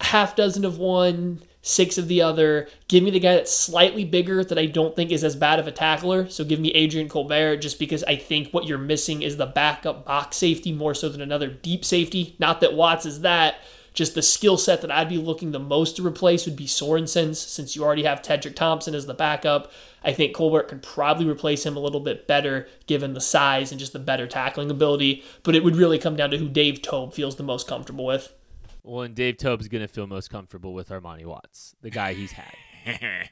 half 0.00 0.36
dozen 0.36 0.64
of 0.64 0.78
one, 0.78 1.42
six 1.62 1.98
of 1.98 2.08
the 2.08 2.22
other. 2.22 2.68
Give 2.88 3.02
me 3.02 3.10
the 3.10 3.20
guy 3.20 3.34
that's 3.34 3.52
slightly 3.52 4.04
bigger 4.04 4.42
that 4.42 4.58
I 4.58 4.66
don't 4.66 4.96
think 4.96 5.10
is 5.10 5.24
as 5.24 5.36
bad 5.36 5.58
of 5.58 5.66
a 5.66 5.72
tackler. 5.72 6.28
So 6.28 6.44
give 6.44 6.60
me 6.60 6.70
Adrian 6.72 7.08
Colbert 7.08 7.58
just 7.58 7.78
because 7.78 8.02
I 8.04 8.16
think 8.16 8.50
what 8.50 8.66
you're 8.66 8.78
missing 8.78 9.22
is 9.22 9.36
the 9.36 9.46
backup 9.46 10.06
box 10.06 10.36
safety 10.36 10.72
more 10.72 10.94
so 10.94 11.08
than 11.08 11.20
another 11.20 11.48
deep 11.48 11.84
safety. 11.84 12.34
Not 12.38 12.60
that 12.60 12.74
Watts 12.74 13.06
is 13.06 13.20
that. 13.20 13.56
Just 13.92 14.14
the 14.14 14.22
skill 14.22 14.56
set 14.56 14.82
that 14.82 14.90
I'd 14.90 15.08
be 15.08 15.18
looking 15.18 15.50
the 15.50 15.58
most 15.58 15.96
to 15.96 16.06
replace 16.06 16.46
would 16.46 16.54
be 16.54 16.66
Sorensen's, 16.66 17.40
since 17.40 17.74
you 17.74 17.82
already 17.82 18.04
have 18.04 18.22
Tedric 18.22 18.54
Thompson 18.54 18.94
as 18.94 19.06
the 19.06 19.14
backup. 19.14 19.72
I 20.04 20.12
think 20.12 20.34
Colbert 20.34 20.68
could 20.68 20.82
probably 20.82 21.28
replace 21.28 21.66
him 21.66 21.76
a 21.76 21.80
little 21.80 22.00
bit 22.00 22.26
better 22.26 22.68
given 22.86 23.14
the 23.14 23.20
size 23.20 23.72
and 23.72 23.80
just 23.80 23.92
the 23.92 23.98
better 23.98 24.28
tackling 24.28 24.70
ability. 24.70 25.24
But 25.42 25.56
it 25.56 25.64
would 25.64 25.76
really 25.76 25.98
come 25.98 26.16
down 26.16 26.30
to 26.30 26.38
who 26.38 26.48
Dave 26.48 26.82
Toub 26.82 27.12
feels 27.12 27.36
the 27.36 27.42
most 27.42 27.66
comfortable 27.66 28.06
with. 28.06 28.32
Well, 28.82 29.02
and 29.02 29.14
Dave 29.14 29.36
Toub's 29.36 29.68
going 29.68 29.82
to 29.82 29.88
feel 29.88 30.06
most 30.06 30.30
comfortable 30.30 30.72
with 30.72 30.88
Armani 30.88 31.24
Watts, 31.24 31.74
the 31.82 31.90
guy 31.90 32.14
he's 32.14 32.32
had. 32.32 32.54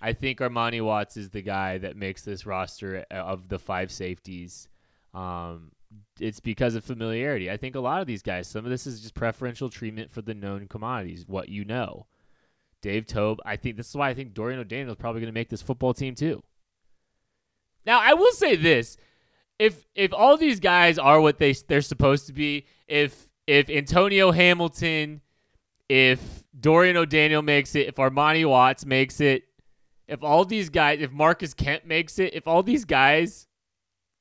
I 0.00 0.12
think 0.12 0.38
Armani 0.38 0.82
Watts 0.82 1.16
is 1.16 1.30
the 1.30 1.42
guy 1.42 1.78
that 1.78 1.96
makes 1.96 2.22
this 2.22 2.46
roster 2.46 3.04
uh, 3.10 3.14
of 3.14 3.48
the 3.48 3.58
five 3.58 3.90
safeties. 3.90 4.68
Um, 5.14 5.72
it's 6.20 6.40
because 6.40 6.74
of 6.74 6.84
familiarity. 6.84 7.50
I 7.50 7.56
think 7.56 7.74
a 7.74 7.80
lot 7.80 8.00
of 8.00 8.06
these 8.06 8.22
guys, 8.22 8.46
some 8.46 8.64
of 8.64 8.70
this 8.70 8.86
is 8.86 9.00
just 9.00 9.14
preferential 9.14 9.70
treatment 9.70 10.10
for 10.10 10.22
the 10.22 10.34
known 10.34 10.66
commodities, 10.68 11.26
what 11.26 11.48
you 11.48 11.64
know. 11.64 12.06
Dave 12.80 13.06
Toub, 13.06 13.40
I 13.44 13.56
think 13.56 13.76
this 13.76 13.88
is 13.88 13.96
why 13.96 14.10
I 14.10 14.14
think 14.14 14.34
Dorian 14.34 14.60
O'Daniel 14.60 14.90
is 14.92 14.96
probably 14.96 15.20
going 15.20 15.32
to 15.32 15.38
make 15.38 15.48
this 15.48 15.62
football 15.62 15.94
team 15.94 16.14
too. 16.14 16.42
Now, 17.84 18.00
I 18.00 18.14
will 18.14 18.32
say 18.32 18.54
this: 18.54 18.96
if 19.58 19.84
if 19.94 20.12
all 20.12 20.36
these 20.36 20.60
guys 20.60 20.98
are 20.98 21.20
what 21.20 21.38
they 21.38 21.52
they're 21.52 21.80
supposed 21.80 22.26
to 22.28 22.32
be, 22.32 22.66
if 22.86 23.27
if 23.48 23.70
Antonio 23.70 24.30
Hamilton, 24.30 25.22
if 25.88 26.44
Dorian 26.60 26.98
O'Daniel 26.98 27.40
makes 27.40 27.74
it, 27.74 27.88
if 27.88 27.94
Armani 27.94 28.46
Watts 28.46 28.84
makes 28.84 29.22
it, 29.22 29.44
if 30.06 30.22
all 30.22 30.44
these 30.44 30.68
guys, 30.68 31.00
if 31.00 31.10
Marcus 31.10 31.54
Kemp 31.54 31.86
makes 31.86 32.18
it, 32.18 32.34
if 32.34 32.46
all 32.46 32.62
these 32.62 32.84
guys 32.84 33.46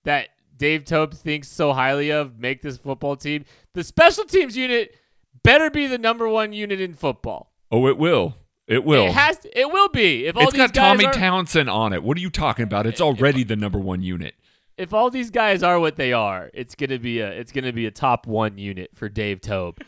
that 0.05 0.29
Dave 0.55 0.85
Toub 0.85 1.13
thinks 1.13 1.49
so 1.49 1.73
highly 1.73 2.09
of 2.09 2.39
make 2.39 2.61
this 2.61 2.77
football 2.77 3.17
team, 3.17 3.43
the 3.73 3.83
special 3.83 4.23
teams 4.23 4.55
unit 4.55 4.95
better 5.43 5.69
be 5.69 5.87
the 5.87 5.97
number 5.97 6.29
one 6.29 6.53
unit 6.53 6.79
in 6.79 6.93
football. 6.93 7.51
Oh, 7.69 7.85
it 7.87 7.97
will. 7.97 8.37
It 8.65 8.85
will. 8.85 9.07
It 9.07 9.11
has. 9.11 9.39
To, 9.39 9.59
it 9.59 9.69
will 9.69 9.89
be. 9.89 10.25
If 10.25 10.37
all 10.37 10.43
it's 10.43 10.53
these 10.53 10.57
got 10.57 10.73
guys 10.73 10.99
Tommy 11.01 11.13
Townsend 11.13 11.69
on 11.69 11.91
it. 11.91 12.01
What 12.01 12.15
are 12.17 12.21
you 12.21 12.29
talking 12.29 12.63
about? 12.63 12.87
It's 12.87 13.01
already 13.01 13.43
the 13.43 13.57
number 13.57 13.77
one 13.77 14.01
unit. 14.01 14.35
If 14.77 14.93
all 14.93 15.09
these 15.09 15.31
guys 15.31 15.63
are 15.63 15.79
what 15.79 15.95
they 15.95 16.13
are, 16.13 16.49
it's 16.53 16.75
gonna 16.75 16.99
be 16.99 17.19
a 17.19 17.29
it's 17.29 17.51
gonna 17.51 17.73
be 17.73 17.85
a 17.85 17.91
top 17.91 18.27
one 18.27 18.57
unit 18.57 18.91
for 18.93 19.09
Dave 19.09 19.41
Toub. 19.41 19.79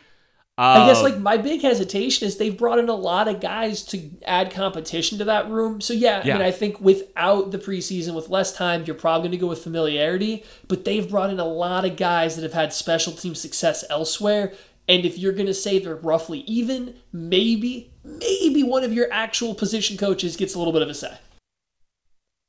I 0.61 0.87
guess 0.87 0.97
Um, 0.97 1.03
like 1.03 1.19
my 1.19 1.37
big 1.37 1.61
hesitation 1.61 2.27
is 2.27 2.35
they've 2.35 2.57
brought 2.57 2.79
in 2.79 2.89
a 2.89 2.95
lot 2.95 3.29
of 3.29 3.39
guys 3.39 3.81
to 3.85 4.09
add 4.25 4.51
competition 4.51 5.17
to 5.19 5.23
that 5.23 5.49
room. 5.49 5.79
So 5.79 5.93
yeah, 5.93 6.21
I 6.21 6.27
mean 6.27 6.41
I 6.41 6.51
think 6.51 6.81
without 6.81 7.51
the 7.51 7.57
preseason, 7.57 8.13
with 8.13 8.27
less 8.27 8.51
time, 8.51 8.83
you're 8.83 8.95
probably 8.95 9.29
going 9.29 9.31
to 9.31 9.37
go 9.37 9.47
with 9.47 9.63
familiarity. 9.63 10.43
But 10.67 10.83
they've 10.83 11.09
brought 11.09 11.29
in 11.29 11.39
a 11.39 11.45
lot 11.45 11.85
of 11.85 11.95
guys 11.95 12.35
that 12.35 12.41
have 12.41 12.51
had 12.51 12.73
special 12.73 13.13
team 13.13 13.35
success 13.35 13.85
elsewhere. 13.89 14.51
And 14.89 15.05
if 15.05 15.17
you're 15.17 15.31
going 15.31 15.45
to 15.45 15.53
say 15.53 15.79
they're 15.79 15.95
roughly 15.95 16.39
even, 16.39 16.95
maybe 17.13 17.93
maybe 18.03 18.61
one 18.61 18.83
of 18.83 18.91
your 18.91 19.07
actual 19.13 19.55
position 19.55 19.95
coaches 19.95 20.35
gets 20.35 20.55
a 20.55 20.57
little 20.57 20.73
bit 20.73 20.81
of 20.81 20.89
a 20.89 20.93
say. 20.93 21.19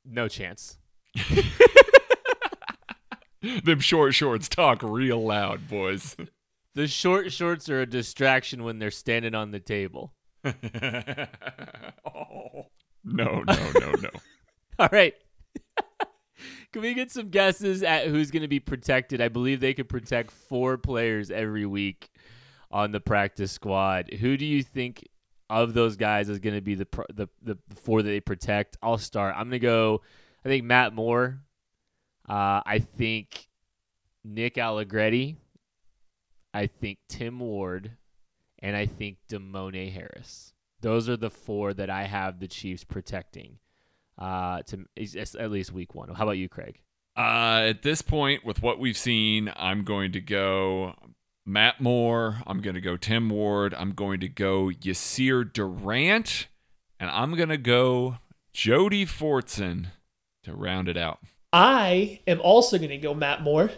no 0.05 0.26
chance. 0.26 0.79
Them 3.64 3.81
short 3.81 4.14
shorts 4.14 4.48
talk 4.48 4.83
real 4.83 5.24
loud, 5.24 5.68
boys. 5.68 6.16
The 6.72 6.87
short 6.87 7.33
shorts 7.33 7.68
are 7.68 7.81
a 7.81 7.87
distraction 7.87 8.62
when 8.62 8.79
they're 8.79 8.92
standing 8.92 9.35
on 9.35 9.50
the 9.50 9.59
table. 9.59 10.14
oh. 10.44 10.53
No, 13.03 13.42
no, 13.42 13.72
no, 13.81 13.90
no. 14.00 14.11
All 14.79 14.88
right. 14.92 15.14
Can 16.72 16.83
we 16.83 16.94
get 16.94 17.11
some 17.11 17.29
guesses 17.31 17.83
at 17.83 18.07
who's 18.07 18.31
going 18.31 18.42
to 18.42 18.48
be 18.48 18.61
protected? 18.61 19.20
I 19.20 19.26
believe 19.26 19.59
they 19.59 19.74
could 19.74 19.88
protect 19.88 20.31
four 20.31 20.79
players 20.79 21.33
every 21.33 21.66
week 21.66 22.09
on 22.70 22.92
the 22.92 23.00
practice 23.00 23.50
squad. 23.50 24.14
Who 24.20 24.37
do 24.37 24.46
you 24.46 24.62
think 24.62 25.09
of 25.50 25.74
those 25.74 25.96
guys 25.96 26.29
is 26.29 26.38
going 26.38 26.55
to 26.55 26.61
be 26.61 26.76
the, 26.76 26.87
pro- 26.87 27.07
the 27.12 27.26
the 27.42 27.59
four 27.74 28.03
that 28.03 28.09
they 28.09 28.20
protect? 28.20 28.76
I'll 28.81 28.96
start. 28.96 29.35
I'm 29.37 29.48
going 29.48 29.53
to 29.53 29.59
go. 29.59 30.03
I 30.44 30.48
think 30.48 30.64
Matt 30.64 30.94
Moore. 30.94 31.40
Uh, 32.30 32.62
I 32.64 32.78
think 32.78 33.48
Nick 34.24 34.56
Allegretti. 34.56 35.36
I 36.54 36.66
think 36.68 36.98
Tim 37.08 37.40
Ward, 37.40 37.92
and 38.60 38.76
I 38.76 38.86
think 38.86 39.18
Demone 39.28 39.92
Harris. 39.92 40.52
Those 40.80 41.08
are 41.08 41.16
the 41.16 41.30
four 41.30 41.74
that 41.74 41.90
I 41.90 42.04
have 42.04 42.38
the 42.38 42.48
Chiefs 42.48 42.84
protecting 42.84 43.58
uh, 44.18 44.62
to 44.62 44.86
at 45.38 45.50
least 45.50 45.72
week 45.72 45.94
one. 45.94 46.08
How 46.08 46.24
about 46.24 46.38
you, 46.38 46.48
Craig? 46.48 46.80
Uh, 47.16 47.66
at 47.68 47.82
this 47.82 48.02
point, 48.02 48.44
with 48.44 48.62
what 48.62 48.78
we've 48.78 48.96
seen, 48.96 49.52
I'm 49.56 49.84
going 49.84 50.12
to 50.12 50.20
go 50.20 50.94
Matt 51.44 51.80
Moore. 51.80 52.42
I'm 52.46 52.60
going 52.60 52.74
to 52.74 52.80
go 52.80 52.96
Tim 52.96 53.28
Ward. 53.28 53.74
I'm 53.74 53.92
going 53.92 54.20
to 54.20 54.28
go 54.28 54.70
Yasir 54.70 55.52
Durant. 55.52 56.46
And 56.98 57.10
I'm 57.10 57.34
going 57.34 57.48
to 57.48 57.58
go 57.58 58.18
Jody 58.52 59.04
Fortson 59.04 59.86
to 60.44 60.54
round 60.54 60.88
it 60.88 60.96
out. 60.96 61.20
I 61.52 62.20
am 62.26 62.40
also 62.40 62.78
going 62.78 62.90
to 62.90 62.98
go 62.98 63.14
Matt 63.14 63.42
Moore, 63.42 63.72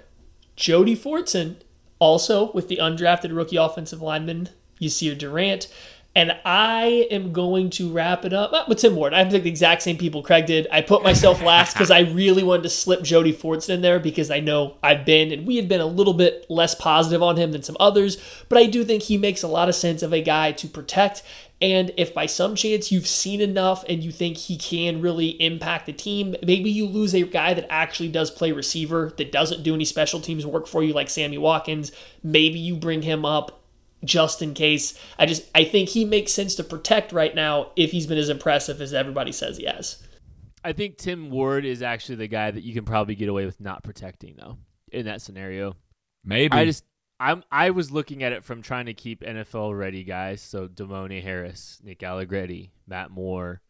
Jody 0.57 0.97
Fortson, 0.97 1.57
also 1.99 2.53
with 2.53 2.69
the 2.69 2.79
undrafted 2.79 3.35
rookie 3.35 3.57
offensive 3.57 4.03
lineman 4.03 4.51
Yasir 4.81 5.17
Durant. 5.17 5.69
And 6.15 6.37
I 6.45 7.09
am 7.11 7.33
going 7.33 7.71
to 7.71 7.91
wrap 7.91 8.27
it 8.27 8.35
up 8.35 8.53
uh, 8.53 8.65
with 8.69 8.79
Tim 8.79 8.97
Ward. 8.97 9.15
I 9.15 9.21
have 9.21 9.31
the 9.31 9.49
exact 9.49 9.81
same 9.81 9.97
people 9.97 10.23
Craig 10.23 10.45
did. 10.45 10.67
I 10.71 10.83
put 10.83 11.03
myself 11.03 11.41
last 11.45 11.73
because 11.73 11.91
I 11.91 12.01
really 12.01 12.43
wanted 12.43 12.65
to 12.65 12.69
slip 12.69 13.03
Jody 13.03 13.33
Fortson 13.33 13.71
in 13.71 13.81
there 13.81 13.99
because 13.99 14.31
I 14.31 14.41
know 14.41 14.77
I've 14.83 15.07
been 15.07 15.33
and 15.33 15.47
we 15.47 15.57
had 15.57 15.71
been 15.71 15.81
a 15.81 15.87
little 15.87 16.13
bit 16.13 16.45
less 16.51 16.75
positive 16.75 17.23
on 17.23 17.39
him 17.39 17.53
than 17.53 17.63
some 17.63 17.79
others. 17.81 18.19
But 18.51 18.59
I 18.59 18.67
do 18.67 18.85
think 18.85 19.05
he 19.05 19.17
makes 19.17 19.43
a 19.43 19.49
lot 19.49 19.71
of 19.71 19.75
sense 19.75 20.03
of 20.03 20.13
a 20.13 20.21
guy 20.21 20.53
to 20.53 20.69
protect. 20.69 21.23
And 21.63 21.93
if 21.97 22.13
by 22.13 22.27
some 22.27 22.57
chance 22.57 22.91
you've 22.91 23.07
seen 23.07 23.41
enough 23.41 23.85
and 23.89 24.03
you 24.03 24.11
think 24.11 24.37
he 24.37 24.57
can 24.59 25.01
really 25.01 25.41
impact 25.41 25.87
the 25.87 25.93
team, 25.93 26.35
maybe 26.45 26.69
you 26.69 26.87
lose 26.87 27.15
a 27.15 27.23
guy 27.23 27.55
that 27.55 27.73
actually 27.73 28.09
does 28.09 28.33
play 28.33 28.51
receiver, 28.51 29.15
that 29.17 29.31
doesn't 29.31 29.63
do 29.63 29.73
any 29.73 29.85
special 29.85 30.21
teams 30.21 30.45
work 30.45 30.67
for 30.67 30.83
you, 30.83 30.93
like 30.93 31.09
Sammy 31.09 31.39
Watkins. 31.39 31.93
Maybe 32.21 32.59
you 32.59 32.75
bring 32.75 33.03
him 33.03 33.25
up 33.25 33.63
just 34.05 34.43
in 34.43 34.55
case. 34.55 34.99
I 35.21 35.27
just 35.27 35.49
I 35.55 35.63
think 35.63 35.91
he 35.91 36.05
makes 36.05 36.33
sense 36.33 36.57
to 36.57 36.65
protect 36.65 37.13
right 37.13 37.35
now 37.35 37.71
if 37.77 37.93
he's 37.93 38.09
been 38.09 38.19
as 38.19 38.29
impressive 38.29 38.81
as 38.81 38.93
everybody 38.93 39.31
says 39.31 39.57
he 39.57 39.67
has. 39.67 40.03
I 40.65 40.73
think 40.73 40.97
Tim 40.97 41.31
Ward 41.31 41.65
is 41.65 41.81
actually 41.81 42.17
the 42.17 42.29
guy 42.29 42.51
that 42.51 42.65
you 42.65 42.75
can 42.75 42.85
probably 42.85 43.15
get 43.15 43.29
away 43.29 43.47
with 43.47 43.61
not 43.61 43.85
protecting 43.85 44.35
though 44.37 44.59
in 44.91 45.07
that 45.07 45.23
scenario. 45.23 45.77
Maybe. 46.25 46.57
I 46.57 46.65
just 46.65 46.85
I'm 47.23 47.45
I 47.53 47.71
was 47.71 47.93
looking 47.93 48.25
at 48.25 48.33
it 48.33 48.43
from 48.43 48.63
trying 48.63 48.87
to 48.87 48.95
keep 48.95 49.21
NFL 49.23 49.79
ready 49.79 50.03
guys. 50.03 50.43
So 50.43 50.67
Demone 50.67 51.23
Harris, 51.23 51.81
Nick 51.85 52.03
Allegretti, 52.03 52.73
Matt 52.89 53.13
Moore. 53.13 53.61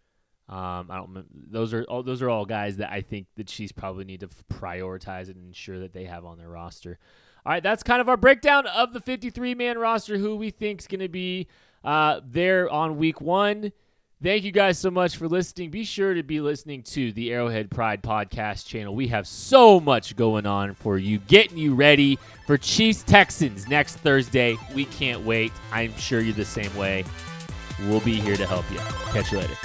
Um, 0.48 0.90
I 0.90 0.96
don't. 0.96 1.26
Those 1.52 1.74
are 1.74 1.84
all. 1.84 2.02
Those 2.02 2.22
are 2.22 2.30
all 2.30 2.46
guys 2.46 2.78
that 2.78 2.90
I 2.90 3.02
think 3.02 3.26
the 3.36 3.44
Chiefs 3.44 3.72
probably 3.72 4.04
need 4.04 4.20
to 4.20 4.28
prioritize 4.28 5.28
and 5.28 5.36
ensure 5.36 5.78
that 5.80 5.92
they 5.92 6.04
have 6.04 6.24
on 6.24 6.38
their 6.38 6.48
roster. 6.48 6.98
All 7.44 7.52
right, 7.52 7.62
that's 7.62 7.82
kind 7.82 8.00
of 8.00 8.08
our 8.08 8.16
breakdown 8.16 8.66
of 8.66 8.94
the 8.94 9.00
53 9.00 9.54
man 9.54 9.76
roster. 9.76 10.16
Who 10.16 10.36
we 10.36 10.50
think 10.50 10.80
is 10.80 10.86
going 10.86 11.00
to 11.00 11.08
be 11.08 11.46
uh, 11.84 12.20
there 12.24 12.70
on 12.70 12.96
week 12.96 13.20
one. 13.20 13.72
Thank 14.22 14.44
you 14.44 14.52
guys 14.52 14.78
so 14.78 14.88
much 14.88 15.16
for 15.16 15.26
listening. 15.26 15.70
Be 15.70 15.82
sure 15.82 16.14
to 16.14 16.22
be 16.22 16.40
listening 16.40 16.84
to 16.84 17.10
the 17.12 17.32
Arrowhead 17.32 17.72
Pride 17.72 18.04
podcast 18.04 18.66
channel. 18.68 18.94
We 18.94 19.08
have 19.08 19.26
so 19.26 19.80
much 19.80 20.14
going 20.14 20.46
on 20.46 20.74
for 20.74 20.96
you, 20.96 21.18
getting 21.18 21.58
you 21.58 21.74
ready 21.74 22.20
for 22.46 22.56
Chiefs 22.56 23.02
Texans 23.02 23.66
next 23.66 23.96
Thursday. 23.96 24.56
We 24.76 24.84
can't 24.84 25.22
wait. 25.22 25.50
I'm 25.72 25.96
sure 25.96 26.20
you're 26.20 26.34
the 26.34 26.44
same 26.44 26.74
way. 26.76 27.04
We'll 27.80 27.98
be 27.98 28.20
here 28.20 28.36
to 28.36 28.46
help 28.46 28.70
you. 28.70 28.78
Catch 29.12 29.32
you 29.32 29.38
later. 29.38 29.58